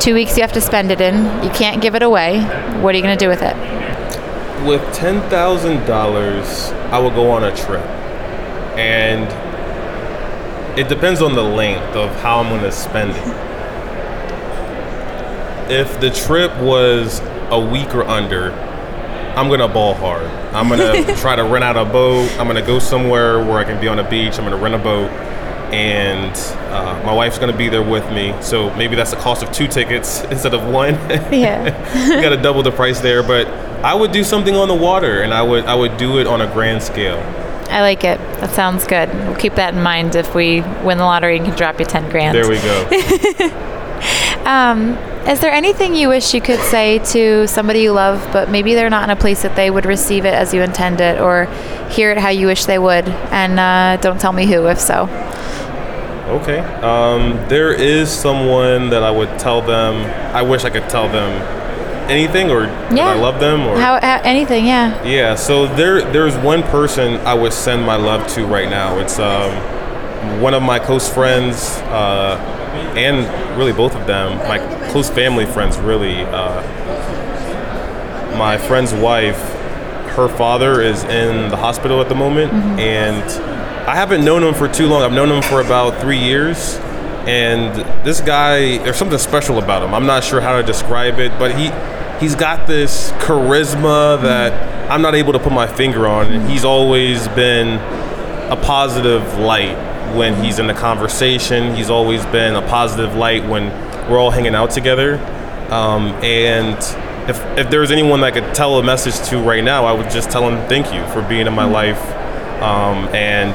two 0.00 0.14
weeks 0.14 0.36
you 0.36 0.42
have 0.42 0.52
to 0.54 0.60
spend 0.60 0.90
it 0.90 1.00
in. 1.00 1.14
You 1.44 1.50
can't 1.50 1.80
give 1.80 1.94
it 1.94 2.02
away. 2.02 2.40
What 2.82 2.94
are 2.94 2.98
you 2.98 3.04
going 3.04 3.16
to 3.18 3.24
do 3.24 3.28
with 3.28 3.42
it? 3.42 3.56
With 4.66 4.94
ten 4.94 5.20
thousand 5.28 5.84
dollars, 5.86 6.70
I 6.92 6.98
will 6.98 7.10
go 7.10 7.30
on 7.30 7.42
a 7.44 7.54
trip, 7.54 7.84
and 8.78 9.28
it 10.78 10.88
depends 10.88 11.20
on 11.20 11.34
the 11.34 11.42
length 11.42 11.96
of 11.96 12.14
how 12.20 12.38
I'm 12.38 12.48
going 12.48 12.62
to 12.62 12.72
spend 12.72 13.10
it. 13.10 13.52
If 15.70 16.00
the 16.00 16.10
trip 16.10 16.56
was 16.60 17.20
a 17.50 17.58
week 17.58 17.94
or 17.94 18.04
under, 18.04 18.52
I'm 19.36 19.48
gonna 19.48 19.66
ball 19.68 19.94
hard. 19.94 20.26
I'm 20.54 20.68
gonna 20.68 21.16
try 21.16 21.34
to 21.36 21.44
rent 21.44 21.64
out 21.64 21.76
a 21.76 21.84
boat. 21.84 22.30
I'm 22.38 22.46
gonna 22.46 22.64
go 22.64 22.78
somewhere 22.78 23.44
where 23.44 23.58
I 23.58 23.64
can 23.64 23.80
be 23.80 23.88
on 23.88 23.98
a 23.98 24.08
beach. 24.08 24.38
I'm 24.38 24.44
gonna 24.44 24.56
rent 24.56 24.74
a 24.74 24.78
boat, 24.78 25.10
and 25.72 26.36
uh, 26.72 27.02
my 27.04 27.14
wife's 27.14 27.38
gonna 27.38 27.56
be 27.56 27.68
there 27.68 27.82
with 27.82 28.08
me. 28.12 28.34
So 28.42 28.74
maybe 28.76 28.94
that's 28.94 29.10
the 29.10 29.16
cost 29.16 29.42
of 29.42 29.50
two 29.50 29.66
tickets 29.66 30.22
instead 30.30 30.54
of 30.54 30.64
one. 30.68 30.94
Yeah. 31.32 32.06
you 32.14 32.20
got 32.22 32.30
to 32.30 32.36
double 32.36 32.62
the 32.62 32.70
price 32.72 33.00
there. 33.00 33.22
But 33.22 33.46
I 33.82 33.94
would 33.94 34.12
do 34.12 34.24
something 34.24 34.54
on 34.56 34.68
the 34.68 34.74
water, 34.74 35.22
and 35.22 35.34
I 35.34 35.42
would 35.42 35.64
I 35.64 35.74
would 35.74 35.96
do 35.96 36.18
it 36.18 36.26
on 36.26 36.40
a 36.40 36.52
grand 36.52 36.82
scale. 36.82 37.18
I 37.70 37.80
like 37.80 38.04
it. 38.04 38.18
That 38.40 38.50
sounds 38.50 38.86
good. 38.86 39.08
We'll 39.08 39.36
keep 39.36 39.54
that 39.54 39.74
in 39.74 39.82
mind 39.82 40.14
if 40.14 40.34
we 40.34 40.60
win 40.84 40.98
the 40.98 41.04
lottery 41.04 41.38
and 41.38 41.46
can 41.46 41.56
drop 41.56 41.80
you 41.80 41.86
ten 41.86 42.10
grand. 42.10 42.36
There 42.36 42.48
we 42.48 42.56
go. 42.56 43.68
Um, 44.44 44.98
is 45.28 45.38
there 45.38 45.52
anything 45.52 45.94
you 45.94 46.08
wish 46.08 46.34
you 46.34 46.40
could 46.40 46.58
say 46.58 46.98
to 46.98 47.46
somebody 47.46 47.82
you 47.82 47.92
love, 47.92 48.28
but 48.32 48.50
maybe 48.50 48.74
they're 48.74 48.90
not 48.90 49.04
in 49.04 49.10
a 49.10 49.20
place 49.20 49.42
that 49.42 49.54
they 49.54 49.70
would 49.70 49.86
receive 49.86 50.24
it 50.24 50.34
as 50.34 50.52
you 50.52 50.62
intend 50.62 51.00
it, 51.00 51.20
or 51.20 51.44
hear 51.90 52.10
it 52.10 52.18
how 52.18 52.30
you 52.30 52.46
wish 52.46 52.64
they 52.64 52.78
would? 52.78 53.08
And 53.08 53.60
uh, 53.60 54.02
don't 54.02 54.20
tell 54.20 54.32
me 54.32 54.46
who, 54.46 54.66
if 54.66 54.80
so. 54.80 55.04
Okay. 56.40 56.58
Um, 56.58 57.34
there 57.48 57.72
is 57.72 58.10
someone 58.10 58.90
that 58.90 59.04
I 59.04 59.10
would 59.12 59.38
tell 59.38 59.60
them. 59.62 59.94
I 60.34 60.42
wish 60.42 60.64
I 60.64 60.70
could 60.70 60.88
tell 60.88 61.08
them 61.08 61.61
anything, 62.12 62.50
or 62.50 62.64
Yeah. 62.94 63.10
I 63.10 63.14
love 63.14 63.40
them, 63.40 63.66
or 63.66 63.76
How, 63.78 63.98
how 64.00 64.20
anything? 64.22 64.66
Yeah. 64.66 65.02
Yeah, 65.04 65.34
so 65.34 65.66
there 65.66 66.02
there's 66.12 66.36
one 66.36 66.62
person 66.62 67.14
I 67.26 67.34
would 67.34 67.52
send 67.52 67.84
my 67.84 67.96
love 67.96 68.26
to 68.34 68.44
right 68.46 68.68
now. 68.68 68.98
It's 68.98 69.18
um, 69.18 69.50
one 70.40 70.54
of 70.54 70.62
my 70.62 70.78
close 70.78 71.08
friends, 71.08 71.78
uh, 71.90 72.36
and 72.96 73.26
really 73.58 73.72
both 73.72 73.94
of 73.94 74.06
them, 74.06 74.38
my 74.48 74.58
close 74.90 75.08
family 75.10 75.46
friends. 75.46 75.78
Really, 75.78 76.22
uh, 76.22 76.62
my 78.36 78.56
friend's 78.58 78.92
wife, 78.94 79.40
her 80.16 80.28
father 80.28 80.80
is 80.80 81.04
in 81.04 81.50
the 81.50 81.56
hospital 81.56 82.00
at 82.00 82.08
the 82.08 82.14
moment, 82.14 82.52
and 82.78 83.22
I 83.88 83.94
haven't 83.96 84.24
known 84.24 84.42
him 84.42 84.54
for 84.54 84.68
too 84.68 84.86
long. 84.86 85.02
I've 85.02 85.12
known 85.12 85.30
him 85.30 85.42
for 85.42 85.60
about 85.60 86.00
three 86.00 86.18
years. 86.18 86.78
And 87.24 87.72
this 88.04 88.20
guy, 88.20 88.78
there's 88.78 88.96
something 88.96 89.18
special 89.18 89.58
about 89.58 89.84
him. 89.84 89.94
I'm 89.94 90.06
not 90.06 90.24
sure 90.24 90.40
how 90.40 90.56
to 90.56 90.62
describe 90.64 91.20
it, 91.20 91.30
but 91.38 91.54
he 91.56 91.66
he's 92.22 92.36
got 92.36 92.68
this 92.68 93.10
charisma 93.12 94.22
that 94.22 94.90
I'm 94.90 95.02
not 95.02 95.16
able 95.16 95.32
to 95.32 95.40
put 95.40 95.52
my 95.52 95.66
finger 95.66 96.06
on. 96.06 96.26
And 96.32 96.48
he's 96.48 96.64
always 96.64 97.26
been 97.28 97.78
a 98.50 98.56
positive 98.62 99.38
light 99.38 99.76
when 100.14 100.42
he's 100.42 100.60
in 100.60 100.68
the 100.68 100.74
conversation. 100.74 101.74
He's 101.74 101.90
always 101.90 102.24
been 102.26 102.54
a 102.54 102.62
positive 102.62 103.16
light 103.16 103.44
when 103.44 103.66
we're 104.08 104.18
all 104.18 104.30
hanging 104.30 104.54
out 104.54 104.70
together. 104.70 105.16
Um, 105.72 106.08
and 106.22 106.76
if, 107.28 107.42
if 107.58 107.70
there's 107.70 107.90
anyone 107.90 108.20
that 108.20 108.26
I 108.26 108.40
could 108.40 108.54
tell 108.54 108.78
a 108.78 108.84
message 108.84 109.28
to 109.30 109.38
right 109.38 109.64
now, 109.64 109.84
I 109.84 109.92
would 109.92 110.10
just 110.10 110.30
tell 110.30 110.48
him 110.48 110.68
thank 110.68 110.94
you 110.94 111.04
for 111.12 111.26
being 111.28 111.48
in 111.48 111.54
my 111.54 111.64
life. 111.64 112.00
Um, 112.62 113.08
and 113.12 113.52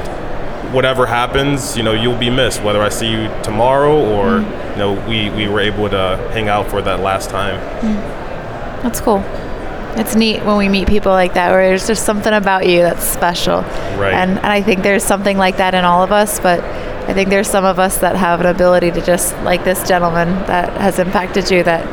whatever 0.74 1.06
happens, 1.06 1.74
you 1.74 1.82
know, 1.82 1.92
you'll 1.92 2.18
be 2.18 2.28
missed. 2.28 2.62
Whether 2.62 2.82
I 2.82 2.90
see 2.90 3.10
you 3.10 3.28
tomorrow 3.42 3.96
or 3.96 4.40
you 4.40 4.76
know 4.76 4.92
we, 5.08 5.30
we 5.30 5.48
were 5.48 5.60
able 5.60 5.88
to 5.88 6.30
hang 6.32 6.48
out 6.48 6.68
for 6.68 6.82
that 6.82 7.00
last 7.00 7.30
time. 7.30 8.27
That's 8.82 9.00
cool. 9.00 9.18
It's 9.96 10.14
neat 10.14 10.44
when 10.44 10.56
we 10.56 10.68
meet 10.68 10.86
people 10.86 11.12
like 11.12 11.34
that 11.34 11.50
where 11.50 11.68
there's 11.68 11.86
just 11.86 12.04
something 12.04 12.32
about 12.32 12.66
you 12.66 12.82
that's 12.82 13.04
special. 13.04 13.62
Right. 13.96 14.14
And, 14.14 14.32
and 14.38 14.46
I 14.46 14.62
think 14.62 14.82
there's 14.82 15.02
something 15.02 15.36
like 15.36 15.56
that 15.56 15.74
in 15.74 15.84
all 15.84 16.02
of 16.02 16.12
us, 16.12 16.38
but 16.38 16.60
I 16.60 17.14
think 17.14 17.30
there's 17.30 17.48
some 17.48 17.64
of 17.64 17.78
us 17.78 17.98
that 17.98 18.16
have 18.16 18.40
an 18.40 18.46
ability 18.46 18.90
to 18.92 19.00
just, 19.00 19.34
like 19.38 19.64
this 19.64 19.86
gentleman 19.88 20.28
that 20.46 20.78
has 20.80 20.98
impacted 20.98 21.50
you, 21.50 21.62
that 21.64 21.84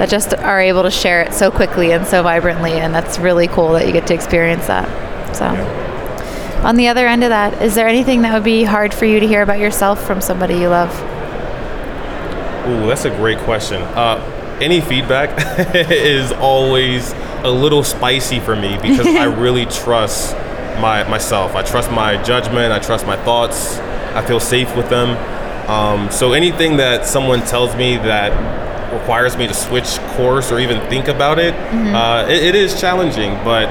that 0.00 0.08
just 0.08 0.32
are 0.32 0.58
able 0.58 0.82
to 0.82 0.90
share 0.90 1.20
it 1.20 1.34
so 1.34 1.50
quickly 1.50 1.92
and 1.92 2.06
so 2.06 2.22
vibrantly, 2.22 2.72
and 2.72 2.94
that's 2.94 3.18
really 3.18 3.46
cool 3.48 3.72
that 3.72 3.86
you 3.86 3.92
get 3.92 4.06
to 4.06 4.14
experience 4.14 4.66
that. 4.66 4.88
So, 5.36 5.44
on 6.66 6.76
the 6.76 6.88
other 6.88 7.06
end 7.06 7.22
of 7.22 7.28
that, 7.28 7.60
is 7.60 7.74
there 7.74 7.86
anything 7.86 8.22
that 8.22 8.32
would 8.32 8.42
be 8.42 8.64
hard 8.64 8.94
for 8.94 9.04
you 9.04 9.20
to 9.20 9.28
hear 9.28 9.42
about 9.42 9.58
yourself 9.58 10.02
from 10.02 10.22
somebody 10.22 10.54
you 10.54 10.68
love? 10.68 10.90
Ooh, 12.66 12.86
that's 12.86 13.04
a 13.04 13.10
great 13.10 13.36
question. 13.40 13.82
Uh, 13.82 14.39
any 14.60 14.80
feedback 14.80 15.74
is 15.74 16.32
always 16.32 17.12
a 17.42 17.50
little 17.50 17.82
spicy 17.82 18.40
for 18.40 18.54
me 18.54 18.78
because 18.80 19.06
I 19.06 19.24
really 19.40 19.66
trust 19.66 20.34
my 20.80 21.04
myself. 21.08 21.54
I 21.54 21.62
trust 21.62 21.90
my 21.90 22.22
judgment. 22.22 22.72
I 22.72 22.78
trust 22.78 23.06
my 23.06 23.16
thoughts. 23.24 23.78
I 24.14 24.24
feel 24.24 24.40
safe 24.40 24.74
with 24.76 24.88
them. 24.88 25.16
Um, 25.70 26.10
so 26.10 26.32
anything 26.32 26.78
that 26.78 27.06
someone 27.06 27.40
tells 27.40 27.76
me 27.76 27.96
that 27.96 28.32
requires 28.92 29.36
me 29.36 29.46
to 29.46 29.54
switch 29.54 29.98
course 30.16 30.50
or 30.50 30.58
even 30.58 30.80
think 30.88 31.06
about 31.06 31.38
it, 31.38 31.54
uh, 31.94 32.26
it, 32.28 32.42
it 32.42 32.54
is 32.54 32.80
challenging. 32.80 33.34
But 33.44 33.68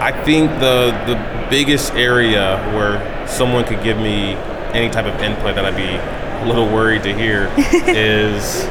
I 0.00 0.12
think 0.24 0.50
the 0.60 0.92
the 1.06 1.48
biggest 1.50 1.92
area 1.94 2.58
where 2.74 3.28
someone 3.28 3.64
could 3.64 3.82
give 3.82 3.96
me 3.96 4.34
any 4.72 4.90
type 4.90 5.06
of 5.06 5.20
input 5.20 5.54
that 5.54 5.64
I'd 5.64 5.76
be 5.76 5.96
a 6.44 6.46
little 6.46 6.66
worried 6.66 7.02
to 7.04 7.14
hear 7.14 7.52
is 7.56 8.64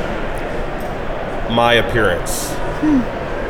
my 1.54 1.74
appearance. 1.74 2.52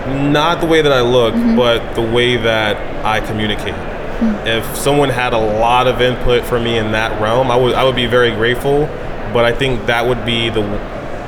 Not 0.06 0.60
the 0.60 0.68
way 0.68 0.82
that 0.82 0.92
I 0.92 1.02
look, 1.02 1.34
mm-hmm. 1.34 1.56
but 1.56 1.94
the 1.96 2.02
way 2.02 2.36
that 2.36 3.06
I 3.06 3.26
communicate. 3.26 3.74
Hmm. 3.74 4.48
If 4.48 4.76
someone 4.76 5.10
had 5.10 5.34
a 5.34 5.38
lot 5.38 5.88
of 5.88 6.02
input 6.02 6.44
for 6.44 6.60
me 6.60 6.78
in 6.78 6.92
that 6.92 7.20
realm, 7.22 7.50
I 7.50 7.56
would 7.56 7.74
I 7.74 7.84
would 7.84 7.96
be 7.96 8.06
very 8.06 8.32
grateful. 8.32 8.86
But 9.34 9.46
I 9.46 9.54
think 9.54 9.86
that 9.88 10.06
would 10.06 10.26
be 10.26 10.50
the 10.50 10.62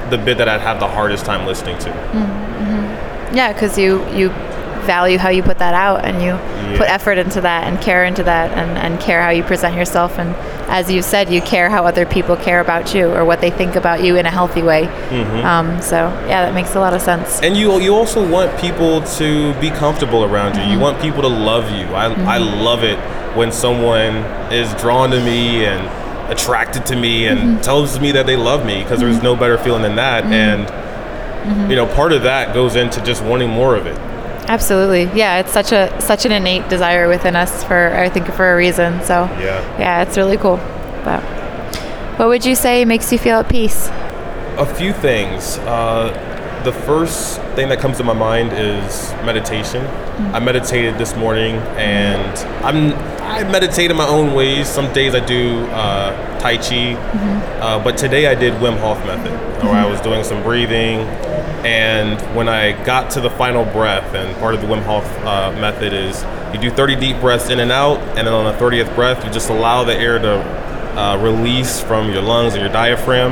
the 0.09 0.17
bit 0.17 0.37
that 0.37 0.49
I'd 0.49 0.61
have 0.61 0.79
the 0.79 0.87
hardest 0.87 1.25
time 1.25 1.47
listening 1.47 1.77
to. 1.79 1.89
Mm-hmm. 1.89 2.17
Mm-hmm. 2.17 3.35
Yeah, 3.35 3.53
because 3.53 3.77
you 3.77 4.07
you 4.09 4.29
value 4.85 5.17
how 5.17 5.29
you 5.29 5.41
put 5.41 5.57
that 5.57 5.73
out 5.73 6.05
and 6.05 6.21
you 6.21 6.37
put 6.77 6.87
effort 6.87 7.17
into 7.17 7.41
that 7.41 7.63
and 7.63 7.81
care 7.81 8.05
into 8.05 8.23
that 8.23 8.51
and, 8.55 8.77
and 8.77 8.99
care 9.01 9.21
how 9.21 9.31
you 9.31 9.43
present 9.43 9.75
yourself 9.75 10.19
and 10.19 10.35
as 10.67 10.91
you 10.91 11.01
said 11.01 11.31
you 11.31 11.41
care 11.41 11.69
how 11.69 11.85
other 11.85 12.05
people 12.05 12.35
care 12.35 12.59
about 12.59 12.93
you 12.93 13.07
or 13.11 13.23
what 13.23 13.41
they 13.41 13.51
think 13.51 13.75
about 13.75 14.03
you 14.03 14.15
in 14.15 14.25
a 14.25 14.31
healthy 14.31 14.61
way. 14.61 14.83
Mm-hmm. 14.85 15.45
Um, 15.45 15.81
so 15.81 16.07
yeah 16.27 16.45
that 16.45 16.53
makes 16.53 16.75
a 16.75 16.79
lot 16.79 16.93
of 16.93 17.01
sense. 17.01 17.41
And 17.41 17.55
you 17.55 17.79
you 17.79 17.93
also 17.93 18.27
want 18.29 18.59
people 18.59 19.01
to 19.01 19.53
be 19.59 19.69
comfortable 19.69 20.23
around 20.23 20.55
you. 20.55 20.63
You 20.63 20.69
mm-hmm. 20.69 20.81
want 20.81 21.01
people 21.01 21.21
to 21.21 21.27
love 21.27 21.71
you. 21.71 21.85
I, 21.93 22.05
I 22.05 22.39
mm-hmm. 22.39 22.61
love 22.61 22.83
it 22.83 22.97
when 23.35 23.51
someone 23.51 24.15
is 24.51 24.73
drawn 24.75 25.11
to 25.11 25.23
me 25.23 25.65
and 25.65 25.85
attracted 26.31 26.85
to 26.87 26.95
me 26.95 27.27
and 27.27 27.63
tells 27.63 27.99
me 27.99 28.11
that 28.13 28.25
they 28.25 28.35
love 28.35 28.65
me 28.65 28.81
because 28.81 28.99
there's 28.99 29.21
no 29.21 29.35
better 29.35 29.57
feeling 29.57 29.83
than 29.83 29.95
that. 29.97 30.23
And 30.25 31.69
you 31.69 31.75
know, 31.75 31.85
part 31.85 32.11
of 32.11 32.23
that 32.23 32.53
goes 32.53 32.75
into 32.75 33.01
just 33.03 33.23
wanting 33.23 33.49
more 33.49 33.75
of 33.75 33.85
it. 33.85 33.97
Absolutely 34.47 35.03
yeah 35.17 35.39
it's 35.39 35.51
such 35.51 35.71
a 35.71 35.89
such 35.99 36.25
an 36.25 36.31
innate 36.31 36.67
desire 36.69 37.07
within 37.07 37.35
us 37.35 37.63
for 37.63 37.93
i 37.95 38.09
think 38.09 38.27
for 38.33 38.53
a 38.53 38.55
reason 38.55 39.01
so 39.03 39.25
Yeah. 39.39 39.79
yeah 39.79 40.01
it's 40.03 40.17
really 40.17 40.37
cool 40.37 40.57
but 41.03 41.21
what 42.19 42.27
would 42.29 42.45
you 42.45 42.55
say 42.55 42.85
makes 42.85 43.11
you 43.11 43.17
feel 43.17 43.39
at 43.39 43.49
peace 43.49 43.89
A 44.57 44.65
few 44.65 44.93
things. 44.93 45.57
Uh, 45.67 46.13
the 46.63 46.71
first 46.71 47.41
thing 47.55 47.67
that 47.69 47.79
comes 47.79 47.97
to 47.97 48.03
my 48.05 48.13
mind 48.13 48.53
is 48.53 49.11
meditation. 49.25 49.85
I 50.33 50.39
meditated 50.39 50.97
this 50.97 51.13
morning, 51.13 51.55
and 51.75 52.33
I'm 52.63 52.93
I 53.21 53.43
meditate 53.43 53.91
in 53.91 53.97
my 53.97 54.07
own 54.07 54.33
ways. 54.33 54.69
Some 54.69 54.87
days 54.93 55.13
I 55.13 55.19
do 55.19 55.65
uh, 55.75 56.39
Tai 56.39 56.55
Chi, 56.57 56.93
uh, 57.59 57.83
but 57.83 57.97
today 57.97 58.27
I 58.27 58.35
did 58.43 58.53
Wim 58.63 58.77
Hof 58.79 58.97
method, 59.05 59.35
where 59.61 59.75
I 59.75 59.85
was 59.91 59.99
doing 59.99 60.23
some 60.23 60.41
breathing. 60.41 60.99
And 61.65 62.21
when 62.35 62.47
I 62.47 62.73
got 62.85 63.09
to 63.11 63.21
the 63.21 63.29
final 63.31 63.65
breath, 63.65 64.13
and 64.13 64.37
part 64.37 64.53
of 64.53 64.61
the 64.61 64.67
Wim 64.67 64.83
Hof 64.83 65.03
uh, 65.25 65.51
method 65.59 65.93
is 65.93 66.23
you 66.53 66.59
do 66.61 66.69
30 66.75 66.95
deep 66.97 67.19
breaths 67.19 67.49
in 67.49 67.59
and 67.59 67.71
out, 67.71 67.97
and 68.17 68.27
then 68.27 68.33
on 68.33 68.45
the 68.45 68.53
30th 68.59 68.93
breath, 68.93 69.25
you 69.25 69.31
just 69.31 69.49
allow 69.49 69.83
the 69.83 69.95
air 69.95 70.19
to 70.19 70.31
uh, 70.95 71.17
release 71.21 71.81
from 71.81 72.11
your 72.11 72.21
lungs 72.21 72.53
and 72.53 72.61
your 72.61 72.71
diaphragm, 72.71 73.31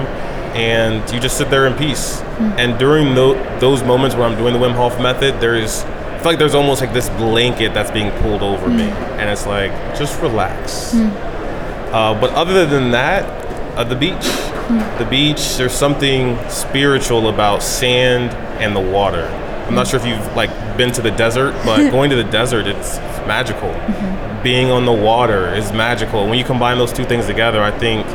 and 0.55 1.07
you 1.11 1.19
just 1.19 1.38
sit 1.38 1.51
there 1.51 1.67
in 1.67 1.75
peace. 1.75 2.21
And 2.57 2.79
during 2.79 3.13
tho- 3.13 3.36
those 3.59 3.84
moments 3.84 4.15
where 4.15 4.25
I'm 4.25 4.36
doing 4.36 4.53
the 4.53 4.59
Wim 4.59 4.73
Hof 4.73 4.99
method, 4.99 5.39
there's 5.39 5.84
I 5.84 6.17
feel 6.17 6.31
like 6.31 6.39
there's 6.39 6.55
almost 6.55 6.81
like 6.81 6.93
this 6.93 7.09
blanket 7.09 7.73
that's 7.75 7.91
being 7.91 8.09
pulled 8.21 8.41
over 8.41 8.67
me, 8.67 8.84
and 9.19 9.29
it's 9.29 9.45
like 9.45 9.71
just 9.95 10.19
relax. 10.21 10.95
Uh, 10.95 12.19
but 12.19 12.31
other 12.31 12.65
than 12.65 12.89
that, 12.91 13.23
uh, 13.77 13.84
the 13.84 13.95
beach, 13.95 14.25
the 14.97 15.07
beach. 15.09 15.57
There's 15.57 15.74
something 15.74 16.38
spiritual 16.49 17.30
about 17.30 17.61
sand 17.64 18.32
and 18.61 18.76
the 18.76 18.80
water. 18.82 19.26
I'm 19.68 19.76
not 19.76 19.88
sure 19.88 19.99
if 19.99 20.05
you've 20.05 20.36
like 20.36 20.49
been 20.78 20.91
to 20.93 21.01
the 21.01 21.11
desert, 21.11 21.53
but 21.66 21.89
going 21.91 22.09
to 22.09 22.16
the 22.16 22.24
desert, 22.26 22.68
it's 22.68 22.97
magical. 23.28 23.70
Mm-hmm. 23.70 24.43
Being 24.43 24.72
on 24.72 24.86
the 24.86 24.91
water 24.93 25.53
is 25.53 25.72
magical. 25.72 26.28
When 26.28 26.38
you 26.38 26.43
combine 26.43 26.78
those 26.78 26.91
two 26.91 27.05
things 27.05 27.26
together, 27.28 27.61
I 27.64 27.72
think 27.78 28.05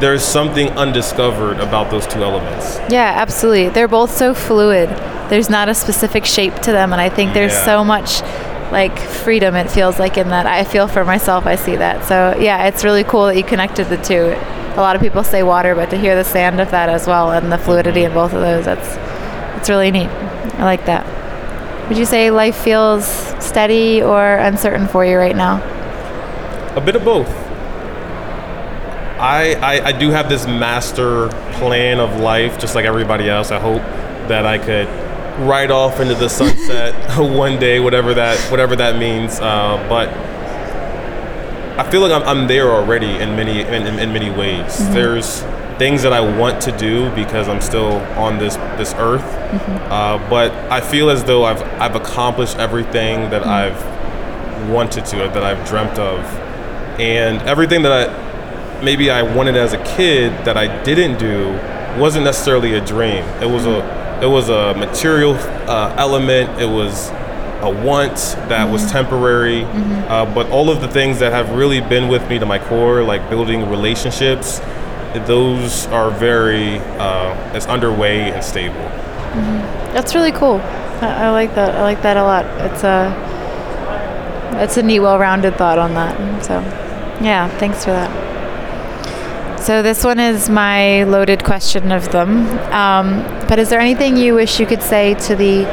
there's 0.00 0.22
something 0.24 0.68
undiscovered 0.70 1.60
about 1.60 1.90
those 1.90 2.06
two 2.06 2.24
elements. 2.24 2.78
Yeah, 2.90 3.12
absolutely. 3.16 3.68
They're 3.68 3.86
both 3.88 4.10
so 4.16 4.34
fluid. 4.34 4.88
There's 5.30 5.48
not 5.50 5.68
a 5.68 5.74
specific 5.74 6.24
shape 6.24 6.56
to 6.60 6.72
them, 6.72 6.92
and 6.92 7.00
I 7.00 7.08
think 7.08 7.34
there's 7.34 7.52
Yeah. 7.52 7.64
so 7.66 7.84
much 7.84 8.22
like 8.72 8.98
freedom. 8.98 9.54
It 9.54 9.70
feels 9.70 9.98
like 9.98 10.16
in 10.18 10.28
that. 10.30 10.46
I 10.46 10.64
feel 10.64 10.88
for 10.88 11.04
myself. 11.04 11.46
I 11.46 11.54
see 11.56 11.76
that. 11.76 12.04
So 12.06 12.36
yeah, 12.40 12.66
it's 12.66 12.82
really 12.82 13.04
cool 13.04 13.26
that 13.26 13.36
you 13.36 13.44
connected 13.44 13.88
the 13.88 13.96
two. 13.98 14.34
A 14.76 14.80
lot 14.80 14.96
of 14.96 15.02
people 15.02 15.24
say 15.24 15.42
water, 15.42 15.74
but 15.74 15.90
to 15.90 15.98
hear 15.98 16.14
the 16.14 16.24
sand 16.24 16.60
of 16.60 16.70
that 16.70 16.88
as 16.88 17.06
well 17.06 17.32
and 17.32 17.50
the 17.50 17.58
fluidity 17.58 18.04
in 18.04 18.12
both 18.12 18.32
of 18.32 18.40
those, 18.40 18.64
that's 18.64 18.96
it's 19.58 19.68
really 19.68 19.90
neat. 19.90 20.08
I 20.08 20.64
like 20.64 20.86
that. 20.86 21.88
Would 21.88 21.98
you 21.98 22.06
say 22.06 22.30
life 22.30 22.56
feels 22.56 23.04
steady 23.44 24.00
or 24.02 24.36
uncertain 24.36 24.86
for 24.86 25.04
you 25.04 25.16
right 25.16 25.34
now? 25.36 25.60
A 26.76 26.80
bit 26.80 26.94
of 26.94 27.04
both. 27.04 27.28
I, 29.18 29.54
I, 29.60 29.86
I 29.88 29.92
do 29.92 30.10
have 30.10 30.28
this 30.28 30.46
master 30.46 31.28
plan 31.58 32.00
of 32.00 32.20
life, 32.20 32.58
just 32.58 32.74
like 32.74 32.86
everybody 32.86 33.28
else. 33.28 33.50
I 33.50 33.58
hope 33.58 33.82
that 34.28 34.46
I 34.46 34.56
could 34.56 34.88
ride 35.46 35.70
off 35.70 36.00
into 36.00 36.14
the 36.14 36.28
sunset 36.28 36.94
one 37.18 37.58
day, 37.58 37.80
whatever 37.80 38.14
that 38.14 38.38
whatever 38.50 38.76
that 38.76 38.96
means. 38.96 39.38
Uh, 39.40 39.84
but 39.88 40.08
I 41.80 41.90
feel 41.90 42.02
like 42.02 42.12
I'm, 42.12 42.22
I'm 42.28 42.46
there 42.46 42.70
already 42.70 43.06
in 43.06 43.34
many 43.36 43.62
in, 43.62 43.86
in, 43.86 43.98
in 43.98 44.12
many 44.12 44.28
ways. 44.28 44.78
There's 44.90 45.40
things 45.78 46.02
that 46.02 46.12
I 46.12 46.20
want 46.20 46.60
to 46.64 46.76
do 46.76 47.08
because 47.14 47.48
I'm 47.48 47.62
still 47.62 47.92
on 48.18 48.36
this 48.36 48.56
this 48.76 48.92
earth, 48.98 49.24
uh, 49.88 50.18
but 50.28 50.52
I 50.70 50.82
feel 50.82 51.08
as 51.08 51.24
though 51.24 51.44
I've 51.44 51.62
I've 51.80 51.96
accomplished 51.96 52.58
everything 52.58 53.30
that 53.30 53.46
I've 53.46 53.80
wanted 54.68 55.06
to, 55.06 55.16
that 55.16 55.42
I've 55.42 55.66
dreamt 55.66 55.98
of, 55.98 56.20
and 57.00 57.40
everything 57.48 57.80
that 57.84 57.92
I 57.92 58.82
maybe 58.84 59.10
I 59.10 59.22
wanted 59.22 59.56
as 59.56 59.72
a 59.72 59.82
kid 59.96 60.32
that 60.44 60.58
I 60.58 60.82
didn't 60.82 61.18
do 61.18 61.52
wasn't 61.98 62.26
necessarily 62.26 62.74
a 62.74 62.84
dream. 62.84 63.24
It 63.40 63.48
was 63.48 63.64
a 63.64 64.20
it 64.22 64.28
was 64.28 64.50
a 64.50 64.74
material 64.74 65.32
uh, 65.66 65.94
element. 65.96 66.60
It 66.60 66.68
was 66.68 67.08
a 67.62 67.70
want 67.70 68.16
that 68.48 68.70
was 68.70 68.90
temporary. 68.90 69.64
Uh, 69.64 70.32
but 70.34 70.50
all 70.50 70.70
of 70.70 70.80
the 70.80 70.88
things 70.88 71.18
that 71.18 71.32
have 71.32 71.50
really 71.50 71.80
been 71.80 72.08
with 72.08 72.28
me 72.28 72.38
to 72.38 72.46
my 72.46 72.58
core, 72.58 73.02
like 73.02 73.28
building 73.30 73.68
relationships, 73.68 74.60
those 75.26 75.86
are 75.88 76.10
very 76.10 76.78
uh, 76.98 77.54
it's 77.54 77.66
underway 77.66 78.30
and 78.30 78.42
stable. 78.42 78.74
That's 79.92 80.14
really 80.14 80.32
cool. 80.32 80.60
I, 81.02 81.26
I 81.26 81.30
like 81.30 81.54
that. 81.54 81.74
I 81.74 81.82
like 81.82 82.02
that 82.02 82.16
a 82.16 82.22
lot. 82.22 82.44
It's 82.70 82.84
a 82.84 83.30
it's 84.62 84.76
a 84.76 84.82
neat, 84.82 85.00
well-rounded 85.00 85.56
thought 85.56 85.78
on 85.78 85.94
that. 85.94 86.44
So, 86.44 86.60
yeah, 87.24 87.48
thanks 87.58 87.84
for 87.84 87.92
that. 87.92 88.30
So 89.60 89.82
this 89.82 90.04
one 90.04 90.18
is 90.18 90.48
my 90.48 91.04
loaded 91.04 91.44
question 91.44 91.92
of 91.92 92.10
them. 92.12 92.46
Um, 92.72 93.22
but 93.46 93.58
is 93.58 93.68
there 93.68 93.80
anything 93.80 94.16
you 94.16 94.34
wish 94.34 94.58
you 94.58 94.66
could 94.66 94.82
say 94.82 95.14
to 95.14 95.36
the 95.36 95.64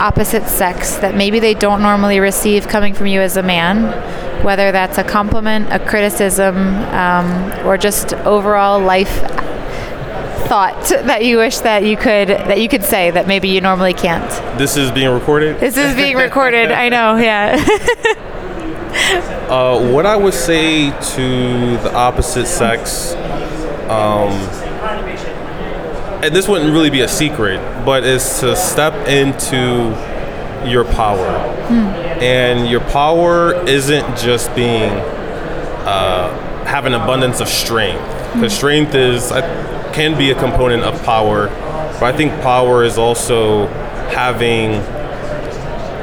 opposite 0.00 0.46
sex 0.48 0.96
that 0.96 1.14
maybe 1.14 1.40
they 1.40 1.54
don't 1.54 1.82
normally 1.82 2.20
receive 2.20 2.68
coming 2.68 2.94
from 2.94 3.06
you 3.06 3.20
as 3.20 3.36
a 3.36 3.42
man? 3.42 4.44
Whether 4.44 4.70
that's 4.72 4.98
a 4.98 5.04
compliment, 5.04 5.72
a 5.72 5.78
criticism, 5.78 6.56
um, 6.56 7.66
or 7.66 7.78
just 7.78 8.12
overall 8.14 8.80
life 8.80 9.20
thought 10.46 10.88
that 10.88 11.24
you 11.24 11.38
wish 11.38 11.58
that 11.58 11.82
you 11.82 11.96
could 11.96 12.28
that 12.28 12.60
you 12.60 12.68
could 12.68 12.84
say 12.84 13.10
that 13.10 13.26
maybe 13.26 13.48
you 13.48 13.60
normally 13.60 13.94
can't. 13.94 14.30
This 14.58 14.76
is 14.76 14.90
being 14.90 15.10
recorded. 15.10 15.58
This 15.58 15.76
is 15.76 15.96
being 15.96 16.16
recorded. 16.16 16.70
I 16.70 16.88
know. 16.88 17.16
Yeah. 17.16 17.64
Uh, 19.46 19.92
what 19.92 20.04
I 20.06 20.16
would 20.16 20.34
say 20.34 20.90
to 20.90 21.76
the 21.76 21.94
opposite 21.94 22.46
sex, 22.46 23.12
um, 23.88 24.32
and 26.26 26.34
this 26.34 26.48
wouldn't 26.48 26.72
really 26.72 26.90
be 26.90 27.02
a 27.02 27.08
secret, 27.08 27.58
but 27.84 28.02
is 28.02 28.40
to 28.40 28.56
step 28.56 29.06
into 29.06 29.94
your 30.68 30.84
power. 30.84 31.38
Hmm. 31.68 31.86
And 32.20 32.68
your 32.68 32.80
power 32.80 33.54
isn't 33.68 34.18
just 34.18 34.52
being 34.56 34.90
uh, 34.90 36.64
have 36.64 36.84
an 36.84 36.94
abundance 36.94 37.40
of 37.40 37.48
strength, 37.48 38.02
hmm. 38.02 38.40
because 38.40 38.56
strength 38.56 38.94
is 38.96 39.30
can 39.92 40.18
be 40.18 40.32
a 40.32 40.34
component 40.34 40.82
of 40.82 41.00
power, 41.04 41.46
but 42.00 42.02
I 42.02 42.16
think 42.16 42.32
power 42.42 42.82
is 42.82 42.98
also 42.98 43.68
having 44.08 44.72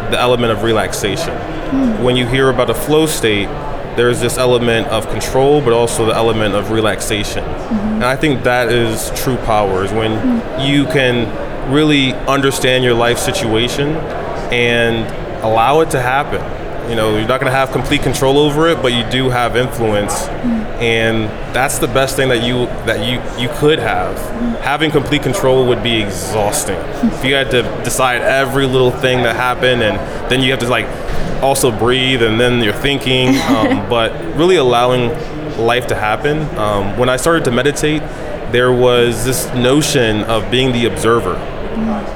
the 0.10 0.18
element 0.18 0.54
of 0.54 0.64
relaxation. 0.64 1.36
Hmm. 1.36 2.02
When 2.02 2.16
you 2.16 2.26
hear 2.28 2.50
about 2.50 2.70
a 2.70 2.74
flow 2.74 3.08
state, 3.08 3.50
there's 3.96 4.20
this 4.20 4.38
element 4.38 4.88
of 4.88 5.10
control, 5.10 5.62
but 5.62 5.74
also 5.74 6.06
the 6.06 6.16
element 6.16 6.56
of 6.56 6.72
relaxation. 6.72 7.44
Mm-hmm. 7.44 7.74
And 7.76 8.04
I 8.06 8.16
think 8.16 8.44
that 8.44 8.70
is 8.70 9.12
true 9.16 9.38
power, 9.38 9.84
is 9.84 9.92
when 9.92 10.12
mm. 10.12 10.68
you 10.68 10.86
can 10.86 11.72
really 11.72 12.14
understand 12.28 12.84
your 12.84 12.94
life 12.94 13.18
situation 13.18 13.90
and 14.52 15.06
allow 15.44 15.82
it 15.82 15.92
to 15.92 16.02
happen. 16.02 16.42
You 16.90 16.98
know, 16.98 17.18
you're 17.18 17.28
not 17.28 17.40
going 17.40 17.52
to 17.52 17.58
have 17.58 17.72
complete 17.72 18.02
control 18.02 18.38
over 18.38 18.68
it, 18.68 18.82
but 18.82 18.92
you 18.92 19.10
do 19.10 19.30
have 19.30 19.56
influence, 19.56 20.24
mm. 20.24 20.44
and 20.82 21.30
that's 21.56 21.78
the 21.78 21.88
best 21.88 22.18
thing 22.18 22.28
that 22.28 22.44
you 22.44 22.66
that 22.86 23.08
you 23.08 23.22
you 23.42 23.50
could 23.58 23.80
have. 23.80 24.18
Mm. 24.18 24.60
Having 24.60 24.92
complete 24.92 25.24
control 25.24 25.66
would 25.68 25.82
be 25.82 26.02
exhausting. 26.02 26.76
if 26.76 27.24
you 27.24 27.36
had 27.36 27.50
to 27.52 27.62
decide 27.86 28.22
every 28.22 28.66
little 28.66 28.92
thing 28.92 29.24
that 29.24 29.38
happened, 29.38 29.82
and 29.82 29.98
then 30.30 30.42
you 30.42 30.52
have 30.52 30.60
to 30.60 30.68
like 30.68 30.88
also 31.44 31.78
breathe, 31.78 32.24
and 32.24 32.40
then 32.40 32.62
you're 32.64 32.74
thinking. 32.74 33.36
Um, 33.54 33.88
but 33.88 34.12
really 34.36 34.56
allowing 34.56 35.10
life 35.58 35.88
to 35.88 35.96
happen. 35.96 36.40
Um, 36.58 36.98
when 36.98 37.08
I 37.10 37.18
started 37.18 37.46
to 37.46 37.52
meditate, 37.52 38.02
there 38.52 38.72
was 38.72 39.26
this 39.26 39.46
notion 39.54 40.24
of 40.24 40.50
being 40.50 40.72
the 40.72 40.86
observer 40.86 41.36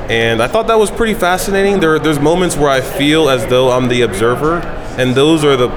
and 0.10 0.42
I 0.42 0.48
thought 0.48 0.68
that 0.68 0.78
was 0.80 0.92
pretty 0.92 1.14
fascinating. 1.14 1.80
There, 1.80 2.00
there's 2.00 2.20
moments 2.20 2.56
where 2.56 2.70
I 2.70 2.82
feel 2.82 3.30
as 3.30 3.46
though 3.48 3.72
I'm 3.72 3.88
the 3.90 4.02
observer, 4.02 4.60
and 4.98 5.16
those 5.16 5.44
are 5.44 5.58
the 5.58 5.68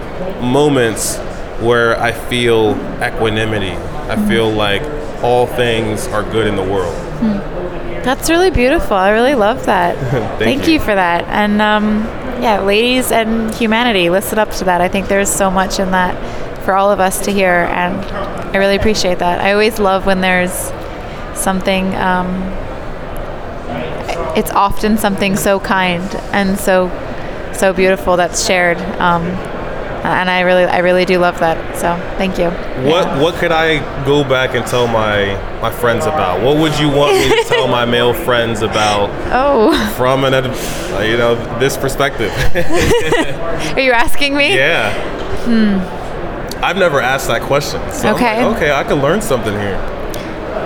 moments 0.40 1.16
where 1.60 2.00
I 2.00 2.12
feel 2.12 2.72
equanimity. 3.02 3.72
I 3.72 4.16
feel 4.28 4.50
like 4.50 4.82
all 5.22 5.46
things 5.46 6.06
are 6.08 6.22
good 6.22 6.46
in 6.46 6.56
the 6.56 6.62
world. 6.62 6.94
That's 8.02 8.30
really 8.30 8.50
beautiful. 8.50 8.96
I 8.96 9.10
really 9.10 9.34
love 9.34 9.66
that. 9.66 9.96
Thank, 10.38 10.66
you. 10.66 10.74
you. 10.74 10.80
for 10.80 10.94
that. 10.94 11.24
And 11.24 11.60
um, 11.60 12.04
yeah, 12.42 12.60
ladies 12.60 13.12
and 13.12 13.54
humanity, 13.54 14.10
listen 14.10 14.38
up 14.38 14.50
to 14.52 14.64
that. 14.64 14.80
I 14.80 14.88
think 14.88 15.08
there's 15.08 15.30
so 15.30 15.50
much 15.50 15.78
in 15.78 15.90
that 15.90 16.64
for 16.64 16.74
all 16.74 16.90
of 16.90 17.00
us 17.00 17.24
to 17.24 17.32
hear, 17.32 17.50
and 17.70 17.96
I 18.54 18.56
really 18.58 18.76
appreciate 18.76 19.18
that. 19.18 19.40
I 19.40 19.52
always 19.52 19.78
love 19.78 20.06
when 20.06 20.20
there's 20.20 20.52
something. 21.34 21.94
Um, 21.94 22.26
it's 24.36 24.50
often 24.52 24.96
something 24.96 25.36
so 25.36 25.58
kind 25.58 26.02
and 26.32 26.58
so 26.58 26.88
so 27.52 27.72
beautiful 27.72 28.16
that's 28.16 28.46
shared. 28.46 28.78
Um, 29.00 29.24
and 30.04 30.30
I 30.30 30.40
really, 30.40 30.64
I 30.64 30.78
really 30.78 31.04
do 31.04 31.18
love 31.18 31.38
that. 31.40 31.56
So 31.76 31.94
thank 32.16 32.38
you. 32.38 32.50
What 32.90 33.06
Yeah. 33.06 33.20
what 33.22 33.34
could 33.34 33.52
I 33.52 33.78
go 34.04 34.24
back 34.24 34.54
and 34.54 34.66
tell 34.66 34.86
my 34.86 35.36
my 35.60 35.70
friends 35.70 36.06
about? 36.06 36.40
What 36.42 36.56
would 36.56 36.78
you 36.78 36.88
want 36.90 37.14
me 37.14 37.28
to 37.28 37.44
tell 37.48 37.68
my 37.68 37.84
male 37.84 38.14
friends 38.14 38.62
about 38.62 39.10
Oh, 39.32 39.72
from 39.96 40.24
an 40.24 40.32
you 41.04 41.16
know 41.18 41.34
this 41.58 41.76
perspective? 41.76 42.30
are 43.76 43.80
you 43.80 43.92
asking 43.92 44.36
me? 44.36 44.54
yeah. 44.56 44.90
Hmm. 45.44 45.78
I've 46.64 46.76
never 46.76 47.00
asked 47.00 47.28
that 47.28 47.40
question. 47.42 47.80
So. 47.90 48.14
Okay. 48.14 48.44
like, 48.44 48.56
okay, 48.56 48.70
I 48.72 48.84
could 48.84 48.98
learn 48.98 49.22
something 49.22 49.54
here. 49.54 49.76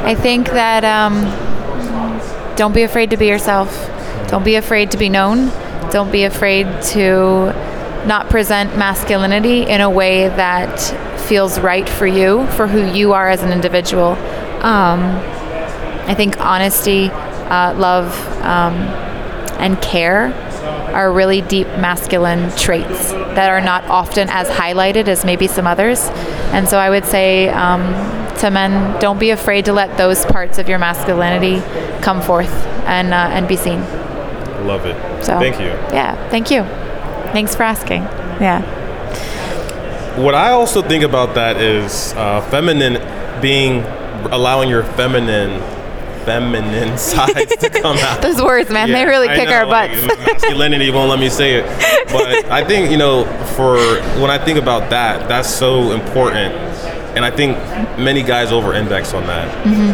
I 0.04 0.14
think 0.16 0.48
that 0.50 0.84
um, 0.84 1.14
don't 2.56 2.74
be 2.74 2.82
afraid 2.82 3.10
to 3.10 3.16
be 3.16 3.26
yourself. 3.26 3.70
Don't 4.28 4.44
be 4.44 4.56
afraid 4.56 4.90
to 4.90 4.96
be 4.98 5.08
known. 5.08 5.50
Don't 5.90 6.10
be 6.10 6.24
afraid 6.24 6.66
to 6.94 7.52
not 8.06 8.28
present 8.28 8.76
masculinity 8.76 9.62
in 9.62 9.80
a 9.80 9.90
way 9.90 10.28
that 10.28 10.78
feels 11.28 11.58
right 11.60 11.88
for 11.88 12.06
you, 12.06 12.46
for 12.48 12.66
who 12.66 12.84
you 12.92 13.12
are 13.12 13.28
as 13.30 13.42
an 13.42 13.52
individual. 13.52 14.12
Um, 14.62 15.00
I 16.06 16.14
think 16.14 16.40
honesty, 16.40 17.10
uh, 17.10 17.74
love, 17.74 18.14
um, 18.42 18.74
and 19.58 19.80
care 19.80 20.32
are 20.94 21.12
really 21.12 21.40
deep 21.40 21.66
masculine 21.66 22.54
traits 22.56 23.10
that 23.10 23.50
are 23.50 23.60
not 23.60 23.84
often 23.84 24.28
as 24.30 24.48
highlighted 24.48 25.08
as 25.08 25.24
maybe 25.24 25.46
some 25.46 25.66
others. 25.66 26.00
And 26.52 26.68
so 26.68 26.78
I 26.78 26.90
would 26.90 27.04
say 27.04 27.48
um, 27.48 27.82
to 28.38 28.50
men, 28.50 29.00
don't 29.00 29.18
be 29.18 29.30
afraid 29.30 29.64
to 29.64 29.72
let 29.72 29.96
those 29.96 30.24
parts 30.26 30.58
of 30.58 30.68
your 30.68 30.78
masculinity 30.78 31.60
come 32.02 32.20
forth 32.20 32.52
and 32.86 33.12
uh, 33.12 33.30
and 33.32 33.48
be 33.48 33.56
seen. 33.56 33.80
Love 34.66 34.86
it. 34.86 35.24
So 35.24 35.38
Thank 35.38 35.58
you. 35.58 35.66
Yeah, 35.92 36.28
thank 36.30 36.50
you. 36.50 36.62
Thanks 37.34 37.54
for 37.54 37.64
asking. 37.64 38.02
Yeah. 38.40 38.62
What 40.18 40.34
I 40.34 40.50
also 40.50 40.80
think 40.80 41.02
about 41.02 41.34
that 41.34 41.56
is 41.56 42.12
uh, 42.14 42.40
feminine 42.50 42.94
being 43.42 43.82
allowing 44.32 44.68
your 44.70 44.84
feminine 44.84 45.60
feminine 46.24 46.96
sides 47.12 47.56
to 47.56 47.68
come 47.68 47.98
out. 47.98 48.22
Those 48.22 48.40
words, 48.40 48.70
man, 48.70 48.90
they 48.92 49.04
really 49.04 49.28
I 49.28 49.36
kick 49.36 49.48
know, 49.48 49.56
our 49.56 49.66
like, 49.66 49.90
butts. 49.90 50.26
masculinity 50.32 50.90
won't 50.90 51.10
let 51.10 51.18
me 51.18 51.28
say 51.28 51.54
it. 51.56 51.64
But 52.12 52.46
I 52.50 52.64
think, 52.64 52.90
you 52.90 52.96
know, 52.96 53.24
for 53.56 53.76
when 54.22 54.30
I 54.30 54.38
think 54.42 54.58
about 54.58 54.88
that, 54.90 55.28
that's 55.28 55.48
so 55.50 55.90
important. 55.92 56.54
And 57.14 57.24
I 57.24 57.30
think 57.30 57.58
many 57.98 58.22
guys 58.22 58.52
over 58.52 58.72
index 58.74 59.12
on 59.12 59.26
that 59.26 59.48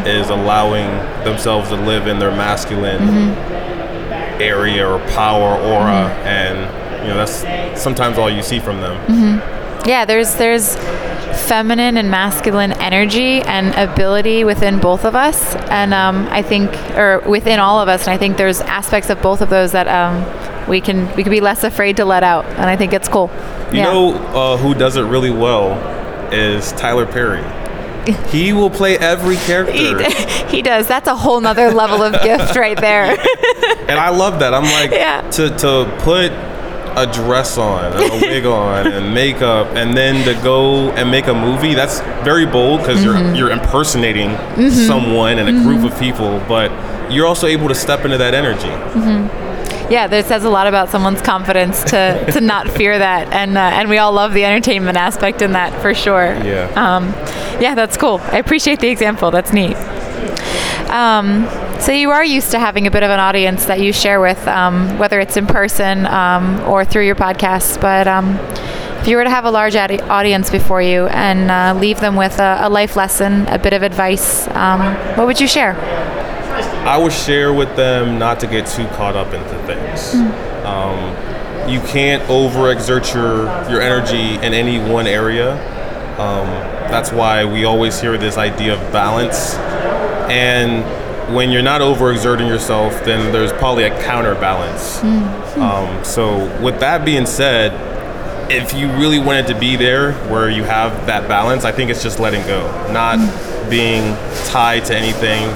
is 0.07 0.27
Mm-hmm. 0.29 0.41
allowing 0.41 0.89
themselves 1.25 1.71
to 1.71 1.77
live 1.77 2.07
in 2.07 2.19
their 2.19 2.31
masculine 2.31 3.01
Mm-hmm. 3.01 4.43
area 4.43 4.87
or 4.89 4.99
power 5.13 5.57
aura. 5.59 6.09
And, 6.25 6.80
you 7.03 7.09
know, 7.09 7.17
that's 7.17 7.81
sometimes 7.81 8.19
all 8.19 8.31
you 8.31 8.43
see 8.43 8.59
from 8.61 8.81
them. 8.81 8.97
Mm-hmm. 9.07 9.89
yeah, 9.89 10.05
there's 10.05 10.35
there's 10.37 10.77
feminine 11.49 11.97
and 11.97 12.11
masculine 12.11 12.73
energy 12.73 13.41
and 13.43 13.75
ability 13.75 14.45
within 14.45 14.79
both 14.79 15.05
of 15.05 15.15
us, 15.15 15.55
and 15.71 15.93
um, 15.95 16.27
I 16.31 16.43
think, 16.43 16.71
or 16.97 17.21
within 17.29 17.59
all 17.59 17.81
of 17.81 17.89
us, 17.89 18.03
and 18.03 18.11
I 18.11 18.19
think 18.19 18.37
there's 18.37 18.61
aspects 18.61 19.11
of 19.11 19.21
both 19.23 19.41
of 19.41 19.51
those 19.51 19.73
that 19.73 19.89
um, 19.89 20.69
we 20.69 20.81
can 20.81 21.15
we 21.17 21.23
can 21.23 21.31
be 21.31 21.41
less 21.41 21.65
afraid 21.65 21.97
to 21.97 22.05
let 22.05 22.23
out, 22.23 22.45
and 22.45 22.63
I 22.71 22.77
think 22.77 22.93
it's 22.93 23.09
cool. 23.09 23.31
You 23.73 23.79
yeah. 23.79 23.85
know 23.85 24.15
uh, 24.15 24.57
who 24.57 24.75
does 24.75 24.97
it 24.97 25.03
really 25.03 25.31
well 25.31 25.73
is 26.33 26.73
Tyler 26.73 27.07
Perry. 27.07 27.43
He 28.31 28.53
will 28.53 28.71
play 28.71 28.97
every 28.97 29.37
character. 29.37 29.73
he, 29.73 30.45
he 30.57 30.63
does. 30.63 30.89
That's 30.89 31.07
a 31.07 31.15
whole 31.15 31.41
nother 31.41 31.71
level 31.71 32.03
of 32.03 32.13
gift 32.23 32.57
right 32.57 32.81
there. 32.81 33.05
and 33.89 34.01
I 34.01 34.09
love 34.09 34.41
that. 34.41 34.55
I'm 34.55 34.65
like 34.65 34.91
Yeah. 34.91 35.21
to 35.33 35.51
to 35.59 35.99
put 36.01 36.33
a 37.09 37.13
dress 37.13 37.59
on, 37.59 37.93
and 37.93 38.13
a 38.13 38.17
wig 38.29 38.47
on, 38.47 38.87
and 38.87 39.15
makeup, 39.15 39.67
and 39.75 39.97
then 39.97 40.25
to 40.25 40.41
go 40.43 40.91
and 40.93 41.11
make 41.11 41.27
a 41.27 41.35
movie. 41.35 41.75
That's 41.75 42.01
very 42.25 42.47
bold 42.47 42.81
because 42.81 43.01
Mm-hmm. 43.01 43.35
you're 43.35 43.49
you're 43.49 43.51
impersonating 43.51 44.37
someone 44.71 45.39
and 45.39 45.49
a 45.49 45.53
group 45.63 45.91
of 45.91 45.99
people, 45.99 46.39
but 46.49 46.71
you're 47.11 47.27
also 47.27 47.47
able 47.47 47.69
to 47.69 47.75
step 47.75 48.05
into 48.05 48.19
that 48.19 48.35
energy. 48.35 48.69
yeah, 49.93 50.07
that 50.07 50.27
says 50.27 50.45
a 50.45 50.51
lot 50.51 50.67
about 50.69 50.89
someone's 50.91 51.21
confidence 51.23 51.83
to, 51.85 52.31
to 52.33 52.41
not 52.53 52.69
fear 52.71 52.97
that, 52.99 53.33
and 53.33 53.57
uh, 53.59 53.61
and 53.61 53.89
we 53.89 53.99
all 53.99 54.13
love 54.13 54.33
the 54.35 54.45
entertainment 54.45 54.97
aspect 54.97 55.43
in 55.43 55.53
that 55.53 55.81
for 55.83 55.95
sure. 55.95 56.35
Yeah. 56.45 56.71
Um, 56.77 57.09
yeah, 57.61 57.75
that's 57.75 57.97
cool. 57.97 58.21
I 58.25 58.39
appreciate 58.39 58.81
the 58.81 58.89
example. 58.89 59.31
That's 59.31 59.53
neat. 59.53 59.77
Um, 60.91 61.45
so 61.81 61.93
you 61.93 62.11
are 62.11 62.25
used 62.25 62.51
to 62.51 62.59
having 62.59 62.87
a 62.87 62.91
bit 62.91 63.03
of 63.03 63.11
an 63.11 63.21
audience 63.21 63.65
that 63.67 63.81
you 63.81 63.93
share 63.93 64.21
with, 64.21 64.47
um, 64.47 64.99
whether 64.99 65.19
it's 65.19 65.37
in 65.37 65.47
person 65.47 66.07
um, 66.07 66.61
or 66.69 66.85
through 66.85 67.07
your 67.07 67.15
podcast. 67.15 67.81
But 67.81 68.07
um, 68.07 68.37
if 69.01 69.09
you 69.09 69.17
were 69.17 69.25
to 69.25 69.31
have 69.31 69.47
a 69.47 69.51
large 69.51 69.77
audi- 69.77 70.01
audience 70.01 70.51
before 70.51 70.83
you 70.83 71.07
and 71.07 71.51
uh, 71.51 71.81
leave 71.81 72.01
them 72.01 72.17
with 72.17 72.39
a, 72.39 72.59
a 72.63 72.69
life 72.69 72.97
lesson, 72.97 73.47
a 73.49 73.59
bit 73.59 73.73
of 73.73 73.83
advice, 73.83 74.47
um, 74.49 74.95
what 75.17 75.27
would 75.27 75.41
you 75.41 75.49
share? 75.49 75.75
I 76.87 76.99
would 76.99 77.13
share 77.13 77.53
with 77.53 77.75
them 77.77 78.19
not 78.19 78.41
to 78.41 78.47
get 78.47 78.67
too 78.67 78.87
caught 78.89 79.17
up 79.17 79.33
into 79.33 79.67
things. 79.67 80.15
Um, 80.67 81.17
you 81.69 81.81
can't 81.81 82.23
overexert 82.25 83.15
your 83.15 83.45
your 83.71 83.81
energy 83.81 84.35
in 84.45 84.53
any 84.53 84.79
one 84.79 85.07
area. 85.07 85.53
Um, 86.19 86.47
that's 86.91 87.13
why 87.13 87.45
we 87.45 87.65
always 87.65 88.01
hear 88.01 88.19
this 88.19 88.37
idea 88.37 88.75
of 88.75 88.93
balance. 88.93 89.55
And 90.29 90.85
when 91.35 91.51
you're 91.51 91.63
not 91.63 91.81
overexerting 91.81 92.49
yourself, 92.49 93.05
then 93.05 93.33
there's 93.33 93.53
probably 93.53 93.85
a 93.85 94.03
counterbalance. 94.03 95.01
Hmm. 95.01 95.63
Um, 95.63 96.05
so, 96.05 96.63
with 96.63 96.81
that 96.81 97.05
being 97.05 97.27
said, 97.27 97.89
if 98.51 98.75
you 98.75 98.89
really 98.93 99.19
wanted 99.19 99.47
to 99.49 99.59
be 99.59 99.77
there 99.77 100.13
where 100.29 100.51
you 100.51 100.65
have 100.65 101.07
that 101.07 101.29
balance, 101.29 101.65
I 101.65 101.73
think 101.73 101.91
it's 101.91 102.03
just 102.03 102.19
letting 102.19 102.45
go, 102.47 102.63
not 102.93 103.19
hmm. 103.19 103.71
being 103.71 104.17
tied 104.47 104.85
to 104.87 104.97
anything. 104.97 105.49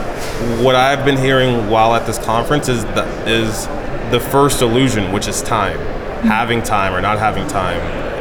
What 0.62 0.74
I've 0.74 1.04
been 1.04 1.16
hearing 1.16 1.68
while 1.70 1.94
at 1.94 2.06
this 2.06 2.18
conference 2.18 2.68
is 2.68 2.84
the, 2.84 3.04
is 3.26 3.66
the 4.10 4.20
first 4.20 4.62
illusion, 4.62 5.12
which 5.12 5.26
is 5.26 5.42
time, 5.42 5.78
hmm. 5.78 6.28
having 6.28 6.62
time 6.62 6.94
or 6.94 7.00
not 7.00 7.18
having 7.18 7.46
time. 7.48 8.13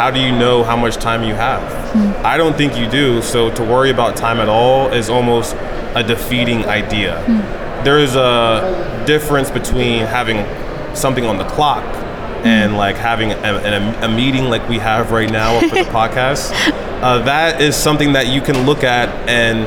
How 0.00 0.10
do 0.10 0.18
you 0.18 0.32
know 0.32 0.64
how 0.64 0.76
much 0.76 0.96
time 0.96 1.22
you 1.22 1.34
have? 1.34 1.60
Hmm. 1.92 2.24
I 2.24 2.38
don't 2.38 2.56
think 2.56 2.74
you 2.74 2.88
do. 2.88 3.20
So 3.20 3.54
to 3.54 3.62
worry 3.62 3.90
about 3.90 4.16
time 4.16 4.38
at 4.40 4.48
all 4.48 4.88
is 4.88 5.10
almost 5.10 5.54
a 5.94 6.02
defeating 6.02 6.64
idea. 6.64 7.22
Hmm. 7.26 7.84
There 7.84 7.98
is 7.98 8.16
a 8.16 9.04
difference 9.06 9.50
between 9.50 10.06
having 10.06 10.38
something 10.96 11.26
on 11.26 11.36
the 11.36 11.44
clock 11.44 11.84
hmm. 11.84 12.46
and 12.46 12.78
like 12.78 12.96
having 12.96 13.32
a, 13.32 13.36
a, 13.36 14.06
a 14.06 14.08
meeting 14.08 14.44
like 14.44 14.66
we 14.70 14.78
have 14.78 15.10
right 15.10 15.30
now 15.30 15.60
for 15.60 15.74
the 15.74 15.90
podcast. 15.90 16.50
Uh, 17.02 17.18
that 17.24 17.60
is 17.60 17.76
something 17.76 18.14
that 18.14 18.26
you 18.26 18.40
can 18.40 18.64
look 18.64 18.82
at 18.82 19.10
and 19.28 19.66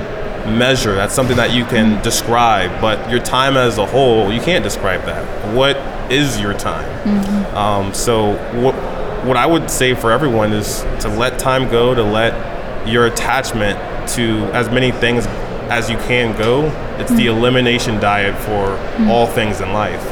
measure. 0.58 0.96
That's 0.96 1.14
something 1.14 1.38
that 1.38 1.54
you 1.54 1.64
can 1.64 2.02
describe. 2.02 2.82
But 2.82 3.08
your 3.08 3.20
time 3.20 3.56
as 3.56 3.78
a 3.78 3.86
whole, 3.86 4.34
you 4.34 4.42
can't 4.42 4.64
describe 4.64 5.06
that. 5.06 5.54
What 5.54 5.78
is 6.12 6.40
your 6.40 6.56
time? 6.56 6.90
Mm-hmm. 7.04 7.56
Um, 7.56 7.94
so 7.94 8.34
what 8.60 8.74
what 9.26 9.38
I 9.38 9.46
would 9.46 9.70
say 9.70 9.94
for 9.94 10.12
everyone 10.12 10.54
is 10.54 10.82
to 11.02 11.10
let 11.10 11.40
time 11.40 11.70
go, 11.70 11.94
to 11.96 12.04
let 12.04 12.88
your 12.88 13.06
attachment 13.06 13.78
to 14.10 14.46
as 14.54 14.70
many 14.70 14.92
things 14.92 15.26
as 15.70 15.90
you 15.90 15.98
can 15.98 16.38
go. 16.38 16.66
It's 17.00 17.12
the 17.12 17.28
elimination 17.28 18.00
diet 18.00 18.38
for 18.44 18.78
all 19.10 19.28
things 19.28 19.62
in 19.62 19.72
life. 19.74 20.06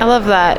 I 0.00 0.04
love 0.04 0.26
that. 0.26 0.58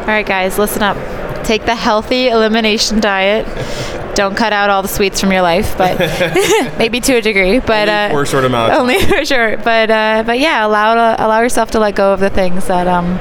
All 0.00 0.06
right, 0.06 0.26
guys, 0.26 0.58
listen 0.58 0.82
up. 0.82 0.96
take 1.44 1.64
the 1.66 1.74
healthy 1.74 2.28
elimination 2.28 3.00
diet. 3.00 3.46
Don't 4.14 4.36
cut 4.36 4.52
out 4.52 4.70
all 4.70 4.80
the 4.80 4.88
sweets 4.88 5.20
from 5.20 5.32
your 5.32 5.42
life, 5.42 5.76
but 5.76 5.98
maybe 6.78 7.00
to 7.00 7.14
a 7.14 7.20
degree. 7.20 7.58
But 7.58 7.88
only 7.88 8.14
for 8.14 8.22
a 8.22 8.26
short 8.26 8.44
amount. 8.44 8.72
Only 8.72 9.00
for 9.00 9.24
sure. 9.24 9.56
But 9.56 9.90
uh, 9.90 10.22
but 10.24 10.38
yeah, 10.38 10.64
allow 10.64 10.94
to, 10.94 11.24
allow 11.24 11.40
yourself 11.40 11.72
to 11.72 11.80
let 11.80 11.96
go 11.96 12.12
of 12.12 12.20
the 12.20 12.30
things 12.30 12.68
that 12.68 12.86
um, 12.86 13.18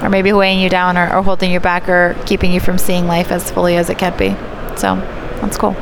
are 0.00 0.08
maybe 0.08 0.32
weighing 0.32 0.60
you 0.60 0.68
down 0.68 0.96
or, 0.96 1.14
or 1.14 1.22
holding 1.22 1.50
you 1.50 1.60
back 1.60 1.88
or 1.88 2.16
keeping 2.26 2.52
you 2.52 2.60
from 2.60 2.78
seeing 2.78 3.06
life 3.06 3.30
as 3.30 3.50
fully 3.50 3.76
as 3.76 3.90
it 3.90 3.98
can 3.98 4.16
be. 4.16 4.30
So 4.78 4.96
that's 5.40 5.56
cool. 5.56 5.76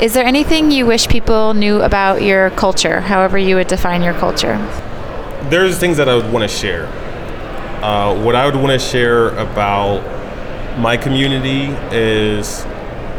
Is 0.00 0.14
there 0.14 0.24
anything 0.24 0.70
you 0.70 0.86
wish 0.86 1.06
people 1.06 1.54
knew 1.54 1.80
about 1.82 2.22
your 2.22 2.50
culture, 2.50 3.00
however 3.00 3.38
you 3.38 3.56
would 3.56 3.68
define 3.68 4.02
your 4.02 4.14
culture? 4.14 4.56
There's 5.50 5.78
things 5.78 5.96
that 5.98 6.08
I 6.08 6.16
would 6.16 6.32
want 6.32 6.42
to 6.42 6.48
share. 6.48 6.86
Uh, 7.82 8.20
what 8.22 8.34
I 8.34 8.46
would 8.46 8.56
want 8.56 8.68
to 8.68 8.78
share 8.78 9.28
about 9.38 10.00
my 10.78 10.96
community 10.96 11.66
is 11.94 12.64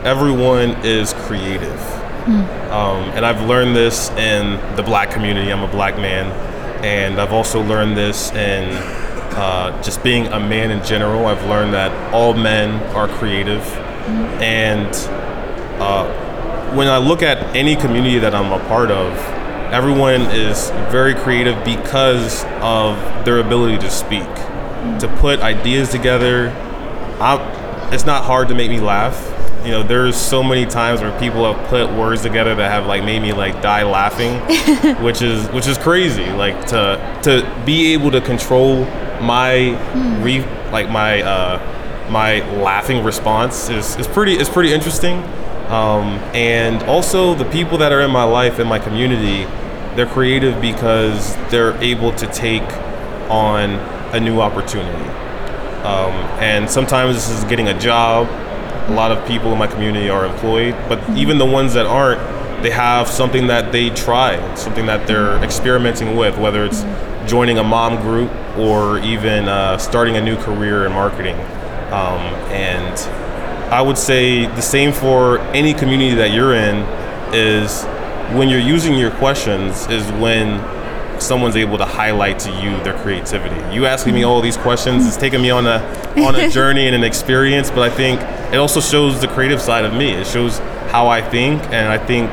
everyone 0.03 0.71
is 0.83 1.13
creative. 1.13 1.79
Um, 2.25 3.09
and 3.11 3.25
I've 3.25 3.41
learned 3.47 3.75
this 3.75 4.09
in 4.11 4.75
the 4.75 4.83
black 4.83 5.11
community. 5.11 5.51
I'm 5.51 5.63
a 5.63 5.67
black 5.67 5.97
man. 5.97 6.31
And 6.83 7.19
I've 7.19 7.33
also 7.33 7.61
learned 7.61 7.95
this 7.95 8.31
in 8.31 8.71
uh, 9.35 9.81
just 9.81 10.03
being 10.03 10.27
a 10.27 10.39
man 10.39 10.71
in 10.71 10.83
general. 10.85 11.25
I've 11.25 11.43
learned 11.45 11.73
that 11.73 12.13
all 12.13 12.33
men 12.33 12.81
are 12.95 13.07
creative. 13.07 13.61
And 14.41 14.89
uh, 15.81 16.73
when 16.75 16.87
I 16.87 16.97
look 16.97 17.21
at 17.21 17.55
any 17.55 17.75
community 17.75 18.19
that 18.19 18.33
I'm 18.35 18.51
a 18.51 18.59
part 18.67 18.91
of, 18.91 19.13
everyone 19.71 20.21
is 20.21 20.69
very 20.91 21.15
creative 21.15 21.63
because 21.65 22.43
of 22.61 23.25
their 23.25 23.39
ability 23.39 23.79
to 23.79 23.89
speak, 23.89 24.27
to 24.99 25.15
put 25.19 25.39
ideas 25.39 25.89
together. 25.89 26.49
i 27.19 27.61
it's 27.91 28.05
not 28.05 28.23
hard 28.23 28.47
to 28.47 28.55
make 28.55 28.71
me 28.71 28.79
laugh. 28.79 29.32
You 29.63 29.71
know, 29.71 29.83
there's 29.83 30.17
so 30.17 30.43
many 30.43 30.65
times 30.65 30.99
where 30.99 31.17
people 31.19 31.51
have 31.51 31.69
put 31.69 31.89
words 31.93 32.21
together 32.21 32.53
that 32.55 32.69
have 32.69 32.85
like 32.85 33.03
made 33.03 33.21
me 33.21 33.31
like 33.31 33.61
die 33.61 33.83
laughing, 33.83 34.39
which 35.03 35.21
is 35.21 35.47
which 35.51 35.67
is 35.67 35.77
crazy. 35.77 36.25
Like 36.25 36.65
to 36.67 37.19
to 37.23 37.63
be 37.65 37.93
able 37.93 38.11
to 38.11 38.19
control 38.19 38.83
my 39.21 39.77
re 40.21 40.41
like 40.71 40.89
my 40.89 41.21
uh, 41.21 42.09
my 42.09 42.39
laughing 42.61 43.03
response 43.03 43.69
is, 43.69 43.95
is 43.95 44.07
pretty 44.07 44.33
is 44.33 44.49
pretty 44.49 44.73
interesting. 44.73 45.23
Um, 45.69 46.19
and 46.35 46.83
also 46.83 47.33
the 47.33 47.45
people 47.45 47.77
that 47.77 47.91
are 47.91 48.01
in 48.01 48.11
my 48.11 48.25
life 48.25 48.59
in 48.59 48.67
my 48.67 48.79
community, 48.79 49.45
they're 49.95 50.05
creative 50.05 50.61
because 50.61 51.35
they're 51.49 51.75
able 51.81 52.11
to 52.13 52.27
take 52.27 52.69
on 53.29 53.71
a 54.13 54.19
new 54.19 54.41
opportunity. 54.41 55.09
Um, 55.83 56.13
and 56.39 56.69
sometimes 56.69 57.15
this 57.15 57.29
is 57.29 57.43
getting 57.45 57.69
a 57.69 57.79
job. 57.79 58.27
A 58.87 58.93
lot 58.93 59.11
of 59.11 59.25
people 59.27 59.51
in 59.51 59.57
my 59.57 59.67
community 59.67 60.09
are 60.09 60.25
employed, 60.25 60.75
but 60.89 60.99
even 61.17 61.37
the 61.37 61.45
ones 61.45 61.73
that 61.73 61.85
aren't, 61.85 62.21
they 62.63 62.69
have 62.69 63.07
something 63.07 63.47
that 63.47 63.71
they 63.71 63.89
try, 63.91 64.55
something 64.55 64.85
that 64.85 65.07
they're 65.07 65.41
experimenting 65.43 66.15
with, 66.15 66.37
whether 66.37 66.65
it's 66.65 66.83
joining 67.29 67.57
a 67.57 67.63
mom 67.63 68.01
group 68.01 68.31
or 68.57 68.99
even 68.99 69.47
uh, 69.47 69.77
starting 69.77 70.17
a 70.17 70.21
new 70.21 70.37
career 70.37 70.85
in 70.85 70.91
marketing. 70.91 71.35
Um, 71.91 72.21
and 72.51 72.99
I 73.71 73.81
would 73.81 73.97
say 73.97 74.45
the 74.47 74.61
same 74.61 74.91
for 74.91 75.39
any 75.53 75.73
community 75.73 76.15
that 76.15 76.31
you're 76.31 76.53
in 76.53 76.79
is 77.33 77.83
when 78.37 78.49
you're 78.49 78.59
using 78.59 78.95
your 78.97 79.11
questions 79.11 79.87
is 79.87 80.09
when 80.13 80.59
someone's 81.21 81.55
able 81.55 81.77
to 81.77 81.85
highlight 81.85 82.39
to 82.39 82.51
you 82.51 82.81
their 82.83 82.97
creativity. 82.99 83.55
You 83.73 83.85
asking 83.85 84.13
me 84.13 84.23
all 84.23 84.41
these 84.41 84.57
questions 84.57 85.05
is 85.05 85.17
taking 85.17 85.41
me 85.41 85.51
on 85.51 85.65
a 85.65 85.79
on 86.17 86.35
a 86.35 86.49
journey 86.51 86.87
and 86.87 86.95
an 86.95 87.03
experience, 87.03 87.69
but 87.69 87.79
I 87.79 87.89
think 87.89 88.19
it 88.53 88.57
also 88.57 88.79
shows 88.79 89.19
the 89.19 89.27
creative 89.27 89.59
side 89.59 89.83
of 89.83 89.93
me. 89.93 90.11
It 90.11 90.27
shows 90.27 90.59
how 90.91 91.07
I 91.07 91.21
think, 91.21 91.61
and 91.71 91.87
I 91.87 91.97
think 91.97 92.31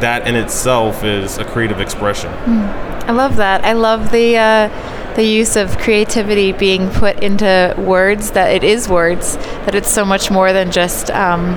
that 0.00 0.28
in 0.28 0.34
itself 0.34 1.04
is 1.04 1.38
a 1.38 1.44
creative 1.44 1.80
expression. 1.80 2.30
I 2.30 3.12
love 3.12 3.36
that. 3.36 3.64
I 3.64 3.72
love 3.72 4.12
the 4.12 4.36
uh, 4.36 5.14
the 5.14 5.24
use 5.24 5.56
of 5.56 5.78
creativity 5.78 6.52
being 6.52 6.90
put 6.90 7.22
into 7.22 7.74
words. 7.78 8.32
That 8.32 8.52
it 8.52 8.62
is 8.62 8.88
words. 8.88 9.36
That 9.64 9.74
it's 9.74 9.90
so 9.90 10.04
much 10.04 10.30
more 10.30 10.52
than 10.52 10.70
just. 10.70 11.10
Um, 11.10 11.54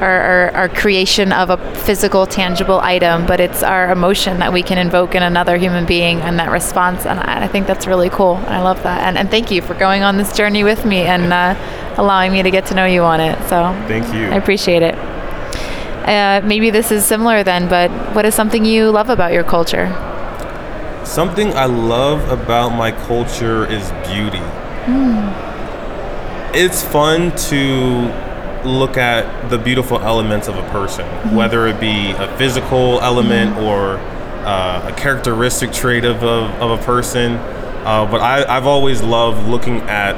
our, 0.00 0.20
our, 0.20 0.50
our, 0.52 0.68
creation 0.68 1.32
of 1.32 1.50
a 1.50 1.56
physical, 1.74 2.26
tangible 2.26 2.80
item, 2.80 3.26
but 3.26 3.40
it's 3.40 3.62
our 3.62 3.90
emotion 3.90 4.38
that 4.38 4.52
we 4.52 4.62
can 4.62 4.78
invoke 4.78 5.14
in 5.14 5.22
another 5.22 5.56
human 5.56 5.86
being 5.86 6.20
and 6.20 6.38
that 6.38 6.50
response. 6.50 7.04
And 7.06 7.20
I, 7.20 7.44
I 7.44 7.48
think 7.48 7.66
that's 7.66 7.86
really 7.86 8.08
cool. 8.08 8.36
I 8.46 8.60
love 8.60 8.82
that. 8.82 9.02
And, 9.02 9.18
and, 9.18 9.30
thank 9.30 9.50
you 9.50 9.62
for 9.62 9.74
going 9.74 10.02
on 10.02 10.16
this 10.16 10.36
journey 10.36 10.64
with 10.64 10.84
me 10.84 11.02
and 11.02 11.32
uh, 11.32 11.94
allowing 11.98 12.32
me 12.32 12.42
to 12.42 12.50
get 12.50 12.66
to 12.66 12.74
know 12.74 12.86
you 12.86 13.02
on 13.02 13.20
it. 13.20 13.38
So 13.48 13.72
thank 13.88 14.12
you. 14.14 14.26
I 14.26 14.36
appreciate 14.36 14.82
it. 14.82 14.94
Uh, 14.94 16.40
maybe 16.44 16.70
this 16.70 16.90
is 16.90 17.04
similar 17.04 17.44
then, 17.44 17.68
but 17.68 17.90
what 18.14 18.24
is 18.24 18.34
something 18.34 18.64
you 18.64 18.90
love 18.90 19.10
about 19.10 19.32
your 19.32 19.44
culture? 19.44 19.86
Something 21.04 21.52
I 21.54 21.66
love 21.66 22.28
about 22.30 22.70
my 22.70 22.90
culture 22.90 23.66
is 23.66 23.90
beauty. 24.08 24.38
Mm. 24.86 25.50
It's 26.54 26.82
fun 26.82 27.36
to 27.50 28.29
look 28.64 28.96
at 28.96 29.50
the 29.50 29.58
beautiful 29.58 29.98
elements 30.00 30.48
of 30.48 30.56
a 30.56 30.68
person, 30.70 31.04
mm-hmm. 31.04 31.36
whether 31.36 31.66
it 31.66 31.80
be 31.80 32.10
a 32.12 32.36
physical 32.36 33.00
element 33.00 33.54
mm-hmm. 33.54 33.64
or 33.64 33.96
uh, 34.46 34.88
a 34.88 34.92
characteristic 34.96 35.72
trait 35.72 36.04
of 36.04 36.22
a, 36.22 36.46
of 36.60 36.78
a 36.78 36.82
person. 36.84 37.32
Uh, 37.84 38.06
but 38.10 38.20
I, 38.20 38.44
I've 38.44 38.66
always 38.66 39.02
loved 39.02 39.48
looking 39.48 39.78
at 39.82 40.14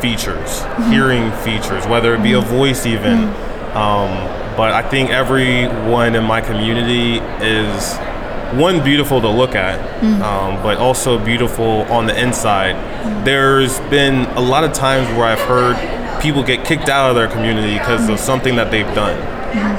features, 0.00 0.60
mm-hmm. 0.60 0.90
hearing 0.90 1.32
features, 1.42 1.86
whether 1.86 2.14
it 2.14 2.22
be 2.22 2.32
a 2.32 2.40
mm-hmm. 2.40 2.48
voice 2.48 2.86
even. 2.86 3.18
Mm-hmm. 3.18 3.76
Um, 3.76 4.56
but 4.56 4.72
I 4.72 4.88
think 4.88 5.10
everyone 5.10 6.14
in 6.14 6.24
my 6.24 6.40
community 6.40 7.18
is 7.44 7.96
one 8.54 8.84
beautiful 8.84 9.20
to 9.20 9.28
look 9.28 9.54
at, 9.54 9.80
mm-hmm. 10.00 10.22
um, 10.22 10.62
but 10.62 10.78
also 10.78 11.22
beautiful 11.22 11.82
on 11.90 12.06
the 12.06 12.20
inside. 12.20 12.76
There's 13.24 13.80
been 13.90 14.26
a 14.36 14.40
lot 14.40 14.62
of 14.62 14.72
times 14.72 15.08
where 15.16 15.26
I've 15.26 15.40
heard 15.40 15.76
people 16.24 16.42
get 16.42 16.64
kicked 16.64 16.88
out 16.88 17.10
of 17.10 17.16
their 17.16 17.28
community 17.28 17.78
because 17.78 18.08
of 18.08 18.18
something 18.18 18.56
that 18.56 18.70
they've 18.70 18.94
done. 18.94 19.20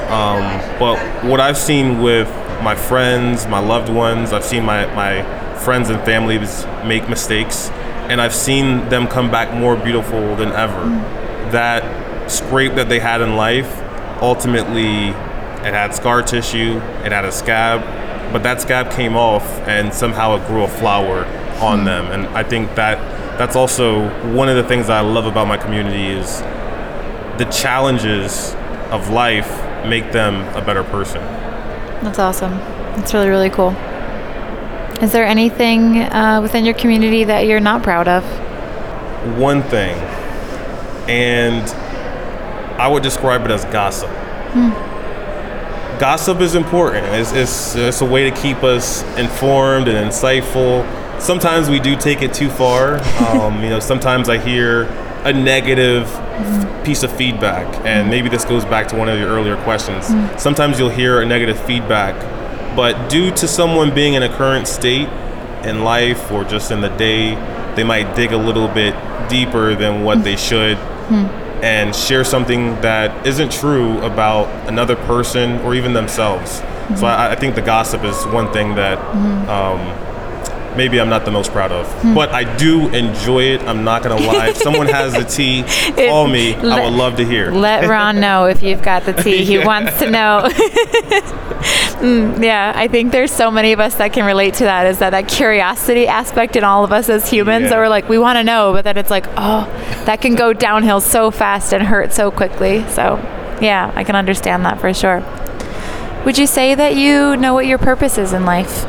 Um, 0.08 0.78
but 0.78 0.96
what 1.28 1.40
I've 1.40 1.58
seen 1.58 2.00
with 2.00 2.28
my 2.62 2.76
friends, 2.76 3.48
my 3.48 3.58
loved 3.58 3.92
ones, 3.92 4.32
I've 4.32 4.44
seen 4.44 4.64
my, 4.64 4.86
my 4.94 5.22
friends 5.58 5.90
and 5.90 6.00
families 6.04 6.64
make 6.84 7.08
mistakes, 7.08 7.68
and 8.08 8.20
I've 8.20 8.34
seen 8.34 8.88
them 8.88 9.08
come 9.08 9.28
back 9.28 9.52
more 9.52 9.74
beautiful 9.74 10.36
than 10.36 10.50
ever. 10.50 10.84
That 11.50 12.30
scrape 12.30 12.76
that 12.76 12.88
they 12.88 13.00
had 13.00 13.20
in 13.20 13.34
life, 13.34 13.82
ultimately, 14.22 15.08
it 15.08 15.74
had 15.74 15.96
scar 15.96 16.22
tissue, 16.22 16.76
it 17.04 17.10
had 17.10 17.24
a 17.24 17.32
scab, 17.32 17.82
but 18.32 18.44
that 18.44 18.60
scab 18.60 18.92
came 18.92 19.16
off, 19.16 19.42
and 19.66 19.92
somehow 19.92 20.36
it 20.36 20.46
grew 20.46 20.62
a 20.62 20.68
flower 20.68 21.24
on 21.60 21.84
them. 21.84 22.06
And 22.06 22.26
I 22.36 22.44
think 22.44 22.76
that 22.76 23.15
that's 23.38 23.56
also 23.56 24.08
one 24.34 24.48
of 24.48 24.56
the 24.56 24.64
things 24.64 24.88
I 24.88 25.00
love 25.00 25.26
about 25.26 25.46
my 25.46 25.56
community 25.56 26.06
is 26.06 26.40
the 27.38 27.48
challenges 27.52 28.54
of 28.90 29.10
life 29.10 29.50
make 29.86 30.12
them 30.12 30.42
a 30.56 30.64
better 30.64 30.82
person. 30.84 31.20
That's 32.02 32.18
awesome. 32.18 32.52
That's 32.96 33.12
really 33.12 33.28
really 33.28 33.50
cool. 33.50 33.70
Is 35.02 35.12
there 35.12 35.26
anything 35.26 35.98
uh, 35.98 36.40
within 36.40 36.64
your 36.64 36.74
community 36.74 37.24
that 37.24 37.40
you're 37.46 37.60
not 37.60 37.82
proud 37.82 38.08
of? 38.08 38.24
One 39.38 39.62
thing, 39.62 39.94
and 41.08 41.68
I 42.80 42.88
would 42.88 43.02
describe 43.02 43.44
it 43.44 43.50
as 43.50 43.64
gossip. 43.66 44.08
Hmm. 44.52 44.70
Gossip 45.98 46.40
is 46.40 46.54
important. 46.54 47.06
It's, 47.06 47.32
it's, 47.32 47.74
it's 47.74 48.00
a 48.00 48.04
way 48.04 48.28
to 48.30 48.36
keep 48.36 48.62
us 48.62 49.02
informed 49.18 49.88
and 49.88 50.10
insightful 50.10 50.84
sometimes 51.20 51.68
we 51.68 51.80
do 51.80 51.96
take 51.96 52.22
it 52.22 52.32
too 52.34 52.48
far. 52.50 52.96
Um, 53.28 53.62
you 53.62 53.70
know, 53.70 53.80
sometimes 53.80 54.28
I 54.28 54.38
hear 54.38 54.82
a 55.24 55.32
negative 55.32 56.06
piece 56.84 57.02
of 57.02 57.10
feedback, 57.10 57.66
and 57.84 58.08
maybe 58.08 58.28
this 58.28 58.44
goes 58.44 58.64
back 58.64 58.86
to 58.88 58.96
one 58.96 59.08
of 59.08 59.18
your 59.18 59.28
earlier 59.28 59.56
questions. 59.64 60.06
Sometimes 60.40 60.78
you'll 60.78 60.88
hear 60.90 61.20
a 61.20 61.26
negative 61.26 61.58
feedback, 61.64 62.14
but 62.76 63.08
due 63.10 63.30
to 63.32 63.48
someone 63.48 63.92
being 63.94 64.14
in 64.14 64.22
a 64.22 64.28
current 64.36 64.68
state 64.68 65.08
in 65.64 65.82
life 65.82 66.30
or 66.30 66.44
just 66.44 66.70
in 66.70 66.80
the 66.80 66.90
day, 66.90 67.34
they 67.74 67.82
might 67.82 68.14
dig 68.14 68.32
a 68.32 68.36
little 68.36 68.68
bit 68.68 68.94
deeper 69.28 69.74
than 69.74 70.04
what 70.04 70.22
they 70.22 70.36
should. 70.36 70.76
And 71.62 71.96
share 71.96 72.22
something 72.22 72.78
that 72.82 73.26
isn't 73.26 73.50
true 73.50 73.98
about 74.02 74.46
another 74.68 74.94
person 74.94 75.58
or 75.60 75.74
even 75.74 75.94
themselves. 75.94 76.58
So 77.00 77.06
I, 77.06 77.32
I 77.32 77.34
think 77.34 77.54
the 77.54 77.62
gossip 77.62 78.04
is 78.04 78.24
one 78.26 78.52
thing 78.52 78.74
that 78.76 78.98
um, 79.48 79.80
maybe 80.76 81.00
I'm 81.00 81.08
not 81.08 81.24
the 81.24 81.30
most 81.30 81.52
proud 81.52 81.72
of. 81.72 81.86
Hmm. 82.02 82.14
But 82.14 82.30
I 82.30 82.56
do 82.56 82.88
enjoy 82.88 83.44
it. 83.44 83.62
I'm 83.62 83.84
not 83.84 84.02
gonna 84.02 84.20
lie. 84.24 84.48
If 84.48 84.56
someone 84.56 84.86
has 84.88 85.12
the 85.12 85.24
tea, 85.24 85.64
call 86.08 86.26
me. 86.26 86.54
Let, 86.56 86.80
I 86.80 86.84
would 86.84 86.96
love 86.96 87.16
to 87.16 87.24
hear. 87.24 87.50
Let 87.50 87.88
Ron 87.88 88.20
know 88.20 88.46
if 88.46 88.62
you've 88.62 88.82
got 88.82 89.04
the 89.04 89.12
tea. 89.12 89.44
He 89.44 89.54
yeah. 89.58 89.66
wants 89.66 89.98
to 89.98 90.10
know. 90.10 90.48
Mm, 91.96 92.44
yeah, 92.44 92.72
I 92.76 92.88
think 92.88 93.10
there's 93.10 93.32
so 93.32 93.50
many 93.50 93.72
of 93.72 93.80
us 93.80 93.94
that 93.94 94.12
can 94.12 94.26
relate 94.26 94.54
to 94.54 94.64
that. 94.64 94.86
Is 94.86 94.98
that 94.98 95.10
that 95.10 95.28
curiosity 95.28 96.06
aspect 96.06 96.54
in 96.54 96.62
all 96.62 96.84
of 96.84 96.92
us 96.92 97.08
as 97.08 97.28
humans 97.30 97.64
Yeah. 97.64 97.68
that 97.70 97.78
we're 97.78 97.88
like 97.88 98.06
we 98.06 98.18
want 98.18 98.36
to 98.36 98.44
know, 98.44 98.74
but 98.74 98.84
then 98.84 98.98
it's 98.98 99.08
like 99.10 99.24
oh, 99.38 99.64
that 100.04 100.20
can 100.20 100.34
go 100.34 100.52
downhill 100.52 101.00
so 101.00 101.30
fast 101.30 101.72
and 101.72 101.82
hurt 101.82 102.12
so 102.12 102.30
quickly. 102.30 102.86
So 102.90 103.16
yeah, 103.62 103.90
I 103.96 104.04
can 104.04 104.14
understand 104.14 104.66
that 104.66 104.78
for 104.78 104.92
sure. 104.92 105.22
Would 106.26 106.36
you 106.36 106.46
say 106.46 106.74
that 106.74 106.96
you 106.96 107.34
know 107.36 107.54
what 107.54 107.66
your 107.66 107.78
purpose 107.78 108.18
is 108.18 108.34
in 108.34 108.44
life? 108.44 108.84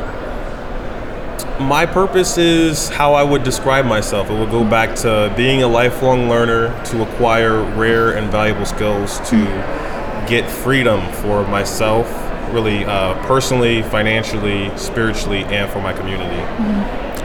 My 1.60 1.86
purpose 1.86 2.38
is 2.38 2.88
how 2.88 3.14
I 3.14 3.24
would 3.24 3.42
describe 3.42 3.84
myself. 3.84 4.30
It 4.30 4.38
would 4.38 4.50
go 4.50 4.64
back 4.64 4.94
to 4.98 5.32
being 5.36 5.64
a 5.64 5.68
lifelong 5.68 6.28
learner 6.28 6.68
to 6.86 7.02
acquire 7.02 7.62
rare 7.74 8.16
and 8.16 8.30
valuable 8.30 8.64
skills 8.64 9.18
to 9.30 9.36
get 10.28 10.48
freedom 10.48 11.00
for 11.14 11.44
myself, 11.48 12.06
really 12.52 12.84
uh, 12.84 13.14
personally, 13.26 13.82
financially, 13.82 14.70
spiritually, 14.78 15.44
and 15.46 15.68
for 15.72 15.80
my 15.80 15.92
community. 15.92 16.40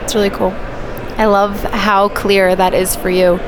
It's 0.01 0.15
really 0.15 0.31
cool. 0.31 0.51
I 1.17 1.25
love 1.25 1.61
how 1.65 2.09
clear 2.09 2.55
that 2.55 2.73
is 2.73 2.95
for 2.95 3.11
you. 3.11 3.39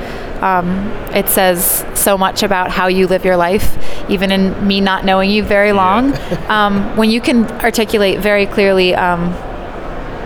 Um, 0.42 0.68
it 1.16 1.30
says 1.30 1.84
so 1.96 2.16
much 2.16 2.44
about 2.44 2.70
how 2.70 2.88
you 2.88 3.08
live 3.08 3.26
your 3.26 3.38
life, 3.38 3.76
even 4.08 4.32
in 4.32 4.68
me 4.68 4.82
not 4.82 5.04
knowing 5.04 5.32
you 5.32 5.44
very 5.44 5.72
long. 5.72 6.14
um, 6.48 6.96
when 6.96 7.10
you 7.10 7.22
can 7.22 7.46
articulate 7.62 8.20
very 8.20 8.46
clearly 8.46 8.94
um, 8.94 9.34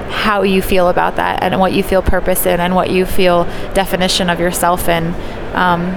how 0.10 0.41
you 0.43 0.62
feel 0.62 0.89
about 0.89 1.16
that 1.18 1.43
and 1.43 1.60
what 1.60 1.72
you 1.74 1.84
feel 1.84 2.01
purpose 2.01 2.45
in 2.45 2.60
and 2.60 2.76
what 2.76 2.89
you 2.89 3.05
feel 3.05 3.45
definition 3.74 4.30
of 4.30 4.39
yourself 4.39 4.89
in, 4.89 5.14
um, 5.55 5.95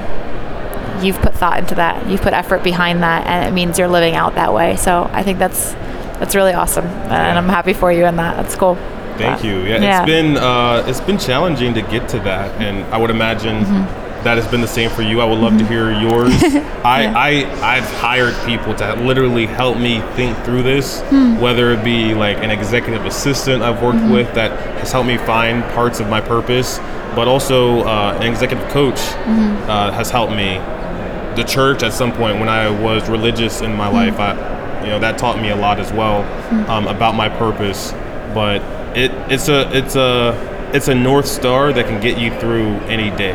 you've 1.02 1.18
put 1.20 1.34
thought 1.34 1.58
into 1.58 1.74
that. 1.76 2.06
You've 2.08 2.22
put 2.22 2.32
effort 2.32 2.62
behind 2.62 3.02
that, 3.02 3.26
and 3.26 3.48
it 3.48 3.52
means 3.52 3.78
you're 3.78 3.88
living 3.88 4.14
out 4.14 4.34
that 4.36 4.52
way. 4.54 4.76
So 4.76 5.08
I 5.12 5.22
think 5.22 5.38
that's 5.38 5.72
that's 6.18 6.34
really 6.36 6.52
awesome, 6.52 6.84
and 6.86 7.38
I'm 7.38 7.48
happy 7.48 7.72
for 7.72 7.90
you 7.92 8.06
in 8.06 8.16
that. 8.16 8.36
That's 8.36 8.54
cool. 8.54 8.76
Thank 9.16 9.38
But- 9.40 9.44
you. 9.44 9.62
Yeah, 9.64 10.00
it's 10.02 10.06
been 10.06 10.36
uh, 10.36 10.84
it's 10.86 11.00
been 11.00 11.18
challenging 11.18 11.74
to 11.74 11.82
get 11.82 12.08
to 12.10 12.18
that, 12.20 12.60
and 12.60 12.84
I 12.94 12.98
would 12.98 13.10
imagine 13.10 13.64
that 14.24 14.38
has 14.38 14.46
been 14.48 14.60
the 14.60 14.68
same 14.68 14.90
for 14.90 15.02
you. 15.02 15.20
I 15.20 15.24
would 15.24 15.38
love 15.38 15.58
to 15.58 15.66
hear 15.66 15.92
yours. 15.92 16.32
I, 16.84 17.06
I 17.06 17.76
I've 17.76 17.90
hired 17.94 18.34
people 18.46 18.74
to 18.76 18.94
literally 18.96 19.46
help 19.46 19.78
me 19.78 20.00
think 20.14 20.36
through 20.44 20.62
this, 20.62 21.00
whether 21.40 21.72
it 21.72 21.84
be 21.84 22.14
like 22.14 22.38
an 22.38 22.50
executive 22.50 23.04
assistant 23.04 23.62
I've 23.62 23.82
worked 23.82 24.10
with 24.12 24.32
that 24.34 24.52
has 24.78 24.92
helped 24.92 25.08
me 25.08 25.18
find 25.18 25.62
parts 25.74 26.00
of 26.00 26.08
my 26.08 26.20
purpose, 26.20 26.78
but 27.14 27.28
also 27.28 27.80
uh, 27.80 28.18
an 28.20 28.30
executive 28.30 28.68
coach 28.70 28.98
uh, 28.98 29.92
has 29.92 30.10
helped 30.10 30.32
me. 30.32 30.58
The 31.36 31.44
church 31.44 31.82
at 31.82 31.92
some 31.92 32.12
point 32.12 32.38
when 32.38 32.48
I 32.48 32.68
was 32.68 33.08
religious 33.08 33.62
in 33.62 33.74
my 33.74 33.88
life, 33.88 34.18
I 34.18 34.82
you 34.82 34.88
know 34.88 34.98
that 34.98 35.18
taught 35.18 35.40
me 35.40 35.50
a 35.50 35.56
lot 35.56 35.80
as 35.80 35.92
well 35.92 36.22
um, 36.70 36.86
about 36.86 37.14
my 37.14 37.28
purpose. 37.28 37.92
But 38.34 38.60
it 38.96 39.10
it's 39.32 39.48
a 39.48 39.74
it's 39.76 39.96
a 39.96 40.70
it's 40.74 40.88
a 40.88 40.94
north 40.94 41.26
star 41.26 41.72
that 41.72 41.86
can 41.86 42.00
get 42.00 42.18
you 42.18 42.30
through 42.38 42.68
any 42.88 43.10
day 43.16 43.32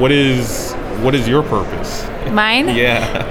what 0.00 0.12
is 0.12 0.74
what 1.02 1.14
is 1.14 1.28
your 1.28 1.42
purpose? 1.42 2.06
Mine? 2.30 2.68
yeah. 2.76 3.30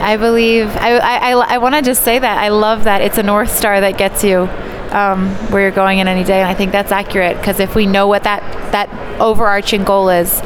I 0.00 0.16
believe 0.16 0.68
I, 0.76 0.98
I, 0.98 1.30
I, 1.30 1.54
I 1.54 1.58
want 1.58 1.74
to 1.76 1.82
just 1.82 2.02
say 2.02 2.18
that 2.18 2.38
I 2.38 2.48
love 2.48 2.84
that 2.84 3.00
it's 3.00 3.18
a 3.18 3.22
north 3.22 3.50
star 3.50 3.80
that 3.80 3.96
gets 3.96 4.22
you 4.24 4.48
um, 4.90 5.28
where 5.50 5.62
you're 5.62 5.70
going 5.70 5.98
in 5.98 6.08
any 6.08 6.24
day, 6.24 6.40
and 6.40 6.48
I 6.48 6.54
think 6.54 6.72
that's 6.72 6.92
accurate 6.92 7.36
because 7.38 7.60
if 7.60 7.74
we 7.74 7.86
know 7.86 8.06
what 8.06 8.24
that 8.24 8.42
that 8.72 8.88
overarching 9.20 9.84
goal 9.84 10.08
is, 10.08 10.40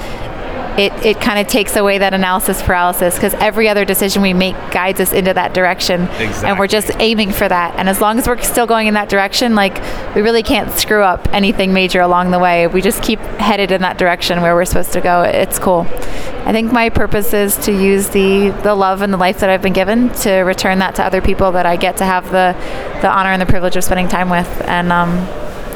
it, 0.79 0.93
it 1.05 1.21
kind 1.21 1.41
of 1.41 1.49
takes 1.49 1.75
away 1.75 1.99
that 1.99 2.15
analysis 2.15 2.63
paralysis 2.63 3.17
because 3.17 3.35
every 3.35 3.69
other 3.69 3.85
decision 3.85 4.23
we 4.23 4.33
make 4.33 4.55
guides 4.71 5.01
us 5.01 5.13
into 5.13 5.35
that 5.35 5.53
direction, 5.53 6.03
and 6.03 6.57
we're 6.57 6.69
just 6.69 6.93
aiming 7.01 7.33
for 7.33 7.49
that. 7.49 7.75
And 7.77 7.89
as 7.89 8.01
long 8.01 8.17
as 8.19 8.29
we're 8.29 8.41
still 8.43 8.67
going 8.67 8.87
in 8.87 8.95
that 8.95 9.09
direction, 9.09 9.57
like 9.57 9.75
we 10.15 10.23
really 10.23 10.45
can't 10.45 10.71
screw 10.71 11.03
up 11.03 11.27
anything 11.35 11.73
major 11.73 12.01
along 12.01 12.31
the 12.31 12.39
way. 12.39 12.69
We 12.69 12.81
just 12.81 13.03
keep 13.03 13.19
headed 13.19 13.73
in 13.73 13.83
that 13.83 13.99
direction 13.99 14.41
where 14.41 14.55
we're 14.55 14.65
supposed 14.65 14.93
to 14.93 15.01
go. 15.01 15.23
It's 15.23 15.59
cool. 15.59 15.81
I 16.47 16.53
think 16.53 16.73
my 16.73 16.91
purpose 16.91 17.35
is 17.35 17.57
to 17.67 17.73
use 17.73 18.09
the 18.11 18.51
the 18.63 18.75
love 18.75 19.03
and 19.03 19.13
the 19.13 19.19
life 19.19 19.41
that 19.41 19.51
I've 19.51 19.63
been 19.63 19.73
given 19.73 20.11
to 20.21 20.41
return 20.43 20.79
that 20.79 20.95
to 20.95 21.05
other 21.05 21.21
people 21.21 21.53
that 21.53 21.67
I 21.67 21.75
get 21.75 21.97
to 21.97 22.05
have 22.05 22.31
the 22.31 22.57
the 23.03 23.11
honor 23.11 23.31
and 23.31 23.43
the 23.43 23.47
privilege 23.47 23.77
of 23.77 23.83
spending 23.83 24.07
time 24.07 24.31
with. 24.31 24.49
And 24.63 24.93
um, 24.93 25.27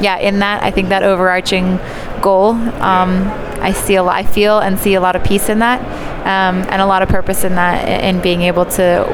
yeah, 0.01 0.17
in 0.17 0.39
that, 0.39 0.63
I 0.63 0.71
think 0.71 0.89
that 0.89 1.03
overarching 1.03 1.77
goal, 2.23 2.51
um, 2.81 3.27
I 3.61 3.71
see 3.73 3.95
a 3.95 4.03
lot. 4.03 4.15
I 4.15 4.23
feel 4.23 4.57
and 4.59 4.79
see 4.79 4.95
a 4.95 5.01
lot 5.01 5.15
of 5.15 5.23
peace 5.23 5.49
in 5.49 5.59
that, 5.59 5.79
um, 6.25 6.65
and 6.71 6.81
a 6.81 6.85
lot 6.87 7.01
of 7.03 7.09
purpose 7.09 7.43
in 7.43 7.55
that, 7.55 7.87
in 8.03 8.21
being 8.21 8.41
able 8.41 8.65
to 8.65 9.05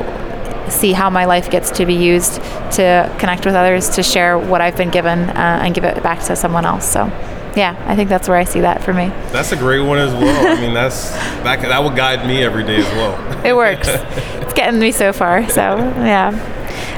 see 0.69 0.93
how 0.93 1.09
my 1.09 1.25
life 1.25 1.49
gets 1.49 1.71
to 1.71 1.85
be 1.85 1.95
used 1.95 2.35
to 2.77 3.13
connect 3.19 3.45
with 3.45 3.55
others, 3.55 3.89
to 3.89 4.03
share 4.03 4.37
what 4.37 4.61
I've 4.61 4.77
been 4.77 4.91
given, 4.91 5.19
uh, 5.31 5.59
and 5.63 5.73
give 5.75 5.83
it 5.83 6.01
back 6.03 6.21
to 6.25 6.35
someone 6.35 6.63
else. 6.65 6.87
So, 6.87 7.05
yeah, 7.55 7.75
I 7.87 7.95
think 7.95 8.09
that's 8.09 8.27
where 8.29 8.37
I 8.37 8.43
see 8.45 8.61
that 8.61 8.83
for 8.83 8.93
me. 8.93 9.07
that's 9.33 9.51
a 9.51 9.57
great 9.57 9.81
one 9.81 9.97
as 9.97 10.13
well 10.13 10.57
i 10.57 10.61
mean 10.61 10.73
that's 10.73 11.09
that, 11.43 11.59
that 11.61 11.83
would 11.83 11.95
guide 11.95 12.25
me 12.27 12.43
every 12.43 12.63
day 12.63 12.77
as 12.77 12.85
well 12.93 13.17
It 13.45 13.55
works. 13.55 13.87
it's 14.43 14.53
getting 14.53 14.79
me 14.79 14.91
so 14.91 15.11
far. 15.13 15.47
So, 15.49 15.77
yeah. 16.03 16.31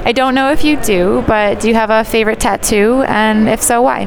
I 0.04 0.12
don't 0.12 0.34
know 0.34 0.50
if 0.50 0.64
you 0.64 0.76
do, 0.82 1.22
but 1.26 1.60
do 1.60 1.68
you 1.68 1.74
have 1.74 1.90
a 1.90 2.02
favorite 2.04 2.40
tattoo? 2.40 3.04
And 3.06 3.48
if 3.48 3.62
so, 3.62 3.80
why? 3.80 4.06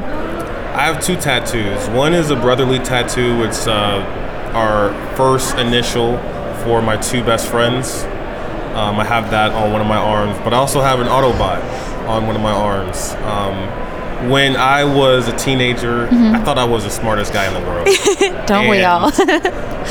I 0.76 0.84
have 0.84 1.02
two 1.02 1.16
tattoos. 1.16 1.88
One 1.88 2.12
is 2.12 2.28
a 2.28 2.36
brotherly 2.36 2.78
tattoo. 2.78 3.42
It's 3.44 3.66
uh, 3.66 4.04
our 4.52 4.92
first 5.16 5.56
initial 5.56 6.18
for 6.64 6.82
my 6.82 6.98
two 6.98 7.24
best 7.24 7.48
friends. 7.48 8.02
Um, 8.76 9.00
I 9.00 9.04
have 9.04 9.30
that 9.30 9.52
on 9.52 9.72
one 9.72 9.80
of 9.80 9.86
my 9.86 9.96
arms, 9.96 10.36
but 10.44 10.52
I 10.52 10.58
also 10.58 10.82
have 10.82 11.00
an 11.00 11.06
Autobot 11.06 11.62
on 12.06 12.26
one 12.26 12.36
of 12.36 12.42
my 12.42 12.52
arms. 12.52 13.12
Um, 13.24 13.56
when 14.30 14.56
I 14.56 14.84
was 14.84 15.28
a 15.28 15.36
teenager, 15.36 16.06
mm-hmm. 16.06 16.34
I 16.34 16.42
thought 16.44 16.58
I 16.58 16.64
was 16.64 16.84
the 16.84 16.90
smartest 16.90 17.32
guy 17.32 17.46
in 17.46 17.54
the 17.54 17.60
world. 17.68 17.86
Don't 18.46 18.68
we 18.68 18.82
all? 18.82 19.10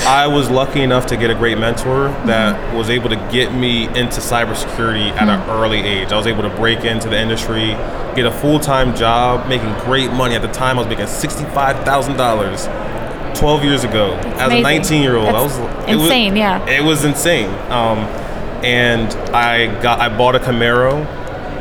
I 0.07 0.28
was 0.28 0.49
lucky 0.49 0.82
enough 0.82 1.05
to 1.07 1.17
get 1.17 1.30
a 1.30 1.36
great 1.36 1.57
mentor 1.57 2.09
that 2.26 2.55
mm-hmm. 2.55 2.78
was 2.78 2.89
able 2.89 3.09
to 3.09 3.15
get 3.32 3.53
me 3.53 3.88
into 3.88 4.19
cybersecurity 4.19 5.11
at 5.11 5.30
an 5.30 5.39
mm-hmm. 5.39 5.51
early 5.51 5.80
age. 5.80 6.11
I 6.11 6.17
was 6.17 6.28
able 6.28 6.41
to 6.43 6.49
break 6.49 6.84
into 6.84 7.09
the 7.09 7.17
industry, 7.19 7.67
get 8.15 8.26
a 8.26 8.32
full 8.32 8.59
time 8.59 8.95
job, 8.95 9.47
making 9.47 9.73
great 9.86 10.11
money. 10.11 10.36
At 10.36 10.41
the 10.41 10.51
time, 10.51 10.78
I 10.78 10.82
was 10.82 10.89
making 10.89 11.05
$65,000 11.05 13.36
12 13.36 13.63
years 13.63 13.84
ago 13.84 14.13
as 14.38 14.51
a 14.51 14.61
19 14.61 15.01
year 15.01 15.15
old. 15.17 15.30
I 15.30 15.41
was 15.41 15.57
insane, 15.88 15.89
It 15.89 15.95
was, 15.97 16.11
yeah. 16.38 16.69
It 16.69 16.84
was 16.84 17.05
insane. 17.05 17.49
Um, 17.71 17.99
and 18.63 19.11
I 19.36 19.82
got 19.82 19.99
I 19.99 20.15
bought 20.15 20.36
a 20.36 20.39
Camaro, 20.39 21.05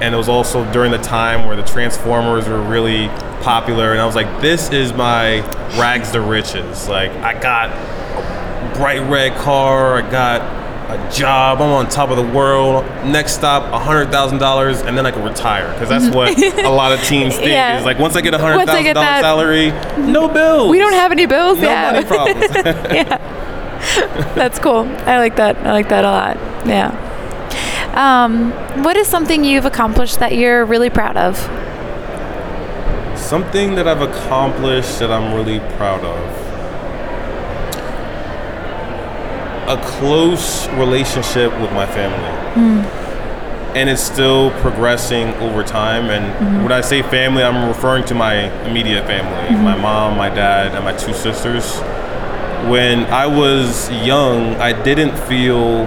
and 0.00 0.14
it 0.14 0.16
was 0.16 0.28
also 0.28 0.70
during 0.72 0.90
the 0.90 0.98
time 0.98 1.46
where 1.46 1.56
the 1.56 1.62
Transformers 1.62 2.48
were 2.48 2.62
really 2.62 3.08
popular, 3.42 3.92
and 3.92 4.00
I 4.00 4.06
was 4.06 4.14
like, 4.14 4.40
this 4.40 4.70
is 4.70 4.92
my 4.92 5.40
rags 5.78 6.12
to 6.12 6.20
riches. 6.20 6.88
Like 6.88 7.10
I 7.12 7.38
got 7.38 7.70
a 7.70 8.76
bright 8.76 9.08
red 9.10 9.36
car, 9.38 10.02
I 10.02 10.10
got 10.10 10.64
a 10.90 11.10
job, 11.10 11.60
I'm 11.60 11.70
on 11.70 11.88
top 11.88 12.10
of 12.10 12.16
the 12.16 12.36
world. 12.36 12.84
Next 13.04 13.32
stop, 13.32 13.72
hundred 13.82 14.10
thousand 14.10 14.38
dollars, 14.38 14.82
and 14.82 14.96
then 14.96 15.06
I 15.06 15.10
can 15.10 15.22
retire 15.22 15.72
because 15.72 15.88
that's 15.88 16.14
what 16.14 16.38
a 16.64 16.70
lot 16.70 16.92
of 16.92 17.02
teens 17.04 17.34
think. 17.36 17.48
Yeah. 17.48 17.78
Is 17.78 17.84
like 17.84 17.98
once 17.98 18.16
I 18.16 18.20
get 18.20 18.34
a 18.34 18.38
hundred 18.38 18.66
thousand 18.66 18.94
dollar 18.94 19.20
salary, 19.20 19.70
no 19.98 20.28
bills. 20.28 20.70
we 20.70 20.78
don't 20.78 20.92
have 20.92 21.12
any 21.12 21.26
bills. 21.26 21.58
no 21.58 21.68
yeah. 21.68 21.92
money 21.92 22.06
problems. 22.06 22.50
yeah, 22.92 23.18
That's 24.34 24.58
cool. 24.58 24.88
I 25.06 25.18
like 25.18 25.36
that. 25.36 25.58
I 25.58 25.72
like 25.72 25.88
that 25.90 26.04
a 26.04 26.10
lot. 26.10 26.36
Yeah. 26.66 27.03
Um, 27.94 28.50
what 28.82 28.96
is 28.96 29.06
something 29.06 29.44
you've 29.44 29.66
accomplished 29.66 30.18
that 30.18 30.34
you're 30.34 30.64
really 30.64 30.90
proud 30.90 31.16
of? 31.16 31.36
Something 33.16 33.76
that 33.76 33.86
I've 33.86 34.02
accomplished 34.02 34.98
that 34.98 35.12
I'm 35.12 35.32
really 35.32 35.60
proud 35.76 36.04
of. 36.04 36.44
A 39.68 39.80
close 39.98 40.66
relationship 40.70 41.52
with 41.60 41.72
my 41.72 41.86
family. 41.86 42.52
Hmm. 42.54 42.80
And 43.76 43.88
it's 43.88 44.02
still 44.02 44.50
progressing 44.60 45.28
over 45.34 45.62
time. 45.62 46.10
And 46.10 46.34
mm-hmm. 46.34 46.62
when 46.64 46.72
I 46.72 46.80
say 46.80 47.00
family, 47.02 47.44
I'm 47.44 47.68
referring 47.68 48.04
to 48.06 48.14
my 48.14 48.50
immediate 48.68 49.06
family 49.06 49.54
mm-hmm. 49.54 49.64
my 49.64 49.76
mom, 49.76 50.16
my 50.16 50.28
dad, 50.28 50.74
and 50.74 50.84
my 50.84 50.92
two 50.96 51.14
sisters. 51.14 51.78
When 52.68 53.04
I 53.04 53.26
was 53.26 53.90
young, 53.90 54.56
I 54.56 54.72
didn't 54.82 55.16
feel 55.28 55.86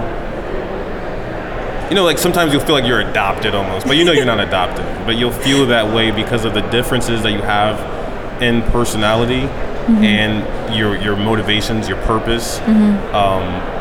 you 1.88 1.94
know, 1.94 2.04
like 2.04 2.18
sometimes 2.18 2.52
you'll 2.52 2.64
feel 2.64 2.74
like 2.74 2.84
you're 2.84 3.00
adopted 3.00 3.54
almost, 3.54 3.86
but 3.86 3.96
you 3.96 4.04
know 4.04 4.12
you're 4.12 4.26
not 4.26 4.40
adopted. 4.48 4.84
But 5.06 5.16
you'll 5.16 5.32
feel 5.32 5.66
that 5.66 5.94
way 5.94 6.10
because 6.10 6.44
of 6.44 6.54
the 6.54 6.62
differences 6.62 7.22
that 7.22 7.32
you 7.32 7.40
have 7.40 8.42
in 8.42 8.62
personality 8.70 9.42
mm-hmm. 9.42 10.04
and 10.04 10.74
your 10.76 10.96
your 10.96 11.16
motivations, 11.16 11.88
your 11.88 12.00
purpose. 12.02 12.58
Mm-hmm. 12.60 13.14
Um, 13.14 13.78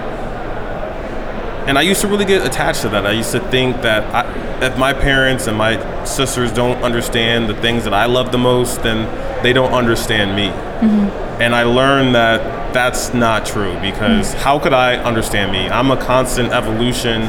and 1.68 1.78
I 1.78 1.82
used 1.82 2.00
to 2.02 2.08
really 2.08 2.24
get 2.24 2.48
attached 2.48 2.84
to 2.84 2.90
that. 2.90 3.06
I 3.06 3.12
used 3.12 3.34
to 3.34 3.42
think 3.42 3.82
that 3.82 4.04
I, 4.16 4.66
if 4.66 4.78
my 4.78 4.94
parents 4.94 5.48
and 5.48 5.58
my 5.58 6.04
sisters 6.06 6.52
don't 6.54 6.82
understand 6.82 7.50
the 7.50 7.56
things 7.56 7.84
that 7.84 7.94
I 7.94 8.06
love 8.06 8.32
the 8.32 8.38
most, 8.38 8.84
then 8.84 9.44
they 9.44 9.52
don't 9.52 9.74
understand 9.74 10.34
me. 10.34 10.48
Mm-hmm. 10.48 11.42
And 11.42 11.54
I 11.54 11.64
learned 11.64 12.16
that 12.16 12.57
that's 12.78 13.12
not 13.12 13.44
true 13.44 13.74
because 13.82 14.34
how 14.34 14.60
could 14.60 14.72
I 14.72 14.98
understand 14.98 15.52
me? 15.52 15.68
I'm 15.68 15.90
a 15.90 15.98
constant 15.98 16.54
evolution 16.54 17.24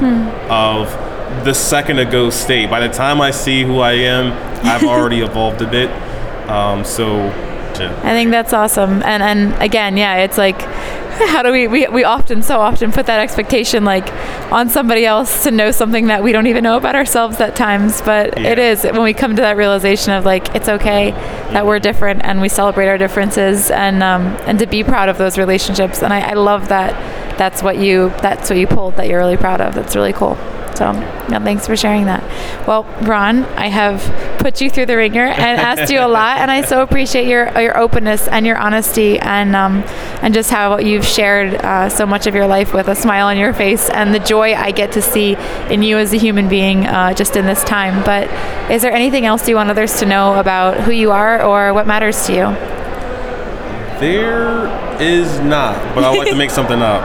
of 0.51 0.90
the 1.42 1.55
second 1.55 1.99
ago 1.99 2.28
state. 2.28 2.68
By 2.68 2.86
the 2.86 2.92
time 2.92 3.18
I 3.22 3.30
see 3.30 3.62
who 3.62 3.78
I 3.78 3.92
am, 3.92 4.26
I've 4.66 4.84
already 4.84 5.20
evolved 5.28 5.62
a 5.62 5.70
bit. 5.70 5.88
Um, 6.51 6.84
so, 6.84 7.28
yeah. 7.80 7.99
I 8.05 8.11
think 8.11 8.30
that's 8.30 8.53
awesome. 8.53 9.03
And 9.05 9.22
and 9.22 9.62
again, 9.62 9.96
yeah, 9.96 10.18
it's 10.18 10.36
like 10.36 10.61
how 11.29 11.43
do 11.43 11.53
we, 11.53 11.66
we 11.69 11.87
we 11.89 12.05
often 12.05 12.43
so 12.43 12.61
often 12.61 12.93
put 12.93 13.07
that 13.07 13.21
expectation 13.21 13.85
like 13.85 14.07
on 14.53 14.69
somebody 14.69 15.05
else 15.05 15.43
to 15.45 15.51
know 15.51 15.71
something 15.71 16.07
that 16.07 16.23
we 16.23 16.33
don't 16.33 16.47
even 16.47 16.62
know 16.64 16.77
about 16.77 16.95
ourselves 16.95 17.41
at 17.41 17.55
times 17.57 18.01
but 18.03 18.39
Yeah. 18.39 18.49
it 18.53 18.59
is 18.59 18.85
when 18.85 19.03
we 19.03 19.12
come 19.14 19.35
to 19.37 19.43
that 19.43 19.57
realization 19.57 20.12
of 20.12 20.25
like 20.25 20.55
it's 20.55 20.69
okay 20.69 21.11
that 21.53 21.66
we're 21.66 21.79
different 21.79 22.23
and 22.25 22.41
we 22.41 22.49
celebrate 22.49 22.89
our 22.89 22.99
differences 22.99 23.71
and 23.71 24.03
um, 24.03 24.23
and 24.47 24.59
to 24.59 24.66
be 24.66 24.85
proud 24.85 25.09
of 25.09 25.19
those 25.19 25.39
relationships 25.39 26.03
and 26.03 26.12
I, 26.12 26.31
I 26.31 26.35
love 26.35 26.69
that 26.69 26.95
that's 27.39 27.62
what 27.62 27.78
you 27.78 28.11
that's 28.20 28.51
what 28.51 28.59
you 28.59 28.66
pulled 28.66 28.97
that 28.97 29.09
you're 29.09 29.18
really 29.18 29.36
proud 29.36 29.61
of 29.61 29.74
that's 29.74 29.97
really 29.97 30.12
cool 30.12 30.36
so 30.78 30.93
yeah, 30.93 31.41
thanks 31.41 31.66
for 31.66 31.76
sharing 31.76 32.05
that. 32.05 32.22
Well, 32.68 32.84
Ron, 33.03 33.45
I 33.45 33.66
have 33.66 34.01
put 34.39 34.61
you 34.61 34.70
through 34.70 34.86
the 34.86 34.97
wringer 34.97 35.24
and 35.24 35.61
asked 35.61 35.91
you 35.91 35.99
a 35.99 36.07
lot, 36.07 36.39
and 36.39 36.53
I 36.53 36.61
so 36.61 36.82
appreciate 36.82 37.26
your 37.26 37.47
your 37.61 37.76
openness 37.76 38.28
and 38.28 38.47
your 38.47 38.57
honesty, 38.57 39.18
and 39.18 39.57
um, 39.57 39.82
and 40.22 40.32
just 40.32 40.51
how 40.51 40.78
you've 40.78 41.05
shared 41.05 41.57
uh, 41.57 41.89
so 41.89 42.07
much 42.07 42.28
of 42.28 42.34
your 42.36 42.47
life 42.47 42.72
with 42.72 42.86
a 42.86 42.95
smile 42.95 43.26
on 43.26 43.36
your 43.36 43.53
face, 43.53 43.91
and 43.91 44.14
the 44.14 44.20
joy 44.20 44.55
I 44.55 44.70
get 44.70 44.93
to 44.93 45.03
see 45.03 45.34
in 45.68 45.82
you 45.82 45.99
as 45.99 46.12
a 46.12 46.16
human 46.16 46.49
being 46.49 46.86
uh, 46.86 47.12
just 47.12 47.34
in 47.34 47.45
this 47.45 47.64
time. 47.64 48.05
But 48.05 48.30
is 48.70 48.82
there 48.82 48.93
anything 48.93 49.26
else 49.26 49.49
you 49.49 49.57
want 49.57 49.70
others 49.70 49.99
to 49.99 50.07
know 50.07 50.39
about 50.39 50.78
who 50.78 50.93
you 50.93 51.11
are 51.11 51.43
or 51.43 51.74
what 51.74 51.89
matters 51.89 52.24
to 52.26 52.32
you? 52.32 52.78
There 54.01 54.66
is 55.01 55.40
not, 55.40 55.94
but 55.94 56.05
I 56.05 56.16
like 56.16 56.28
to 56.28 56.36
make 56.36 56.51
something 56.51 56.80
up. 56.80 57.03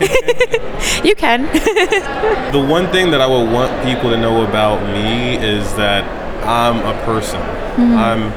You 1.04 1.14
can. 1.14 1.44
The 2.52 2.60
one 2.64 2.90
thing 2.90 3.10
that 3.10 3.20
I 3.20 3.26
would 3.26 3.50
want 3.52 3.84
people 3.84 4.10
to 4.10 4.16
know 4.16 4.44
about 4.44 4.82
me 4.92 5.36
is 5.36 5.74
that 5.74 6.04
I'm 6.46 6.78
a 6.78 6.94
person. 7.04 7.40
I'm 7.96 8.32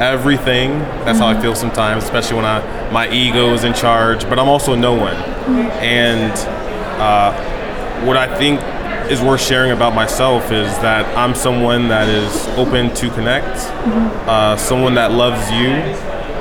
everything. 0.00 0.78
That's 1.04 1.18
how 1.18 1.26
I 1.28 1.40
feel 1.40 1.54
sometimes, 1.54 2.04
especially 2.04 2.36
when 2.36 2.44
I 2.46 2.90
my 2.90 3.10
ego 3.10 3.52
is 3.52 3.64
in 3.64 3.74
charge. 3.74 4.28
But 4.28 4.38
I'm 4.38 4.48
also 4.48 4.74
no 4.74 4.94
one. 4.94 5.14
And 5.82 6.32
uh, 7.00 7.32
what 8.06 8.16
I 8.16 8.34
think 8.38 8.60
is 9.10 9.20
worth 9.20 9.42
sharing 9.42 9.72
about 9.72 9.94
myself 9.94 10.50
is 10.52 10.70
that 10.78 11.04
I'm 11.18 11.34
someone 11.34 11.88
that 11.88 12.08
is 12.08 12.46
open 12.56 12.94
to 12.94 13.10
connect, 13.10 13.58
uh, 14.28 14.56
someone 14.56 14.94
that 14.94 15.12
loves 15.12 15.50
you, 15.50 15.74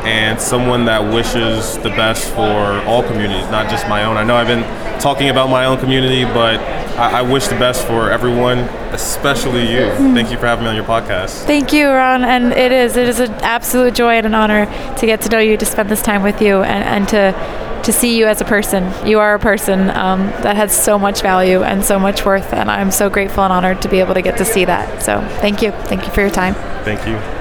and 0.05 0.39
someone 0.39 0.85
that 0.85 1.01
wishes 1.13 1.77
the 1.79 1.89
best 1.89 2.29
for 2.33 2.81
all 2.85 3.03
communities, 3.03 3.49
not 3.51 3.69
just 3.69 3.87
my 3.87 4.03
own. 4.03 4.17
I 4.17 4.23
know 4.23 4.35
I've 4.35 4.47
been 4.47 4.63
talking 4.99 5.29
about 5.29 5.49
my 5.49 5.65
own 5.65 5.79
community, 5.79 6.23
but 6.25 6.59
I, 6.97 7.19
I 7.19 7.21
wish 7.21 7.47
the 7.47 7.55
best 7.55 7.85
for 7.85 8.11
everyone, 8.11 8.59
especially 8.93 9.71
you. 9.71 9.89
Thank 10.13 10.31
you 10.31 10.37
for 10.37 10.45
having 10.45 10.65
me 10.65 10.69
on 10.69 10.75
your 10.75 10.85
podcast. 10.85 11.43
Thank 11.45 11.71
you, 11.73 11.87
Ron. 11.87 12.23
And 12.23 12.51
it 12.51 12.71
is 12.71 12.97
it 12.97 13.07
is 13.07 13.19
an 13.19 13.31
absolute 13.41 13.93
joy 13.93 14.15
and 14.15 14.25
an 14.25 14.35
honor 14.35 14.65
to 14.97 15.05
get 15.05 15.21
to 15.21 15.29
know 15.29 15.39
you, 15.39 15.57
to 15.57 15.65
spend 15.65 15.89
this 15.89 16.01
time 16.01 16.23
with 16.23 16.41
you, 16.41 16.61
and, 16.63 16.83
and 16.83 17.07
to 17.09 17.69
to 17.83 17.93
see 17.93 18.17
you 18.17 18.27
as 18.27 18.41
a 18.41 18.45
person. 18.45 18.91
You 19.07 19.19
are 19.19 19.33
a 19.33 19.39
person 19.39 19.89
um, 19.91 20.27
that 20.43 20.57
has 20.57 20.75
so 20.75 20.99
much 20.99 21.21
value 21.21 21.63
and 21.63 21.83
so 21.83 21.97
much 21.97 22.25
worth, 22.25 22.53
and 22.53 22.69
I'm 22.69 22.91
so 22.91 23.09
grateful 23.09 23.43
and 23.43 23.53
honored 23.53 23.81
to 23.83 23.89
be 23.89 23.99
able 23.99 24.13
to 24.15 24.21
get 24.21 24.37
to 24.37 24.45
see 24.45 24.65
that. 24.65 25.01
So 25.01 25.21
thank 25.39 25.61
you, 25.61 25.71
thank 25.71 26.05
you 26.05 26.11
for 26.11 26.21
your 26.21 26.29
time. 26.29 26.55
Thank 26.83 27.07
you. 27.07 27.38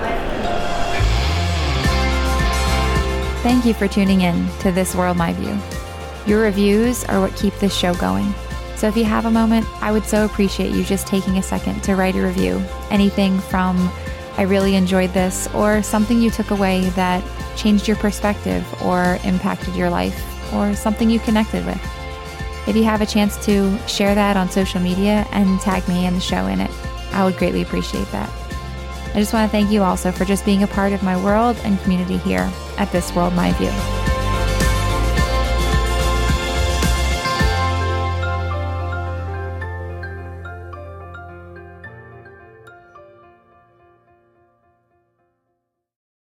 Thank 3.48 3.64
you 3.64 3.72
for 3.72 3.88
tuning 3.88 4.20
in 4.20 4.46
to 4.58 4.70
This 4.70 4.94
World 4.94 5.16
My 5.16 5.32
View. 5.32 5.58
Your 6.26 6.42
reviews 6.42 7.02
are 7.04 7.18
what 7.18 7.34
keep 7.34 7.54
this 7.54 7.74
show 7.74 7.94
going. 7.94 8.34
So 8.76 8.88
if 8.88 8.94
you 8.94 9.04
have 9.04 9.24
a 9.24 9.30
moment, 9.30 9.66
I 9.82 9.90
would 9.90 10.04
so 10.04 10.26
appreciate 10.26 10.74
you 10.74 10.84
just 10.84 11.06
taking 11.06 11.38
a 11.38 11.42
second 11.42 11.82
to 11.84 11.96
write 11.96 12.14
a 12.14 12.20
review. 12.20 12.62
Anything 12.90 13.38
from 13.38 13.90
I 14.36 14.42
really 14.42 14.74
enjoyed 14.74 15.14
this 15.14 15.48
or 15.54 15.82
something 15.82 16.20
you 16.20 16.30
took 16.30 16.50
away 16.50 16.90
that 16.90 17.24
changed 17.56 17.88
your 17.88 17.96
perspective 17.96 18.66
or 18.82 19.18
impacted 19.24 19.74
your 19.74 19.88
life 19.88 20.52
or 20.52 20.74
something 20.74 21.08
you 21.08 21.18
connected 21.18 21.64
with. 21.64 21.80
If 22.66 22.76
you 22.76 22.84
have 22.84 23.00
a 23.00 23.06
chance 23.06 23.42
to 23.46 23.78
share 23.88 24.14
that 24.14 24.36
on 24.36 24.50
social 24.50 24.82
media 24.82 25.26
and 25.32 25.58
tag 25.62 25.88
me 25.88 26.04
and 26.04 26.14
the 26.14 26.20
show 26.20 26.48
in 26.48 26.60
it, 26.60 26.70
I 27.12 27.24
would 27.24 27.38
greatly 27.38 27.62
appreciate 27.62 28.12
that. 28.12 28.28
I 29.14 29.20
just 29.20 29.32
want 29.32 29.50
to 29.50 29.50
thank 29.50 29.70
you 29.70 29.82
also 29.82 30.12
for 30.12 30.26
just 30.26 30.44
being 30.44 30.64
a 30.64 30.66
part 30.66 30.92
of 30.92 31.02
my 31.02 31.16
world 31.24 31.56
and 31.64 31.80
community 31.80 32.18
here 32.18 32.52
at 32.78 32.90
This 32.92 33.14
World 33.14 33.34
My 33.34 33.52
View. 33.52 33.97